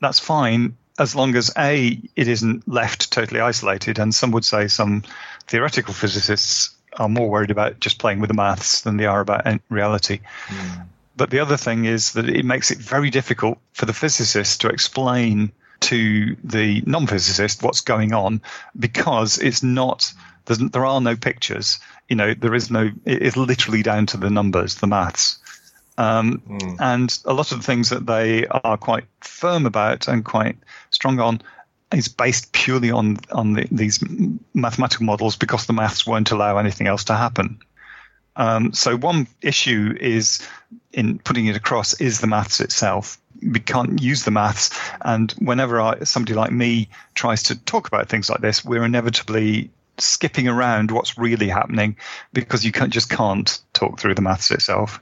that's 0.00 0.18
fine 0.18 0.76
as 0.98 1.16
long 1.16 1.34
as 1.34 1.50
A, 1.58 2.00
it 2.14 2.28
isn't 2.28 2.68
left 2.68 3.10
totally 3.10 3.40
isolated. 3.40 3.98
And 3.98 4.14
some 4.14 4.32
would 4.32 4.44
say 4.44 4.68
some 4.68 5.02
theoretical 5.46 5.94
physicists 5.94 6.70
are 6.98 7.08
more 7.08 7.28
worried 7.28 7.50
about 7.50 7.80
just 7.80 7.98
playing 7.98 8.20
with 8.20 8.28
the 8.28 8.34
maths 8.34 8.82
than 8.82 8.98
they 8.98 9.06
are 9.06 9.20
about 9.20 9.46
reality. 9.70 10.20
Mm. 10.48 10.86
But 11.16 11.30
the 11.30 11.40
other 11.40 11.56
thing 11.56 11.84
is 11.84 12.12
that 12.12 12.28
it 12.28 12.44
makes 12.44 12.70
it 12.70 12.78
very 12.78 13.10
difficult 13.10 13.58
for 13.72 13.86
the 13.86 13.92
physicist 13.92 14.60
to 14.62 14.68
explain 14.68 15.52
to 15.80 16.36
the 16.42 16.82
non-physicist 16.86 17.62
what's 17.62 17.80
going 17.80 18.14
on 18.14 18.40
because 18.78 19.38
it's 19.38 19.62
not 19.62 20.12
there 20.46 20.84
are 20.84 21.00
no 21.00 21.16
pictures. 21.16 21.78
You 22.08 22.16
know, 22.16 22.34
there 22.34 22.54
is 22.54 22.70
no. 22.70 22.90
It's 23.04 23.36
literally 23.36 23.82
down 23.82 24.06
to 24.06 24.16
the 24.16 24.30
numbers, 24.30 24.76
the 24.76 24.86
maths. 24.86 25.38
Um, 25.96 26.42
mm. 26.48 26.76
And 26.80 27.18
a 27.24 27.32
lot 27.32 27.52
of 27.52 27.58
the 27.58 27.64
things 27.64 27.90
that 27.90 28.06
they 28.06 28.46
are 28.46 28.76
quite 28.76 29.04
firm 29.20 29.64
about 29.64 30.08
and 30.08 30.24
quite 30.24 30.56
strong 30.90 31.20
on 31.20 31.40
is 31.92 32.08
based 32.08 32.52
purely 32.52 32.90
on 32.90 33.18
on 33.30 33.54
the, 33.54 33.68
these 33.70 34.02
mathematical 34.52 35.06
models 35.06 35.36
because 35.36 35.66
the 35.66 35.72
maths 35.72 36.06
won't 36.06 36.30
allow 36.30 36.58
anything 36.58 36.86
else 36.86 37.04
to 37.04 37.14
happen. 37.14 37.58
Um, 38.36 38.72
so 38.72 38.96
one 38.96 39.26
issue 39.42 39.96
is 40.00 40.46
in 40.92 41.18
putting 41.18 41.46
it 41.46 41.56
across 41.56 41.94
is 42.00 42.20
the 42.20 42.26
maths 42.26 42.60
itself. 42.60 43.18
We 43.42 43.60
can't 43.60 44.00
use 44.00 44.24
the 44.24 44.30
maths, 44.30 44.78
and 45.02 45.32
whenever 45.32 45.80
I, 45.80 46.04
somebody 46.04 46.34
like 46.34 46.52
me 46.52 46.88
tries 47.14 47.42
to 47.44 47.58
talk 47.64 47.86
about 47.88 48.08
things 48.08 48.30
like 48.30 48.40
this, 48.40 48.64
we're 48.64 48.84
inevitably 48.84 49.70
skipping 49.98 50.48
around 50.48 50.90
what's 50.90 51.18
really 51.18 51.48
happening 51.48 51.96
because 52.32 52.64
you 52.64 52.72
can't, 52.72 52.92
just 52.92 53.10
can't 53.10 53.60
talk 53.72 54.00
through 54.00 54.14
the 54.14 54.22
maths 54.22 54.50
itself. 54.50 55.00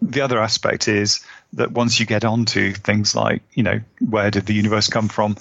The 0.00 0.20
other 0.20 0.38
aspect 0.38 0.86
is 0.86 1.24
that 1.54 1.72
once 1.72 1.98
you 1.98 2.06
get 2.06 2.24
onto 2.24 2.72
things 2.72 3.16
like, 3.16 3.42
you 3.54 3.62
know, 3.62 3.80
where 4.00 4.30
did 4.30 4.46
the 4.46 4.54
universe 4.54 4.88
come 4.88 5.08
from, 5.08 5.36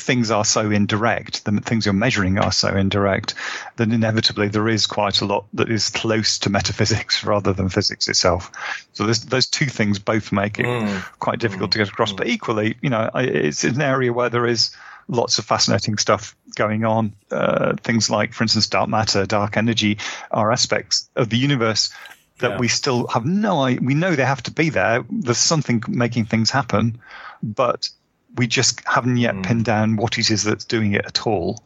things 0.00 0.30
are 0.30 0.44
so 0.44 0.70
indirect, 0.70 1.44
the 1.44 1.60
things 1.60 1.86
you're 1.86 1.92
measuring 1.92 2.38
are 2.38 2.52
so 2.52 2.68
indirect, 2.68 3.34
that 3.76 3.90
inevitably 3.90 4.48
there 4.48 4.68
is 4.68 4.86
quite 4.86 5.20
a 5.20 5.24
lot 5.24 5.46
that 5.54 5.70
is 5.70 5.90
close 5.90 6.38
to 6.40 6.50
metaphysics 6.50 7.24
rather 7.24 7.52
than 7.52 7.68
physics 7.68 8.08
itself. 8.08 8.50
So 8.92 9.06
those 9.06 9.46
two 9.46 9.66
things 9.66 9.98
both 9.98 10.32
make 10.32 10.58
it 10.58 10.66
mm. 10.66 11.02
quite 11.18 11.38
difficult 11.38 11.70
mm. 11.70 11.72
to 11.72 11.78
get 11.78 11.88
across. 11.88 12.12
Mm. 12.12 12.16
But 12.16 12.26
equally, 12.28 12.76
you 12.80 12.90
know, 12.90 13.10
it's 13.14 13.64
an 13.64 13.80
area 13.80 14.12
where 14.12 14.28
there 14.28 14.46
is 14.46 14.74
lots 15.08 15.38
of 15.38 15.44
fascinating 15.44 15.98
stuff 15.98 16.34
going 16.54 16.84
on. 16.84 17.12
Uh, 17.30 17.74
things 17.76 18.08
like, 18.08 18.32
for 18.32 18.44
instance, 18.44 18.66
dark 18.68 18.88
matter, 18.88 19.26
dark 19.26 19.56
energy 19.56 19.98
are 20.30 20.50
aspects 20.50 21.08
of 21.16 21.28
the 21.28 21.36
universe 21.36 21.90
that 22.38 22.52
yeah. 22.52 22.58
we 22.58 22.68
still 22.68 23.06
have 23.06 23.24
no 23.24 23.62
idea. 23.62 23.80
we 23.80 23.94
know 23.94 24.14
they 24.14 24.24
have 24.24 24.42
to 24.42 24.50
be 24.50 24.68
there 24.68 25.04
there's 25.08 25.38
something 25.38 25.82
making 25.86 26.24
things 26.24 26.50
happen 26.50 26.98
but 27.42 27.88
we 28.36 28.46
just 28.46 28.80
haven't 28.86 29.16
yet 29.16 29.34
mm. 29.34 29.44
pinned 29.44 29.64
down 29.64 29.96
what 29.96 30.18
it 30.18 30.30
is 30.30 30.44
that's 30.44 30.64
doing 30.64 30.92
it 30.92 31.04
at 31.04 31.26
all. 31.26 31.62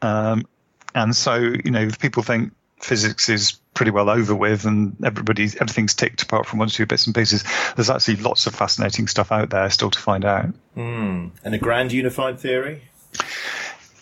Um, 0.00 0.46
and 0.94 1.14
so, 1.14 1.36
you 1.36 1.70
know, 1.70 1.80
if 1.80 1.98
people 1.98 2.22
think 2.22 2.52
physics 2.80 3.28
is 3.28 3.52
pretty 3.74 3.90
well 3.90 4.10
over 4.10 4.34
with 4.34 4.66
and 4.66 4.96
everybody's 5.04 5.54
everything's 5.56 5.94
ticked 5.94 6.22
apart 6.22 6.46
from 6.46 6.58
one 6.58 6.68
or 6.68 6.70
two 6.70 6.86
bits 6.86 7.06
and 7.06 7.14
pieces, 7.14 7.44
there's 7.76 7.90
actually 7.90 8.16
lots 8.16 8.46
of 8.46 8.54
fascinating 8.54 9.06
stuff 9.08 9.32
out 9.32 9.50
there 9.50 9.68
still 9.70 9.90
to 9.90 9.98
find 9.98 10.24
out. 10.24 10.46
Mm. 10.76 11.30
And 11.44 11.54
a 11.54 11.58
grand 11.58 11.92
unified 11.92 12.38
theory? 12.38 12.82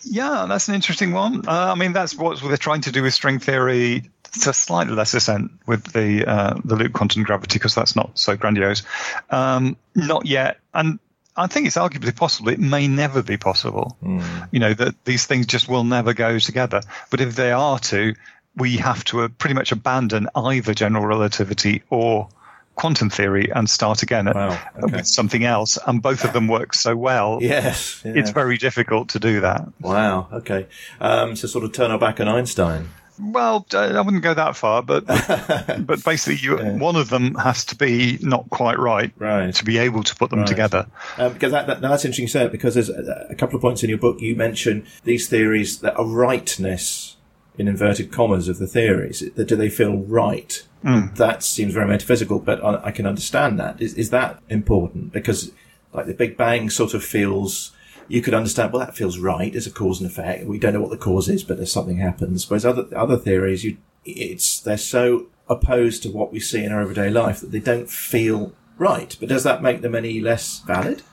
Yeah, 0.03 0.45
that's 0.49 0.67
an 0.67 0.75
interesting 0.75 1.11
one. 1.11 1.47
Uh, 1.47 1.71
I 1.71 1.75
mean, 1.75 1.93
that's 1.93 2.15
what 2.15 2.41
they're 2.41 2.57
trying 2.57 2.81
to 2.81 2.91
do 2.91 3.03
with 3.03 3.13
string 3.13 3.39
theory 3.39 4.09
to 4.41 4.49
a 4.49 4.53
slightly 4.53 4.93
less 4.93 5.13
extent 5.13 5.51
with 5.67 5.91
the 5.93 6.25
uh, 6.25 6.59
the 6.63 6.75
loop 6.75 6.93
quantum 6.93 7.23
gravity 7.23 7.59
because 7.59 7.75
that's 7.75 7.95
not 7.95 8.17
so 8.17 8.35
grandiose. 8.35 8.83
Um, 9.29 9.77
not 9.95 10.25
yet, 10.25 10.57
and 10.73 10.99
I 11.35 11.47
think 11.47 11.67
it's 11.67 11.77
arguably 11.77 12.15
possible. 12.15 12.49
It 12.49 12.59
may 12.59 12.87
never 12.87 13.23
be 13.23 13.37
possible. 13.37 13.97
Mm. 14.03 14.49
You 14.51 14.59
know 14.59 14.73
that 14.73 14.95
these 15.05 15.25
things 15.25 15.45
just 15.45 15.69
will 15.69 15.83
never 15.83 16.13
go 16.13 16.39
together. 16.39 16.81
But 17.09 17.21
if 17.21 17.35
they 17.35 17.51
are 17.51 17.79
to, 17.79 18.15
we 18.55 18.77
have 18.77 19.03
to 19.05 19.21
uh, 19.21 19.27
pretty 19.29 19.53
much 19.53 19.71
abandon 19.71 20.27
either 20.35 20.73
general 20.73 21.05
relativity 21.05 21.83
or 21.89 22.27
quantum 22.75 23.09
theory 23.09 23.51
and 23.53 23.69
start 23.69 24.01
again 24.01 24.25
wow. 24.25 24.59
okay. 24.81 24.97
with 24.97 25.07
something 25.07 25.43
else. 25.43 25.77
And 25.85 26.01
both 26.01 26.23
of 26.23 26.33
them 26.33 26.47
work 26.47 26.73
so 26.73 26.95
well. 26.95 27.39
Yes. 27.41 28.01
It's 28.03 28.31
very 28.31 28.57
difficult 28.57 29.09
to 29.09 29.19
do 29.19 29.41
that. 29.41 29.67
Wow. 29.79 30.27
Okay. 30.31 30.67
Um, 30.99 31.35
so 31.35 31.47
sort 31.47 31.63
of 31.63 31.73
turn 31.73 31.91
our 31.91 31.99
back 31.99 32.19
on 32.19 32.27
Einstein. 32.27 32.89
Well, 33.21 33.67
I 33.73 34.01
wouldn't 34.01 34.23
go 34.23 34.33
that 34.33 34.55
far, 34.55 34.81
but 34.81 35.05
but 35.85 36.03
basically, 36.03 36.37
you, 36.37 36.59
yeah. 36.59 36.75
one 36.77 36.95
of 36.95 37.09
them 37.09 37.35
has 37.35 37.63
to 37.65 37.75
be 37.75 38.17
not 38.21 38.49
quite 38.49 38.79
right, 38.79 39.11
right. 39.17 39.53
to 39.53 39.63
be 39.63 39.77
able 39.77 40.03
to 40.03 40.15
put 40.15 40.31
them 40.31 40.39
right. 40.39 40.47
together. 40.47 40.87
Um, 41.17 41.33
because 41.33 41.51
that, 41.51 41.67
that, 41.67 41.81
that's 41.81 42.03
interesting, 42.03 42.27
sir. 42.27 42.49
Because 42.49 42.73
there's 42.73 42.89
a, 42.89 43.27
a 43.29 43.35
couple 43.35 43.55
of 43.55 43.61
points 43.61 43.83
in 43.83 43.89
your 43.89 43.99
book 43.99 44.19
you 44.21 44.35
mention 44.35 44.87
these 45.03 45.29
theories 45.29 45.81
that 45.81 45.93
a 45.97 46.03
rightness 46.03 47.17
in 47.57 47.67
inverted 47.67 48.11
commas 48.11 48.47
of 48.47 48.57
the 48.57 48.67
theories. 48.67 49.23
That 49.35 49.47
do 49.47 49.55
they 49.55 49.69
feel 49.69 49.97
right? 49.97 50.65
Mm. 50.83 51.15
That 51.17 51.43
seems 51.43 51.73
very 51.75 51.87
metaphysical, 51.87 52.39
but 52.39 52.63
I, 52.63 52.85
I 52.85 52.91
can 52.91 53.05
understand 53.05 53.59
that. 53.59 53.79
Is, 53.79 53.93
is 53.93 54.09
that 54.09 54.41
important? 54.49 55.13
Because 55.13 55.51
like 55.93 56.07
the 56.07 56.13
Big 56.13 56.37
Bang 56.37 56.69
sort 56.69 56.95
of 56.95 57.03
feels 57.03 57.71
you 58.11 58.21
could 58.21 58.33
understand, 58.33 58.73
well, 58.73 58.85
that 58.85 58.95
feels 58.95 59.17
right 59.17 59.55
as 59.55 59.65
a 59.65 59.71
cause 59.71 60.01
and 60.01 60.09
effect. 60.09 60.45
We 60.45 60.59
don't 60.59 60.73
know 60.73 60.81
what 60.81 60.91
the 60.91 60.97
cause 60.97 61.29
is, 61.29 61.43
but 61.43 61.57
there's 61.57 61.71
something 61.71 61.97
happens. 61.97 62.49
Whereas 62.49 62.65
other, 62.65 62.85
other 62.95 63.17
theories, 63.17 63.63
you, 63.63 63.77
it's, 64.03 64.59
they're 64.59 64.77
so 64.77 65.27
opposed 65.47 66.03
to 66.03 66.09
what 66.09 66.31
we 66.31 66.39
see 66.39 66.63
in 66.63 66.71
our 66.71 66.81
everyday 66.81 67.09
life 67.09 67.39
that 67.39 67.51
they 67.51 67.59
don't 67.59 67.89
feel 67.89 68.53
right. 68.77 69.15
But 69.19 69.29
does 69.29 69.43
that 69.43 69.63
make 69.63 69.81
them 69.81 69.95
any 69.95 70.19
less 70.19 70.59
valid? 70.59 71.03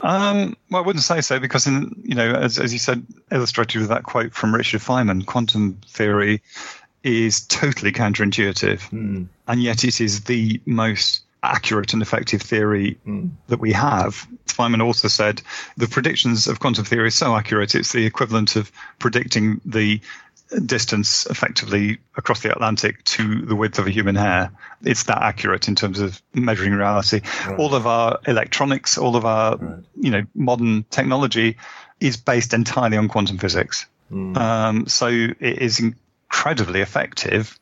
Um, 0.00 0.56
well, 0.70 0.82
I 0.82 0.86
wouldn't 0.86 1.04
say 1.04 1.20
so 1.20 1.38
because, 1.38 1.66
in 1.66 1.94
you 2.02 2.14
know, 2.14 2.32
as, 2.32 2.58
as 2.58 2.72
you 2.72 2.78
said, 2.78 3.04
illustrated 3.30 3.80
with 3.80 3.88
that 3.88 4.04
quote 4.04 4.32
from 4.32 4.54
Richard 4.54 4.80
Feynman, 4.80 5.26
quantum 5.26 5.78
theory 5.88 6.40
is 7.02 7.46
totally 7.46 7.92
counterintuitive, 7.92 8.80
mm. 8.90 9.26
and 9.48 9.62
yet 9.62 9.84
it 9.84 10.00
is 10.00 10.24
the 10.24 10.60
most 10.66 11.24
accurate 11.42 11.92
and 11.92 12.02
effective 12.02 12.42
theory 12.42 12.98
mm. 13.06 13.30
that 13.48 13.60
we 13.60 13.72
have. 13.72 14.26
Feynman 14.46 14.82
also 14.82 15.08
said 15.08 15.42
the 15.76 15.86
predictions 15.86 16.46
of 16.48 16.60
quantum 16.60 16.84
theory 16.84 17.06
are 17.06 17.10
so 17.10 17.36
accurate, 17.36 17.74
it's 17.74 17.92
the 17.92 18.06
equivalent 18.06 18.56
of 18.56 18.72
predicting 18.98 19.60
the 19.64 20.00
distance 20.64 21.26
effectively 21.26 21.98
across 22.16 22.40
the 22.40 22.50
Atlantic 22.50 23.04
to 23.04 23.42
the 23.42 23.54
width 23.54 23.78
of 23.78 23.86
a 23.86 23.90
human 23.90 24.14
hair. 24.14 24.50
It's 24.82 25.04
that 25.04 25.22
accurate 25.22 25.68
in 25.68 25.74
terms 25.74 26.00
of 26.00 26.20
measuring 26.34 26.72
reality. 26.72 27.20
Right. 27.46 27.58
All 27.58 27.74
of 27.74 27.86
our 27.86 28.18
electronics, 28.26 28.96
all 28.98 29.16
of 29.16 29.24
our 29.24 29.56
right. 29.56 29.84
you 29.96 30.10
know 30.10 30.22
modern 30.34 30.84
technology 30.84 31.58
is 32.00 32.16
based 32.16 32.54
entirely 32.54 32.96
on 32.96 33.08
quantum 33.08 33.38
physics. 33.38 33.86
Mm. 34.10 34.36
Um, 34.36 34.86
so 34.86 35.08
it 35.08 35.36
is 35.40 35.80
incredibly 35.80 36.80
effective 36.80 37.58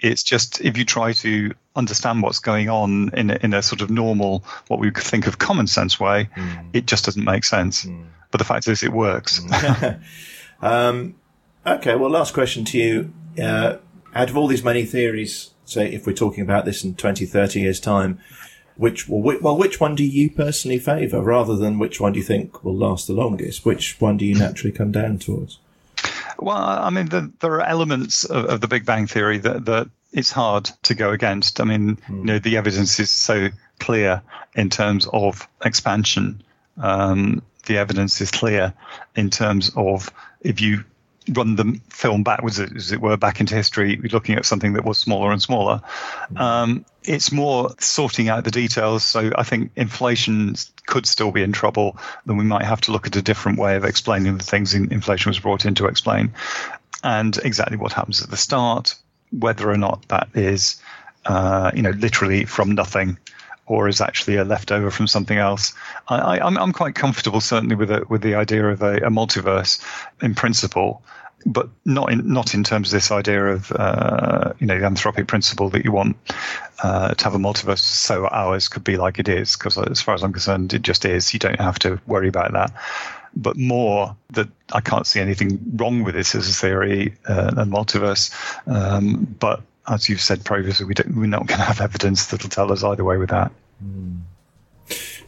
it's 0.00 0.22
just 0.22 0.60
if 0.60 0.78
you 0.78 0.84
try 0.84 1.12
to 1.12 1.52
understand 1.74 2.22
what's 2.22 2.38
going 2.38 2.68
on 2.68 3.10
in 3.14 3.30
a, 3.30 3.38
in 3.42 3.54
a 3.54 3.62
sort 3.62 3.80
of 3.80 3.90
normal, 3.90 4.44
what 4.68 4.78
we 4.78 4.90
think 4.90 5.26
of 5.26 5.38
common 5.38 5.66
sense 5.66 5.98
way, 5.98 6.28
mm. 6.36 6.66
it 6.72 6.86
just 6.86 7.04
doesn't 7.04 7.24
make 7.24 7.44
sense. 7.44 7.84
Mm. 7.84 8.06
But 8.30 8.38
the 8.38 8.44
fact 8.44 8.68
is, 8.68 8.82
it 8.82 8.92
works. 8.92 9.40
um, 10.62 11.14
okay, 11.66 11.96
well, 11.96 12.10
last 12.10 12.34
question 12.34 12.64
to 12.66 12.78
you. 12.78 13.12
Uh, 13.42 13.78
out 14.14 14.30
of 14.30 14.36
all 14.36 14.46
these 14.46 14.64
many 14.64 14.84
theories, 14.84 15.50
say 15.64 15.92
if 15.92 16.06
we're 16.06 16.12
talking 16.12 16.42
about 16.42 16.64
this 16.64 16.84
in 16.84 16.94
20, 16.94 17.24
30 17.26 17.60
years' 17.60 17.80
time, 17.80 18.18
which 18.76 19.08
well, 19.08 19.20
which, 19.20 19.40
well, 19.40 19.56
which 19.56 19.80
one 19.80 19.94
do 19.94 20.04
you 20.04 20.30
personally 20.30 20.78
favour, 20.78 21.20
rather 21.22 21.56
than 21.56 21.78
which 21.78 22.00
one 22.00 22.12
do 22.12 22.18
you 22.18 22.24
think 22.24 22.62
will 22.62 22.76
last 22.76 23.06
the 23.06 23.12
longest? 23.12 23.64
Which 23.64 24.00
one 24.00 24.16
do 24.16 24.24
you 24.24 24.34
naturally 24.38 24.72
come 24.72 24.92
down 24.92 25.18
towards? 25.18 25.58
Well, 26.38 26.56
I 26.56 26.90
mean, 26.90 27.06
the, 27.06 27.32
there 27.40 27.54
are 27.54 27.62
elements 27.62 28.24
of, 28.24 28.44
of, 28.44 28.60
the 28.60 28.68
Big 28.68 28.86
Bang 28.86 29.06
Theory 29.06 29.38
that, 29.38 29.64
that 29.64 29.88
it's 30.12 30.30
hard 30.30 30.70
to 30.84 30.94
go 30.94 31.10
against. 31.10 31.60
I 31.60 31.64
mean, 31.64 31.96
mm. 31.96 32.18
you 32.18 32.24
know, 32.24 32.38
the 32.38 32.56
evidence 32.56 33.00
is 33.00 33.10
so 33.10 33.48
clear 33.80 34.22
in 34.54 34.70
terms 34.70 35.08
of 35.12 35.48
expansion. 35.64 36.42
Um, 36.76 37.42
the 37.66 37.78
evidence 37.78 38.20
is 38.20 38.30
clear 38.30 38.72
in 39.16 39.30
terms 39.30 39.72
of 39.76 40.10
if 40.40 40.60
you 40.60 40.84
run 41.28 41.56
the 41.56 41.80
film 41.90 42.22
backwards, 42.22 42.58
as 42.60 42.92
it 42.92 43.00
were, 43.00 43.16
back 43.16 43.40
into 43.40 43.54
history, 43.54 43.96
looking 43.96 44.36
at 44.36 44.46
something 44.46 44.74
that 44.74 44.84
was 44.84 44.98
smaller 44.98 45.32
and 45.32 45.42
smaller. 45.42 45.82
Mm. 46.32 46.40
Um, 46.40 46.84
it's 47.04 47.32
more 47.32 47.70
sorting 47.78 48.28
out 48.28 48.44
the 48.44 48.50
details. 48.50 49.02
So 49.04 49.30
I 49.36 49.42
think 49.42 49.72
inflation 49.76 50.54
could 50.86 51.06
still 51.06 51.30
be 51.30 51.42
in 51.42 51.52
trouble. 51.52 51.96
Then 52.26 52.36
we 52.36 52.44
might 52.44 52.64
have 52.64 52.80
to 52.82 52.92
look 52.92 53.06
at 53.06 53.16
a 53.16 53.22
different 53.22 53.58
way 53.58 53.76
of 53.76 53.84
explaining 53.84 54.38
the 54.38 54.44
things 54.44 54.74
inflation 54.74 55.30
was 55.30 55.38
brought 55.38 55.64
in 55.66 55.74
to 55.76 55.86
explain, 55.86 56.34
and 57.02 57.36
exactly 57.38 57.76
what 57.76 57.92
happens 57.92 58.22
at 58.22 58.30
the 58.30 58.36
start, 58.36 58.94
whether 59.30 59.70
or 59.70 59.76
not 59.76 60.06
that 60.08 60.28
is, 60.34 60.80
uh, 61.24 61.70
you 61.74 61.82
know, 61.82 61.90
literally 61.90 62.44
from 62.44 62.72
nothing 62.72 63.18
or 63.68 63.88
is 63.88 64.00
actually 64.00 64.36
a 64.36 64.44
leftover 64.44 64.90
from 64.90 65.06
something 65.06 65.38
else. 65.38 65.74
I, 66.08 66.38
am 66.44 66.72
quite 66.72 66.94
comfortable, 66.94 67.40
certainly, 67.40 67.76
with 67.76 67.90
it, 67.90 68.10
with 68.10 68.22
the 68.22 68.34
idea 68.34 68.66
of 68.66 68.82
a, 68.82 68.96
a 68.96 69.10
multiverse 69.10 69.80
in 70.22 70.34
principle 70.34 71.02
but 71.46 71.68
not 71.84 72.10
in 72.10 72.32
not 72.32 72.54
in 72.54 72.64
terms 72.64 72.88
of 72.88 72.92
this 72.92 73.10
idea 73.10 73.46
of 73.46 73.70
uh, 73.72 74.52
you 74.58 74.66
know 74.66 74.78
the 74.78 74.86
anthropic 74.86 75.26
principle 75.26 75.70
that 75.70 75.84
you 75.84 75.92
want 75.92 76.16
uh, 76.82 77.14
to 77.14 77.24
have 77.24 77.34
a 77.34 77.38
multiverse 77.38 77.78
so 77.78 78.26
ours 78.26 78.68
could 78.68 78.84
be 78.84 78.96
like 78.96 79.18
it 79.18 79.28
is 79.28 79.56
because 79.56 79.78
as 79.78 80.00
far 80.00 80.14
as 80.14 80.22
I'm 80.22 80.32
concerned 80.32 80.74
it 80.74 80.82
just 80.82 81.04
is 81.04 81.32
you 81.32 81.38
don't 81.38 81.60
have 81.60 81.78
to 81.80 82.00
worry 82.06 82.28
about 82.28 82.52
that 82.52 82.72
but 83.36 83.56
more 83.56 84.16
that 84.30 84.48
I 84.72 84.80
can't 84.80 85.06
see 85.06 85.20
anything 85.20 85.60
wrong 85.76 86.02
with 86.02 86.14
this 86.14 86.34
as 86.34 86.48
a 86.48 86.52
theory 86.52 87.14
uh, 87.28 87.54
and 87.56 87.72
multiverse 87.72 88.32
um, 88.66 89.36
but 89.38 89.62
as 89.88 90.08
you've 90.08 90.20
said 90.20 90.44
previously 90.44 90.86
we 90.86 90.94
we're 91.14 91.26
not 91.26 91.46
going 91.46 91.58
to 91.58 91.64
have 91.64 91.80
evidence 91.80 92.26
that'll 92.26 92.50
tell 92.50 92.72
us 92.72 92.84
either 92.84 93.04
way 93.04 93.16
with 93.16 93.30
that. 93.30 93.50
Mm. 93.84 94.20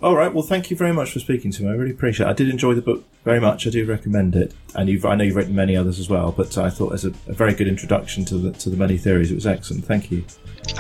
All 0.02 0.16
right. 0.16 0.32
Well, 0.32 0.42
thank 0.42 0.70
you 0.70 0.76
very 0.76 0.92
much 0.92 1.12
for 1.12 1.18
speaking 1.18 1.50
to 1.52 1.62
me. 1.62 1.68
I 1.68 1.72
really 1.72 1.90
appreciate 1.90 2.26
it. 2.26 2.30
I 2.30 2.32
did 2.32 2.48
enjoy 2.48 2.74
the 2.74 2.80
book 2.80 3.04
very 3.24 3.38
much. 3.38 3.66
I 3.66 3.70
do 3.70 3.84
recommend 3.84 4.34
it. 4.34 4.54
And 4.74 4.88
you've, 4.88 5.04
I 5.04 5.14
know 5.14 5.24
you've 5.24 5.36
written 5.36 5.54
many 5.54 5.76
others 5.76 5.98
as 5.98 6.08
well, 6.08 6.32
but 6.32 6.56
I 6.56 6.70
thought 6.70 6.94
as 6.94 7.04
a, 7.04 7.08
a 7.26 7.34
very 7.34 7.52
good 7.52 7.68
introduction 7.68 8.24
to 8.26 8.38
the, 8.38 8.52
to 8.52 8.70
the 8.70 8.76
many 8.76 8.96
theories, 8.96 9.30
it 9.30 9.34
was 9.34 9.46
excellent. 9.46 9.84
Thank 9.84 10.10
you. 10.10 10.24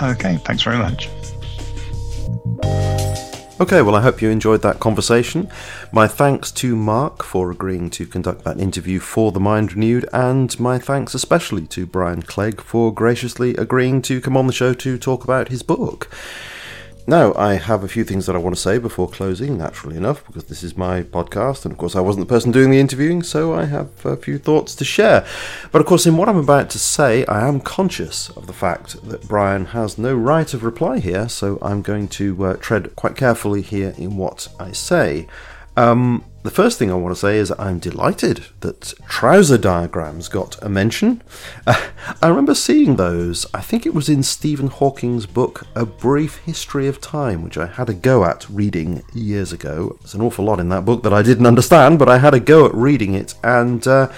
Okay. 0.02 0.36
Thanks 0.38 0.62
very 0.62 0.78
much. 0.78 1.10
Okay, 3.60 3.82
well, 3.82 3.94
I 3.94 4.00
hope 4.00 4.22
you 4.22 4.30
enjoyed 4.30 4.62
that 4.62 4.80
conversation. 4.80 5.46
My 5.92 6.08
thanks 6.08 6.50
to 6.52 6.74
Mark 6.74 7.22
for 7.22 7.50
agreeing 7.50 7.90
to 7.90 8.06
conduct 8.06 8.42
that 8.44 8.58
interview 8.58 9.00
for 9.00 9.32
The 9.32 9.38
Mind 9.38 9.74
Renewed, 9.74 10.08
and 10.14 10.58
my 10.58 10.78
thanks 10.78 11.12
especially 11.12 11.66
to 11.66 11.84
Brian 11.84 12.22
Clegg 12.22 12.62
for 12.62 12.90
graciously 12.90 13.54
agreeing 13.56 14.00
to 14.00 14.22
come 14.22 14.34
on 14.34 14.46
the 14.46 14.54
show 14.54 14.72
to 14.72 14.96
talk 14.96 15.24
about 15.24 15.48
his 15.48 15.62
book. 15.62 16.08
Now, 17.06 17.34
I 17.34 17.54
have 17.54 17.82
a 17.82 17.88
few 17.88 18.04
things 18.04 18.26
that 18.26 18.36
I 18.36 18.38
want 18.38 18.54
to 18.54 18.60
say 18.60 18.78
before 18.78 19.08
closing, 19.08 19.58
naturally 19.58 19.96
enough, 19.96 20.24
because 20.26 20.44
this 20.44 20.62
is 20.62 20.76
my 20.76 21.02
podcast, 21.02 21.64
and 21.64 21.72
of 21.72 21.78
course, 21.78 21.96
I 21.96 22.00
wasn't 22.00 22.28
the 22.28 22.32
person 22.32 22.52
doing 22.52 22.70
the 22.70 22.78
interviewing, 22.78 23.22
so 23.22 23.52
I 23.52 23.64
have 23.64 23.88
a 24.04 24.16
few 24.16 24.38
thoughts 24.38 24.76
to 24.76 24.84
share. 24.84 25.26
But 25.72 25.80
of 25.80 25.86
course, 25.86 26.06
in 26.06 26.16
what 26.16 26.28
I'm 26.28 26.36
about 26.36 26.70
to 26.70 26.78
say, 26.78 27.24
I 27.26 27.48
am 27.48 27.60
conscious 27.60 28.30
of 28.30 28.46
the 28.46 28.52
fact 28.52 29.02
that 29.08 29.26
Brian 29.26 29.66
has 29.66 29.98
no 29.98 30.14
right 30.14 30.52
of 30.54 30.62
reply 30.62 31.00
here, 31.00 31.28
so 31.28 31.58
I'm 31.62 31.82
going 31.82 32.06
to 32.08 32.44
uh, 32.44 32.56
tread 32.56 32.94
quite 32.94 33.16
carefully 33.16 33.62
here 33.62 33.94
in 33.98 34.16
what 34.16 34.46
I 34.60 34.72
say. 34.72 35.26
Um, 35.76 36.24
the 36.42 36.50
first 36.50 36.78
thing 36.78 36.90
I 36.90 36.94
want 36.94 37.14
to 37.14 37.20
say 37.20 37.36
is 37.36 37.52
I'm 37.58 37.78
delighted 37.78 38.46
that 38.60 38.94
trouser 39.06 39.58
diagrams 39.58 40.28
got 40.28 40.62
a 40.62 40.70
mention. 40.70 41.22
Uh, 41.66 41.88
I 42.22 42.28
remember 42.28 42.54
seeing 42.54 42.96
those, 42.96 43.46
I 43.52 43.60
think 43.60 43.84
it 43.84 43.92
was 43.92 44.08
in 44.08 44.22
Stephen 44.22 44.68
Hawking's 44.68 45.26
book 45.26 45.66
A 45.74 45.84
Brief 45.84 46.38
History 46.38 46.88
of 46.88 46.98
Time, 46.98 47.42
which 47.42 47.58
I 47.58 47.66
had 47.66 47.90
a 47.90 47.94
go 47.94 48.24
at 48.24 48.48
reading 48.48 49.02
years 49.12 49.52
ago. 49.52 49.98
There's 50.00 50.14
an 50.14 50.22
awful 50.22 50.46
lot 50.46 50.60
in 50.60 50.70
that 50.70 50.86
book 50.86 51.02
that 51.02 51.12
I 51.12 51.20
didn't 51.20 51.46
understand, 51.46 51.98
but 51.98 52.08
I 52.08 52.18
had 52.18 52.32
a 52.32 52.40
go 52.40 52.64
at 52.64 52.74
reading 52.74 53.12
it, 53.12 53.34
and 53.44 53.86
uh, 53.86 54.10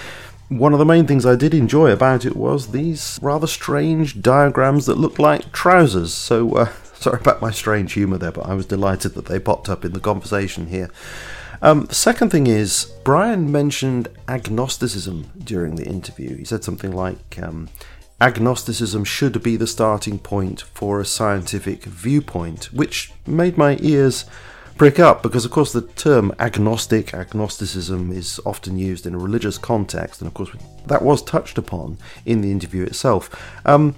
one 0.47 0.71
of 0.71 0.79
the 0.79 0.85
main 0.85 1.05
things 1.05 1.25
I 1.25 1.35
did 1.35 1.53
enjoy 1.53 1.91
about 1.91 2.25
it 2.25 2.37
was 2.37 2.71
these 2.71 3.19
rather 3.21 3.47
strange 3.47 4.21
diagrams 4.21 4.85
that 4.85 4.97
looked 4.97 5.19
like 5.19 5.51
trousers. 5.51 6.13
So, 6.13 6.51
uh, 6.55 6.71
sorry 6.93 7.19
about 7.19 7.41
my 7.41 7.51
strange 7.51 7.93
humour 7.93 8.17
there, 8.17 8.31
but 8.31 8.45
I 8.45 8.53
was 8.53 8.65
delighted 8.65 9.13
that 9.15 9.25
they 9.25 9.39
popped 9.39 9.67
up 9.67 9.83
in 9.83 9.91
the 9.91 9.99
conversation 9.99 10.67
here. 10.67 10.89
Um, 11.63 11.87
second 11.89 12.29
thing 12.29 12.47
is, 12.47 12.91
Brian 13.05 13.49
mentioned 13.49 14.09
agnosticism 14.27 15.31
during 15.45 15.75
the 15.75 15.85
interview. 15.85 16.35
He 16.35 16.43
said 16.43 16.61
something 16.61 16.91
like, 16.91 17.39
um, 17.41 17.69
agnosticism 18.19 19.05
should 19.05 19.41
be 19.41 19.55
the 19.55 19.65
starting 19.65 20.19
point 20.19 20.59
for 20.61 20.99
a 20.99 21.05
scientific 21.05 21.85
viewpoint, 21.85 22.65
which 22.73 23.13
made 23.25 23.57
my 23.57 23.77
ears 23.79 24.25
prick 24.77 24.99
up 24.99 25.23
because, 25.23 25.45
of 25.45 25.51
course, 25.51 25.71
the 25.71 25.83
term 25.83 26.33
agnostic, 26.37 27.13
agnosticism 27.13 28.11
is 28.11 28.41
often 28.45 28.77
used 28.77 29.05
in 29.05 29.15
a 29.15 29.17
religious 29.17 29.57
context, 29.57 30.19
and 30.19 30.27
of 30.27 30.33
course, 30.33 30.49
that 30.87 31.01
was 31.01 31.23
touched 31.23 31.57
upon 31.57 31.97
in 32.25 32.41
the 32.41 32.51
interview 32.51 32.83
itself. 32.83 33.29
Um, 33.65 33.95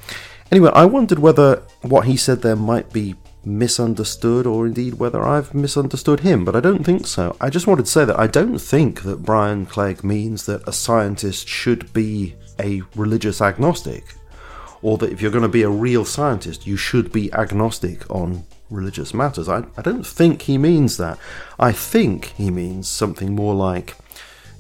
anyway, 0.51 0.69
I 0.75 0.85
wondered 0.85 1.17
whether 1.17 1.63
what 1.81 2.05
he 2.05 2.15
said 2.15 2.43
there 2.43 2.55
might 2.55 2.93
be 2.93 3.15
misunderstood 3.45 4.47
or 4.47 4.65
indeed 4.65 4.95
whether 4.95 5.21
I've 5.23 5.53
misunderstood 5.53 6.21
him, 6.21 6.43
but 6.43 6.55
I 6.55 6.59
don't 6.59 6.83
think 6.83 7.07
so. 7.07 7.35
I 7.39 7.49
just 7.49 7.67
wanted 7.67 7.85
to 7.85 7.91
say 7.91 8.05
that 8.05 8.19
I 8.19 8.27
don't 8.27 8.59
think 8.59 9.03
that 9.03 9.23
Brian 9.23 9.65
Clegg 9.65 10.03
means 10.03 10.45
that 10.45 10.67
a 10.67 10.73
scientist 10.73 11.47
should 11.47 11.93
be 11.93 12.35
a 12.59 12.81
religious 12.95 13.41
agnostic, 13.41 14.15
or 14.81 14.97
that 14.97 15.11
if 15.11 15.21
you're 15.21 15.31
going 15.31 15.41
to 15.41 15.47
be 15.47 15.63
a 15.63 15.69
real 15.69 16.05
scientist, 16.05 16.65
you 16.65 16.77
should 16.77 17.11
be 17.11 17.31
agnostic 17.33 18.09
on 18.09 18.45
religious 18.69 19.13
matters. 19.13 19.47
I, 19.47 19.63
I 19.77 19.81
don't 19.81 20.05
think 20.05 20.43
he 20.43 20.57
means 20.57 20.97
that. 20.97 21.17
I 21.59 21.71
think 21.71 22.33
he 22.37 22.49
means 22.49 22.87
something 22.87 23.35
more 23.35 23.53
like 23.53 23.95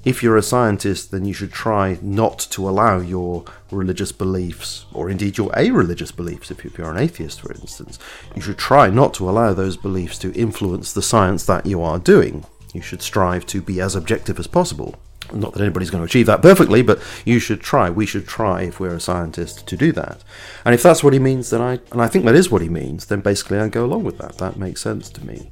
if 0.05 0.21
you're 0.21 0.37
a 0.37 0.43
scientist, 0.43 1.09
then 1.09 1.25
you 1.25 1.33
should 1.33 1.51
try 1.51 1.97
not 2.01 2.37
to 2.51 2.69
allow 2.69 2.99
your 2.99 3.43
religious 3.71 4.11
beliefs, 4.11 4.85
or 4.93 5.09
indeed 5.09 5.37
your 5.37 5.51
a 5.57 5.71
religious 5.71 6.11
beliefs, 6.11 6.51
if 6.51 6.63
you're 6.63 6.91
an 6.91 6.97
atheist, 6.97 7.41
for 7.41 7.51
instance, 7.51 7.97
you 8.35 8.41
should 8.41 8.59
try 8.59 8.89
not 8.89 9.15
to 9.15 9.27
allow 9.27 9.51
those 9.53 9.75
beliefs 9.75 10.19
to 10.19 10.31
influence 10.33 10.93
the 10.93 11.01
science 11.01 11.45
that 11.47 11.65
you 11.65 11.81
are 11.81 11.97
doing. 11.97 12.45
You 12.71 12.81
should 12.81 13.01
strive 13.01 13.47
to 13.47 13.61
be 13.61 13.81
as 13.81 13.95
objective 13.95 14.37
as 14.37 14.47
possible. 14.47 14.95
Not 15.33 15.53
that 15.53 15.61
anybody's 15.61 15.89
going 15.89 16.01
to 16.01 16.05
achieve 16.05 16.27
that 16.27 16.43
perfectly, 16.43 16.83
but 16.83 17.01
you 17.25 17.39
should 17.39 17.61
try. 17.61 17.89
We 17.89 18.05
should 18.05 18.27
try, 18.27 18.61
if 18.61 18.79
we're 18.79 18.93
a 18.93 18.99
scientist, 18.99 19.65
to 19.67 19.75
do 19.75 19.91
that. 19.93 20.23
And 20.63 20.75
if 20.75 20.83
that's 20.83 21.03
what 21.03 21.13
he 21.13 21.19
means, 21.19 21.49
then 21.49 21.61
I, 21.61 21.79
and 21.91 21.99
I 21.99 22.07
think 22.07 22.25
that 22.25 22.35
is 22.35 22.51
what 22.51 22.61
he 22.61 22.69
means, 22.69 23.07
then 23.07 23.21
basically 23.21 23.57
I 23.57 23.69
go 23.69 23.85
along 23.85 24.03
with 24.03 24.19
that. 24.19 24.37
That 24.37 24.57
makes 24.57 24.81
sense 24.81 25.09
to 25.09 25.25
me. 25.25 25.51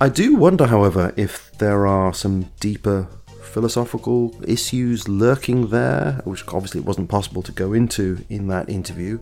I 0.00 0.08
do 0.08 0.34
wonder, 0.34 0.66
however, 0.66 1.12
if 1.16 1.52
there 1.58 1.86
are 1.86 2.12
some 2.12 2.50
deeper 2.58 3.06
philosophical 3.48 4.34
issues 4.46 5.08
lurking 5.08 5.68
there, 5.68 6.20
which 6.24 6.46
obviously 6.48 6.80
it 6.80 6.86
wasn't 6.86 7.08
possible 7.08 7.42
to 7.42 7.52
go 7.52 7.72
into 7.72 8.24
in 8.28 8.48
that 8.48 8.68
interview. 8.68 9.18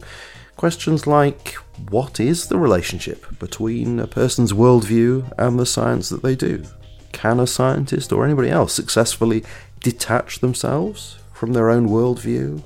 Questions 0.57 1.07
like 1.07 1.55
what 1.91 2.19
is 2.19 2.49
the 2.49 2.59
relationship 2.59 3.39
between 3.39 4.01
a 4.01 4.07
person's 4.07 4.53
worldview 4.53 5.33
and 5.39 5.59
the 5.59 5.67
science 5.67 6.09
that 6.09 6.23
they 6.23 6.35
do? 6.35 6.65
Can 7.13 7.41
a 7.41 7.47
scientist 7.47 8.13
or 8.13 8.25
anybody 8.25 8.51
else 8.51 8.73
successfully 8.73 9.45
detach 9.81 10.41
themselves 10.41 11.19
from 11.33 11.53
their 11.53 11.71
own 11.71 11.89
worldview? 11.89 12.63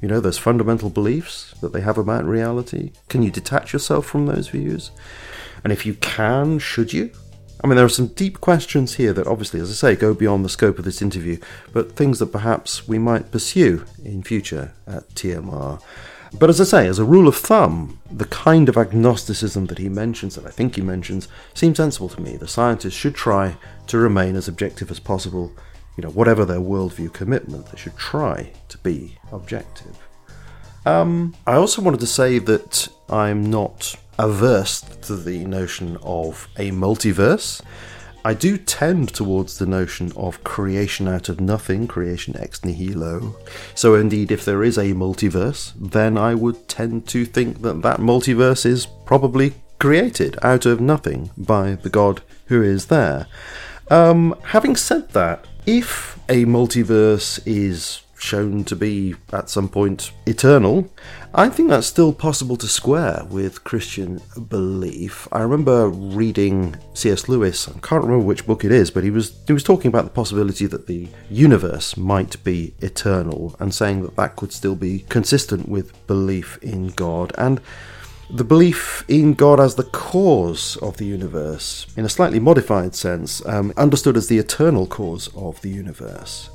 You 0.00 0.08
know, 0.08 0.20
those 0.20 0.38
fundamental 0.38 0.90
beliefs 0.90 1.54
that 1.60 1.72
they 1.72 1.80
have 1.80 1.98
about 1.98 2.24
reality? 2.24 2.92
Can 3.08 3.22
you 3.22 3.30
detach 3.30 3.72
yourself 3.72 4.06
from 4.06 4.26
those 4.26 4.48
views? 4.48 4.90
And 5.62 5.72
if 5.72 5.86
you 5.86 5.94
can, 5.94 6.58
should 6.58 6.92
you? 6.92 7.10
I 7.64 7.66
mean, 7.66 7.76
there 7.76 7.86
are 7.86 7.88
some 7.88 8.08
deep 8.08 8.42
questions 8.42 8.96
here 8.96 9.14
that 9.14 9.26
obviously, 9.26 9.58
as 9.58 9.70
I 9.70 9.72
say, 9.72 9.96
go 9.96 10.12
beyond 10.12 10.44
the 10.44 10.50
scope 10.50 10.78
of 10.78 10.84
this 10.84 11.00
interview, 11.00 11.38
but 11.72 11.96
things 11.96 12.18
that 12.18 12.26
perhaps 12.26 12.86
we 12.86 12.98
might 12.98 13.32
pursue 13.32 13.86
in 14.04 14.22
future 14.22 14.74
at 14.86 15.08
TMR. 15.14 15.80
But 16.38 16.50
as 16.50 16.60
I 16.60 16.64
say, 16.64 16.86
as 16.86 16.98
a 16.98 17.06
rule 17.06 17.26
of 17.26 17.36
thumb, 17.36 18.00
the 18.10 18.26
kind 18.26 18.68
of 18.68 18.76
agnosticism 18.76 19.64
that 19.66 19.78
he 19.78 19.88
mentions, 19.88 20.34
that 20.34 20.44
I 20.44 20.50
think 20.50 20.74
he 20.76 20.82
mentions, 20.82 21.26
seems 21.54 21.78
sensible 21.78 22.10
to 22.10 22.20
me. 22.20 22.36
The 22.36 22.46
scientists 22.46 22.92
should 22.92 23.14
try 23.14 23.56
to 23.86 23.96
remain 23.96 24.36
as 24.36 24.46
objective 24.46 24.90
as 24.90 25.00
possible, 25.00 25.50
you 25.96 26.02
know, 26.02 26.10
whatever 26.10 26.44
their 26.44 26.60
worldview 26.60 27.14
commitment, 27.14 27.68
they 27.68 27.78
should 27.78 27.96
try 27.96 28.52
to 28.68 28.76
be 28.76 29.16
objective. 29.32 29.96
Um, 30.84 31.34
I 31.46 31.54
also 31.54 31.80
wanted 31.80 32.00
to 32.00 32.06
say 32.06 32.38
that 32.40 32.88
I'm 33.08 33.48
not 33.48 33.96
averse 34.18 34.80
to 34.80 35.16
the 35.16 35.44
notion 35.44 35.96
of 36.02 36.48
a 36.56 36.70
multiverse. 36.70 37.62
I 38.26 38.32
do 38.32 38.56
tend 38.56 39.12
towards 39.12 39.58
the 39.58 39.66
notion 39.66 40.10
of 40.16 40.42
creation 40.44 41.06
out 41.06 41.28
of 41.28 41.40
nothing, 41.40 41.86
creation 41.86 42.34
ex 42.38 42.64
nihilo. 42.64 43.36
So, 43.74 43.94
indeed, 43.94 44.32
if 44.32 44.46
there 44.46 44.64
is 44.64 44.78
a 44.78 44.94
multiverse, 44.94 45.74
then 45.78 46.16
I 46.16 46.34
would 46.34 46.66
tend 46.66 47.06
to 47.08 47.26
think 47.26 47.60
that 47.60 47.82
that 47.82 48.00
multiverse 48.00 48.64
is 48.64 48.86
probably 48.86 49.52
created 49.78 50.38
out 50.42 50.64
of 50.64 50.80
nothing 50.80 51.30
by 51.36 51.74
the 51.74 51.90
God 51.90 52.22
who 52.46 52.62
is 52.62 52.86
there. 52.86 53.26
Um, 53.90 54.34
having 54.44 54.76
said 54.76 55.10
that, 55.10 55.46
if 55.66 56.18
a 56.28 56.46
multiverse 56.46 57.42
is 57.44 58.00
shown 58.24 58.64
to 58.64 58.74
be 58.74 59.14
at 59.32 59.50
some 59.50 59.68
point 59.68 60.10
eternal, 60.26 60.90
I 61.34 61.48
think 61.48 61.68
that's 61.68 61.86
still 61.86 62.12
possible 62.12 62.56
to 62.56 62.66
square 62.66 63.24
with 63.28 63.64
Christian 63.64 64.20
belief. 64.48 65.28
I 65.30 65.42
remember 65.42 65.88
reading 65.88 66.76
C.S. 66.94 67.28
Lewis, 67.28 67.68
I 67.68 67.72
can't 67.80 68.02
remember 68.02 68.24
which 68.24 68.46
book 68.46 68.64
it 68.64 68.72
is, 68.72 68.90
but 68.90 69.04
he 69.04 69.10
was 69.10 69.36
he 69.46 69.52
was 69.52 69.62
talking 69.62 69.88
about 69.88 70.04
the 70.04 70.10
possibility 70.10 70.66
that 70.66 70.86
the 70.86 71.08
universe 71.30 71.96
might 71.96 72.42
be 72.42 72.74
eternal 72.80 73.54
and 73.58 73.74
saying 73.74 74.02
that 74.02 74.16
that 74.16 74.36
could 74.36 74.52
still 74.52 74.76
be 74.76 75.00
consistent 75.08 75.68
with 75.68 76.06
belief 76.06 76.58
in 76.62 76.88
God 76.88 77.32
and 77.36 77.60
the 78.30 78.44
belief 78.44 79.04
in 79.06 79.34
God 79.34 79.60
as 79.60 79.74
the 79.74 79.84
cause 79.84 80.76
of 80.78 80.96
the 80.96 81.04
universe, 81.04 81.86
in 81.94 82.06
a 82.06 82.08
slightly 82.08 82.40
modified 82.40 82.94
sense, 82.94 83.44
um, 83.44 83.72
understood 83.76 84.16
as 84.16 84.28
the 84.28 84.38
eternal 84.38 84.86
cause 84.86 85.28
of 85.36 85.60
the 85.60 85.68
universe 85.68 86.48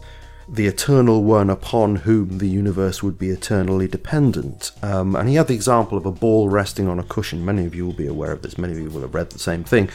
the 0.51 0.65
eternal 0.65 1.23
one 1.23 1.49
upon 1.49 1.97
whom 1.97 2.39
the 2.39 2.47
universe 2.47 3.03
would 3.03 3.19
be 3.19 3.29
eternally 3.29 3.87
dependent. 3.87 4.71
Um, 4.81 5.15
and 5.15 5.29
he 5.29 5.35
had 5.35 5.47
the 5.47 5.53
example 5.53 5.97
of 5.97 6.05
a 6.05 6.11
ball 6.11 6.49
resting 6.49 6.87
on 6.87 6.99
a 6.99 7.03
cushion. 7.03 7.45
Many 7.45 7.65
of 7.65 7.75
you 7.75 7.85
will 7.85 7.93
be 7.93 8.07
aware 8.07 8.31
of 8.31 8.41
this, 8.41 8.57
many 8.57 8.73
of 8.73 8.79
you 8.79 8.89
will 8.89 9.01
have 9.01 9.13
read 9.13 9.29
the 9.29 9.39
same 9.39 9.63
thing. 9.63 9.89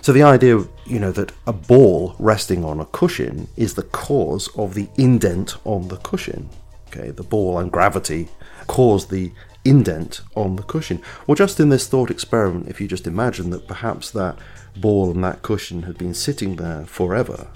So 0.00 0.12
the 0.12 0.24
idea, 0.24 0.56
of, 0.56 0.68
you 0.84 0.98
know, 0.98 1.12
that 1.12 1.30
a 1.46 1.52
ball 1.52 2.16
resting 2.18 2.64
on 2.64 2.80
a 2.80 2.86
cushion 2.86 3.46
is 3.56 3.74
the 3.74 3.84
cause 3.84 4.48
of 4.56 4.74
the 4.74 4.88
indent 4.96 5.56
on 5.64 5.86
the 5.86 5.98
cushion. 5.98 6.50
Okay, 6.88 7.10
the 7.10 7.22
ball 7.22 7.58
and 7.58 7.70
gravity 7.70 8.28
cause 8.66 9.06
the 9.06 9.32
indent 9.64 10.22
on 10.34 10.56
the 10.56 10.62
cushion. 10.64 11.00
Well, 11.26 11.36
just 11.36 11.60
in 11.60 11.68
this 11.68 11.86
thought 11.86 12.10
experiment, 12.10 12.68
if 12.68 12.80
you 12.80 12.88
just 12.88 13.06
imagine 13.06 13.50
that 13.50 13.68
perhaps 13.68 14.10
that 14.10 14.36
ball 14.76 15.12
and 15.12 15.22
that 15.22 15.42
cushion 15.42 15.84
had 15.84 15.96
been 15.96 16.14
sitting 16.14 16.56
there 16.56 16.84
forever, 16.84 17.46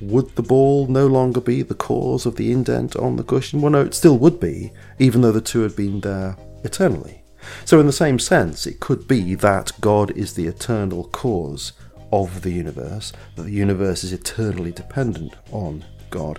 would 0.00 0.34
the 0.36 0.42
ball 0.42 0.86
no 0.86 1.06
longer 1.06 1.40
be 1.40 1.62
the 1.62 1.74
cause 1.74 2.26
of 2.26 2.36
the 2.36 2.52
indent 2.52 2.96
on 2.96 3.16
the 3.16 3.22
cushion? 3.22 3.60
Well, 3.60 3.72
no, 3.72 3.82
it 3.82 3.94
still 3.94 4.18
would 4.18 4.38
be, 4.40 4.72
even 4.98 5.22
though 5.22 5.32
the 5.32 5.40
two 5.40 5.62
had 5.62 5.76
been 5.76 6.00
there 6.00 6.36
eternally. 6.64 7.22
So, 7.64 7.80
in 7.80 7.86
the 7.86 7.92
same 7.92 8.18
sense, 8.18 8.66
it 8.66 8.80
could 8.80 9.06
be 9.06 9.34
that 9.36 9.72
God 9.80 10.10
is 10.12 10.34
the 10.34 10.46
eternal 10.46 11.04
cause 11.04 11.72
of 12.12 12.42
the 12.42 12.50
universe, 12.50 13.12
that 13.36 13.44
the 13.44 13.50
universe 13.50 14.04
is 14.04 14.12
eternally 14.12 14.72
dependent 14.72 15.34
on 15.52 15.84
God. 16.10 16.38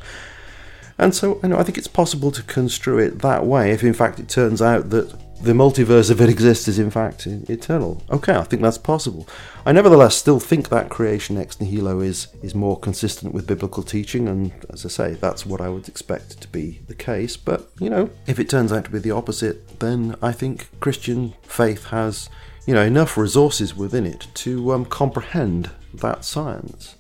And 0.98 1.14
so, 1.14 1.40
you 1.44 1.50
know, 1.50 1.58
I 1.58 1.64
think 1.64 1.78
it's 1.78 1.88
possible 1.88 2.32
to 2.32 2.44
construe 2.44 3.00
it 3.00 3.20
that 3.20 3.46
way 3.46 3.72
if, 3.72 3.84
in 3.84 3.94
fact, 3.94 4.20
it 4.20 4.30
turns 4.30 4.62
out 4.62 4.90
that 4.90 5.14
the 5.42 5.54
multiverse, 5.54 6.10
if 6.10 6.20
it 6.20 6.30
exists, 6.30 6.68
is 6.68 6.80
in 6.80 6.90
fact 6.90 7.28
eternal. 7.28 8.02
Okay, 8.10 8.34
I 8.34 8.44
think 8.44 8.62
that's 8.62 8.78
possible. 8.78 9.28
I 9.66 9.72
nevertheless 9.72 10.16
still 10.16 10.40
think 10.40 10.70
that 10.70 10.90
creation 10.90 11.38
ex 11.38 11.60
nihilo 11.60 12.00
is, 12.00 12.28
is 12.42 12.56
more 12.56 12.80
consistent 12.80 13.34
with 13.34 13.48
biblical 13.48 13.84
teaching, 13.84 14.28
and 14.28 14.52
as 14.70 14.86
I 14.86 14.90
say, 14.90 15.14
that's 15.14 15.46
what 15.46 15.62
I 15.62 15.70
would 15.70 15.88
expect 15.88 16.42
to 16.42 16.48
be 16.48 16.82
the 16.88 16.96
case. 16.96 17.38
But, 17.38 17.70
you 17.80 17.90
know, 17.90 18.10
if 18.26 18.40
it 18.40 18.50
turns 18.50 18.72
out 18.72 18.86
to 18.86 18.92
be 18.92 19.00
the 19.00 19.12
opposite, 19.12 19.80
then 19.80 20.16
I 20.22 20.32
think 20.32 20.70
Christian 20.80 21.34
faith 21.44 21.86
has, 21.88 22.30
you 22.66 22.74
know, 22.74 22.84
enough 22.84 23.18
resources 23.18 23.76
within 23.76 24.06
it 24.06 24.28
to 24.36 24.74
um, 24.74 24.86
comprehend 24.86 25.70
that 25.94 26.26
science. 26.26 26.96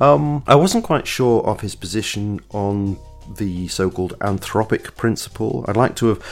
Um, 0.00 0.42
I 0.46 0.56
wasn't 0.56 0.84
quite 0.84 1.06
sure 1.06 1.44
of 1.44 1.60
his 1.60 1.74
position 1.74 2.40
on 2.50 2.98
the 3.28 3.68
so 3.68 3.90
called 3.90 4.18
anthropic 4.20 4.96
principle. 4.96 5.64
I'd 5.68 5.76
like 5.76 5.96
to 5.96 6.06
have 6.08 6.22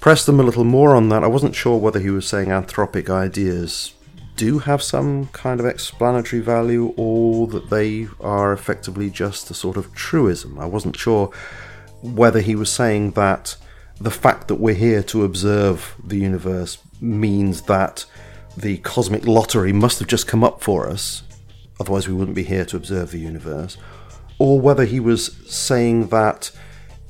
pressed 0.00 0.26
them 0.26 0.40
a 0.40 0.42
little 0.42 0.64
more 0.64 0.94
on 0.94 1.08
that. 1.10 1.24
I 1.24 1.28
wasn't 1.28 1.54
sure 1.54 1.78
whether 1.78 2.00
he 2.00 2.10
was 2.10 2.26
saying 2.26 2.48
anthropic 2.48 3.08
ideas 3.08 3.94
do 4.36 4.60
have 4.60 4.82
some 4.82 5.26
kind 5.28 5.60
of 5.60 5.66
explanatory 5.66 6.40
value 6.40 6.94
or 6.96 7.46
that 7.48 7.68
they 7.68 8.08
are 8.20 8.52
effectively 8.52 9.10
just 9.10 9.50
a 9.50 9.54
sort 9.54 9.76
of 9.76 9.94
truism. 9.94 10.58
I 10.58 10.64
wasn't 10.64 10.96
sure 10.96 11.30
whether 12.02 12.40
he 12.40 12.54
was 12.54 12.72
saying 12.72 13.10
that 13.12 13.56
the 14.00 14.10
fact 14.10 14.48
that 14.48 14.54
we're 14.54 14.74
here 14.74 15.02
to 15.02 15.24
observe 15.24 15.94
the 16.02 16.16
universe 16.16 16.78
means 17.00 17.62
that 17.62 18.06
the 18.56 18.78
cosmic 18.78 19.26
lottery 19.26 19.72
must 19.72 19.98
have 19.98 20.08
just 20.08 20.26
come 20.26 20.42
up 20.42 20.62
for 20.62 20.88
us, 20.88 21.22
otherwise, 21.78 22.08
we 22.08 22.14
wouldn't 22.14 22.34
be 22.34 22.44
here 22.44 22.64
to 22.64 22.76
observe 22.76 23.10
the 23.10 23.18
universe, 23.18 23.76
or 24.40 24.58
whether 24.58 24.86
he 24.86 24.98
was 24.98 25.36
saying 25.46 26.08
that 26.08 26.50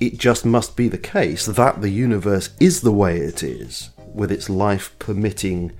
it 0.00 0.18
just 0.18 0.44
must 0.44 0.76
be 0.76 0.88
the 0.88 0.98
case 0.98 1.46
that 1.46 1.80
the 1.80 1.88
universe 1.88 2.50
is 2.58 2.80
the 2.80 2.90
way 2.90 3.18
it 3.18 3.44
is, 3.44 3.90
with 4.12 4.32
its 4.32 4.50
life 4.50 4.98
permitting 4.98 5.70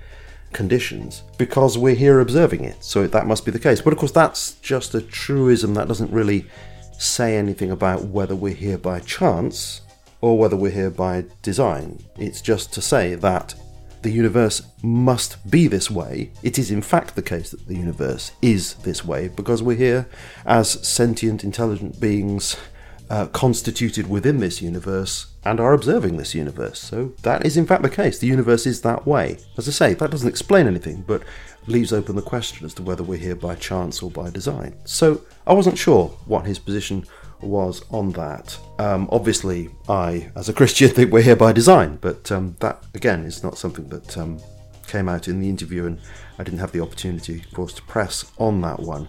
conditions, 0.52 1.24
because 1.38 1.76
we're 1.76 1.96
here 1.96 2.20
observing 2.20 2.62
it. 2.62 2.84
So 2.84 3.04
that 3.08 3.26
must 3.26 3.44
be 3.44 3.50
the 3.50 3.58
case. 3.58 3.80
But 3.80 3.92
of 3.92 3.98
course, 3.98 4.12
that's 4.12 4.52
just 4.60 4.94
a 4.94 5.00
truism 5.00 5.74
that 5.74 5.88
doesn't 5.88 6.12
really 6.12 6.46
say 6.96 7.36
anything 7.36 7.72
about 7.72 8.04
whether 8.04 8.36
we're 8.36 8.54
here 8.54 8.78
by 8.78 9.00
chance 9.00 9.80
or 10.20 10.38
whether 10.38 10.56
we're 10.56 10.70
here 10.70 10.90
by 10.90 11.24
design. 11.42 11.98
It's 12.16 12.40
just 12.40 12.72
to 12.74 12.80
say 12.80 13.16
that 13.16 13.54
the 14.02 14.10
universe 14.10 14.62
must 14.82 15.50
be 15.50 15.66
this 15.66 15.90
way. 15.90 16.30
It 16.42 16.58
is, 16.58 16.70
in 16.70 16.82
fact, 16.82 17.14
the 17.14 17.22
case 17.22 17.50
that 17.50 17.66
the 17.66 17.76
universe 17.76 18.32
is 18.40 18.74
this 18.74 19.04
way 19.04 19.28
because 19.28 19.62
we're 19.62 19.76
here 19.76 20.08
as 20.46 20.86
sentient, 20.86 21.44
intelligent 21.44 22.00
beings 22.00 22.56
uh, 23.10 23.26
constituted 23.26 24.08
within 24.08 24.38
this 24.38 24.62
universe 24.62 25.26
and 25.44 25.58
are 25.58 25.72
observing 25.72 26.16
this 26.16 26.34
universe. 26.34 26.78
So 26.78 27.12
that 27.22 27.44
is, 27.44 27.56
in 27.56 27.66
fact, 27.66 27.82
the 27.82 27.90
case. 27.90 28.18
The 28.18 28.26
universe 28.26 28.66
is 28.66 28.82
that 28.82 29.06
way. 29.06 29.38
As 29.58 29.68
I 29.68 29.72
say, 29.72 29.94
that 29.94 30.10
doesn't 30.10 30.28
explain 30.28 30.66
anything, 30.66 31.04
but 31.06 31.22
leaves 31.66 31.92
open 31.92 32.16
the 32.16 32.22
question 32.22 32.64
as 32.64 32.74
to 32.74 32.82
whether 32.82 33.02
we're 33.02 33.18
here 33.18 33.34
by 33.34 33.56
chance 33.56 34.02
or 34.02 34.10
by 34.10 34.30
design. 34.30 34.74
So 34.84 35.22
I 35.46 35.52
wasn't 35.52 35.76
sure 35.76 36.08
what 36.24 36.46
his 36.46 36.58
position 36.58 37.04
was 37.42 37.84
on 37.90 38.12
that. 38.12 38.58
Um, 38.78 39.08
obviously, 39.10 39.70
I, 39.88 40.30
as 40.36 40.48
a 40.48 40.52
Christian, 40.52 40.88
think 40.94 41.12
we're 41.12 41.22
here 41.22 41.36
by 41.36 41.52
design, 41.52 41.98
but 42.00 42.30
um, 42.32 42.56
that 42.60 42.84
again 42.94 43.24
is 43.24 43.42
not 43.42 43.58
something 43.58 43.88
that 43.88 44.16
um, 44.18 44.40
came 44.86 45.08
out 45.08 45.28
in 45.28 45.40
the 45.40 45.48
interview, 45.48 45.86
and 45.86 46.00
I 46.38 46.44
didn't 46.44 46.60
have 46.60 46.72
the 46.72 46.80
opportunity, 46.80 47.38
of 47.38 47.52
course, 47.52 47.72
to 47.74 47.82
press 47.82 48.30
on 48.38 48.60
that 48.62 48.80
one. 48.80 49.08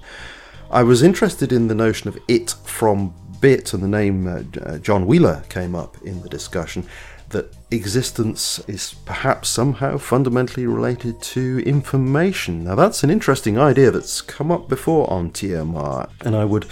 I 0.70 0.84
was 0.84 1.04
interested 1.04 1.52
in 1.52 1.68
the 1.68 1.76
notion 1.76 2.08
of 2.08 2.18
it 2.28 2.56
from 2.64 3.14
bit, 3.42 3.74
and 3.74 3.84
the 3.84 3.88
name 3.88 4.28
uh, 4.28 4.44
uh, 4.62 4.78
John 4.78 5.06
Wheeler 5.06 5.44
came 5.50 5.76
up 5.76 5.98
in 6.04 6.22
the 6.22 6.30
discussion. 6.30 6.88
That 7.30 7.56
existence 7.72 8.60
is 8.68 8.94
perhaps 9.06 9.48
somehow 9.48 9.98
fundamentally 9.98 10.66
related 10.68 11.22
to 11.22 11.64
information. 11.66 12.66
Now, 12.66 12.76
that's 12.76 13.04
an 13.04 13.10
interesting 13.10 13.58
idea 13.58 13.90
that's 13.90 14.22
come 14.22 14.52
up 14.52 14.68
before 14.68 15.10
on 15.10 15.32
TMR, 15.32 16.10
and 16.22 16.36
I 16.36 16.46
would 16.46 16.68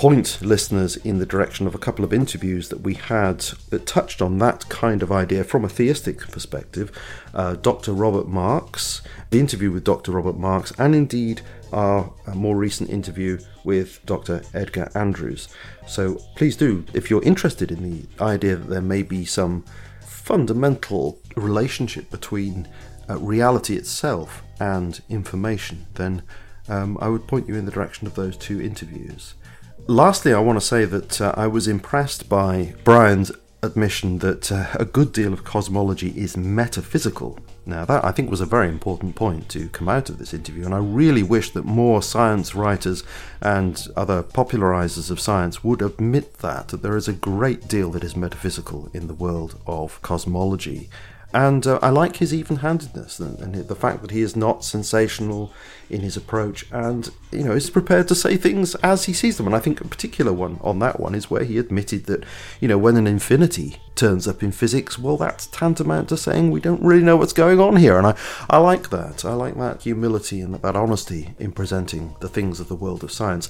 point 0.00 0.40
listeners 0.40 0.96
in 0.96 1.18
the 1.18 1.26
direction 1.26 1.66
of 1.66 1.74
a 1.74 1.78
couple 1.78 2.02
of 2.06 2.10
interviews 2.10 2.70
that 2.70 2.80
we 2.80 2.94
had 2.94 3.38
that 3.68 3.84
touched 3.84 4.22
on 4.22 4.38
that 4.38 4.66
kind 4.70 5.02
of 5.02 5.12
idea 5.12 5.44
from 5.44 5.62
a 5.62 5.68
theistic 5.68 6.20
perspective. 6.30 6.90
Uh, 7.34 7.54
Dr. 7.56 7.92
Robert 7.92 8.26
Marks, 8.26 9.02
the 9.28 9.38
interview 9.38 9.70
with 9.70 9.84
Dr. 9.84 10.12
Robert 10.12 10.38
Marks, 10.38 10.72
and 10.78 10.94
indeed 10.94 11.42
our 11.70 12.10
more 12.34 12.56
recent 12.56 12.88
interview 12.88 13.38
with 13.62 14.00
Dr. 14.06 14.42
Edgar 14.54 14.90
Andrews. 14.94 15.50
So 15.86 16.14
please 16.34 16.56
do, 16.56 16.86
if 16.94 17.10
you're 17.10 17.22
interested 17.22 17.70
in 17.70 17.82
the 17.82 18.24
idea 18.24 18.56
that 18.56 18.70
there 18.70 18.80
may 18.80 19.02
be 19.02 19.26
some 19.26 19.66
fundamental 20.00 21.18
relationship 21.36 22.10
between 22.10 22.66
uh, 23.10 23.18
reality 23.18 23.76
itself 23.76 24.42
and 24.58 25.02
information, 25.10 25.84
then 25.96 26.22
um, 26.70 26.96
I 27.02 27.08
would 27.08 27.26
point 27.26 27.48
you 27.48 27.56
in 27.56 27.66
the 27.66 27.70
direction 27.70 28.06
of 28.06 28.14
those 28.14 28.38
two 28.38 28.62
interviews. 28.62 29.34
Lastly, 29.86 30.32
I 30.32 30.38
want 30.38 30.60
to 30.60 30.64
say 30.64 30.84
that 30.84 31.20
uh, 31.20 31.34
I 31.36 31.46
was 31.46 31.66
impressed 31.66 32.28
by 32.28 32.74
Brian's 32.84 33.32
admission 33.62 34.18
that 34.18 34.50
uh, 34.50 34.66
a 34.74 34.84
good 34.84 35.12
deal 35.12 35.32
of 35.32 35.44
cosmology 35.44 36.10
is 36.16 36.36
metaphysical. 36.36 37.38
Now, 37.66 37.84
that 37.84 38.04
I 38.04 38.10
think 38.10 38.30
was 38.30 38.40
a 38.40 38.46
very 38.46 38.68
important 38.68 39.14
point 39.14 39.48
to 39.50 39.68
come 39.68 39.88
out 39.88 40.08
of 40.08 40.18
this 40.18 40.32
interview, 40.32 40.64
and 40.64 40.74
I 40.74 40.78
really 40.78 41.22
wish 41.22 41.50
that 41.50 41.64
more 41.64 42.02
science 42.02 42.54
writers 42.54 43.04
and 43.40 43.86
other 43.96 44.22
popularizers 44.22 45.10
of 45.10 45.20
science 45.20 45.62
would 45.62 45.82
admit 45.82 46.38
that, 46.38 46.68
that 46.68 46.82
there 46.82 46.96
is 46.96 47.08
a 47.08 47.12
great 47.12 47.68
deal 47.68 47.90
that 47.90 48.04
is 48.04 48.16
metaphysical 48.16 48.90
in 48.94 49.08
the 49.08 49.14
world 49.14 49.60
of 49.66 50.00
cosmology. 50.02 50.88
And 51.32 51.64
uh, 51.64 51.78
I 51.80 51.90
like 51.90 52.16
his 52.16 52.34
even 52.34 52.56
handedness 52.56 53.20
and, 53.20 53.38
and, 53.38 53.54
the 53.54 53.76
fact 53.76 54.02
that 54.02 54.10
he 54.10 54.20
is 54.20 54.34
not 54.34 54.64
sensational 54.64 55.52
in 55.88 56.00
his 56.00 56.16
approach 56.16 56.66
and, 56.72 57.08
you 57.30 57.44
know, 57.44 57.52
is 57.52 57.70
prepared 57.70 58.08
to 58.08 58.16
say 58.16 58.36
things 58.36 58.74
as 58.76 59.04
he 59.04 59.12
sees 59.12 59.36
them. 59.36 59.46
And 59.46 59.54
I 59.54 59.60
think 59.60 59.80
a 59.80 59.86
particular 59.86 60.32
one 60.32 60.58
on 60.60 60.80
that 60.80 60.98
one 60.98 61.14
is 61.14 61.30
where 61.30 61.44
he 61.44 61.58
admitted 61.58 62.06
that, 62.06 62.24
you 62.60 62.66
know, 62.66 62.78
when 62.78 62.96
an 62.96 63.06
infinity 63.06 63.76
turns 63.94 64.26
up 64.26 64.42
in 64.42 64.50
physics, 64.50 64.98
well, 64.98 65.16
that's 65.16 65.46
tantamount 65.46 66.08
to 66.08 66.16
saying 66.16 66.50
we 66.50 66.60
don't 66.60 66.82
really 66.82 67.04
know 67.04 67.16
what's 67.16 67.32
going 67.32 67.60
on 67.60 67.76
here. 67.76 67.96
And 67.96 68.08
I, 68.08 68.16
I 68.48 68.58
like 68.58 68.90
that. 68.90 69.24
I 69.24 69.34
like 69.34 69.56
that 69.56 69.82
humility 69.82 70.40
and 70.40 70.54
that 70.54 70.76
honesty 70.76 71.34
in 71.38 71.52
presenting 71.52 72.16
the 72.18 72.28
things 72.28 72.58
of 72.58 72.68
the 72.68 72.74
world 72.74 73.04
of 73.04 73.12
science. 73.12 73.48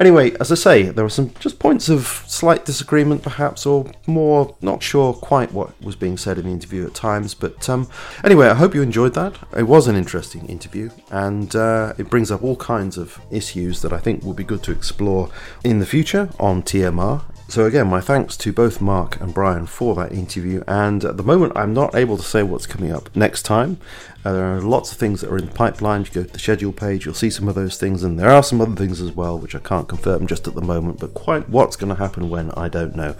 Anyway, 0.00 0.32
as 0.38 0.52
I 0.52 0.54
say, 0.54 0.82
there 0.84 1.04
were 1.04 1.10
some 1.10 1.32
just 1.40 1.58
points 1.58 1.88
of 1.88 2.06
slight 2.26 2.64
disagreement, 2.64 3.22
perhaps, 3.22 3.66
or 3.66 3.90
more 4.06 4.56
not 4.60 4.82
sure 4.82 5.12
quite 5.12 5.52
what 5.52 5.80
was 5.82 5.96
being 5.96 6.16
said 6.16 6.38
in 6.38 6.44
the 6.44 6.52
interview 6.52 6.86
at 6.86 6.94
times. 6.94 7.34
But 7.34 7.68
um, 7.68 7.88
anyway, 8.22 8.46
I 8.46 8.54
hope 8.54 8.74
you 8.74 8.82
enjoyed 8.82 9.14
that. 9.14 9.36
It 9.56 9.64
was 9.64 9.88
an 9.88 9.96
interesting 9.96 10.46
interview, 10.46 10.90
and 11.10 11.54
uh, 11.56 11.94
it 11.98 12.10
brings 12.10 12.30
up 12.30 12.44
all 12.44 12.56
kinds 12.56 12.96
of 12.96 13.20
issues 13.32 13.82
that 13.82 13.92
I 13.92 13.98
think 13.98 14.22
will 14.22 14.34
be 14.34 14.44
good 14.44 14.62
to 14.64 14.72
explore 14.72 15.30
in 15.64 15.80
the 15.80 15.86
future 15.86 16.30
on 16.38 16.62
TMR. 16.62 17.22
So, 17.50 17.64
again, 17.64 17.86
my 17.86 18.02
thanks 18.02 18.36
to 18.38 18.52
both 18.52 18.82
Mark 18.82 19.18
and 19.22 19.32
Brian 19.32 19.64
for 19.64 19.94
that 19.94 20.12
interview. 20.12 20.62
And 20.68 21.02
at 21.02 21.16
the 21.16 21.22
moment, 21.22 21.54
I'm 21.56 21.72
not 21.72 21.94
able 21.94 22.18
to 22.18 22.22
say 22.22 22.42
what's 22.42 22.66
coming 22.66 22.92
up 22.92 23.08
next 23.16 23.44
time. 23.44 23.80
Uh, 24.22 24.32
there 24.34 24.56
are 24.56 24.60
lots 24.60 24.92
of 24.92 24.98
things 24.98 25.22
that 25.22 25.30
are 25.30 25.38
in 25.38 25.46
the 25.46 25.52
pipeline. 25.52 26.04
You 26.04 26.10
go 26.10 26.24
to 26.24 26.30
the 26.30 26.38
schedule 26.38 26.72
page, 26.72 27.06
you'll 27.06 27.14
see 27.14 27.30
some 27.30 27.48
of 27.48 27.54
those 27.54 27.78
things, 27.78 28.02
and 28.02 28.20
there 28.20 28.28
are 28.28 28.42
some 28.42 28.60
other 28.60 28.74
things 28.74 29.00
as 29.00 29.12
well, 29.12 29.38
which 29.38 29.54
I 29.54 29.60
can't 29.88 30.02
confirm 30.02 30.26
just 30.26 30.46
at 30.46 30.54
the 30.54 30.60
moment. 30.60 31.00
But 31.00 31.14
quite 31.14 31.48
what's 31.48 31.76
going 31.76 31.94
to 31.94 32.00
happen 32.00 32.30
when, 32.30 32.50
I 32.52 32.68
don't 32.68 32.94
know. 32.94 33.14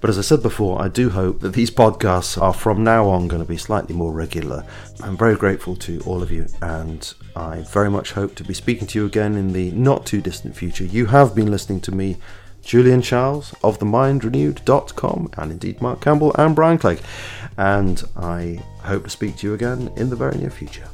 But 0.00 0.10
as 0.10 0.18
I 0.18 0.22
said 0.22 0.42
before, 0.42 0.80
I 0.80 0.88
do 0.88 1.10
hope 1.10 1.40
that 1.40 1.54
these 1.54 1.70
podcasts 1.70 2.40
are 2.40 2.52
from 2.52 2.84
now 2.84 3.08
on 3.08 3.28
going 3.28 3.42
to 3.42 3.48
be 3.48 3.56
slightly 3.56 3.94
more 3.94 4.12
regular. 4.12 4.64
I'm 5.02 5.16
very 5.16 5.36
grateful 5.36 5.74
to 5.76 6.00
all 6.06 6.22
of 6.22 6.30
you, 6.30 6.46
and 6.60 7.12
I 7.34 7.64
very 7.72 7.90
much 7.90 8.12
hope 8.12 8.34
to 8.36 8.44
be 8.44 8.54
speaking 8.54 8.86
to 8.88 8.98
you 8.98 9.06
again 9.06 9.34
in 9.36 9.52
the 9.52 9.70
not 9.72 10.06
too 10.06 10.20
distant 10.20 10.54
future. 10.54 10.84
You 10.84 11.06
have 11.06 11.34
been 11.34 11.50
listening 11.50 11.80
to 11.82 11.92
me 11.92 12.18
Julian 12.62 13.00
Charles 13.00 13.54
of 13.62 13.78
themindrenewed.com, 13.78 15.30
and 15.38 15.50
indeed 15.50 15.80
Mark 15.80 16.00
Campbell 16.02 16.34
and 16.36 16.54
Brian 16.54 16.78
Clegg. 16.78 17.00
And 17.56 18.02
I 18.16 18.60
hope 18.80 19.04
to 19.04 19.10
speak 19.10 19.38
to 19.38 19.46
you 19.46 19.54
again 19.54 19.90
in 19.96 20.10
the 20.10 20.16
very 20.16 20.36
near 20.36 20.50
future. 20.50 20.88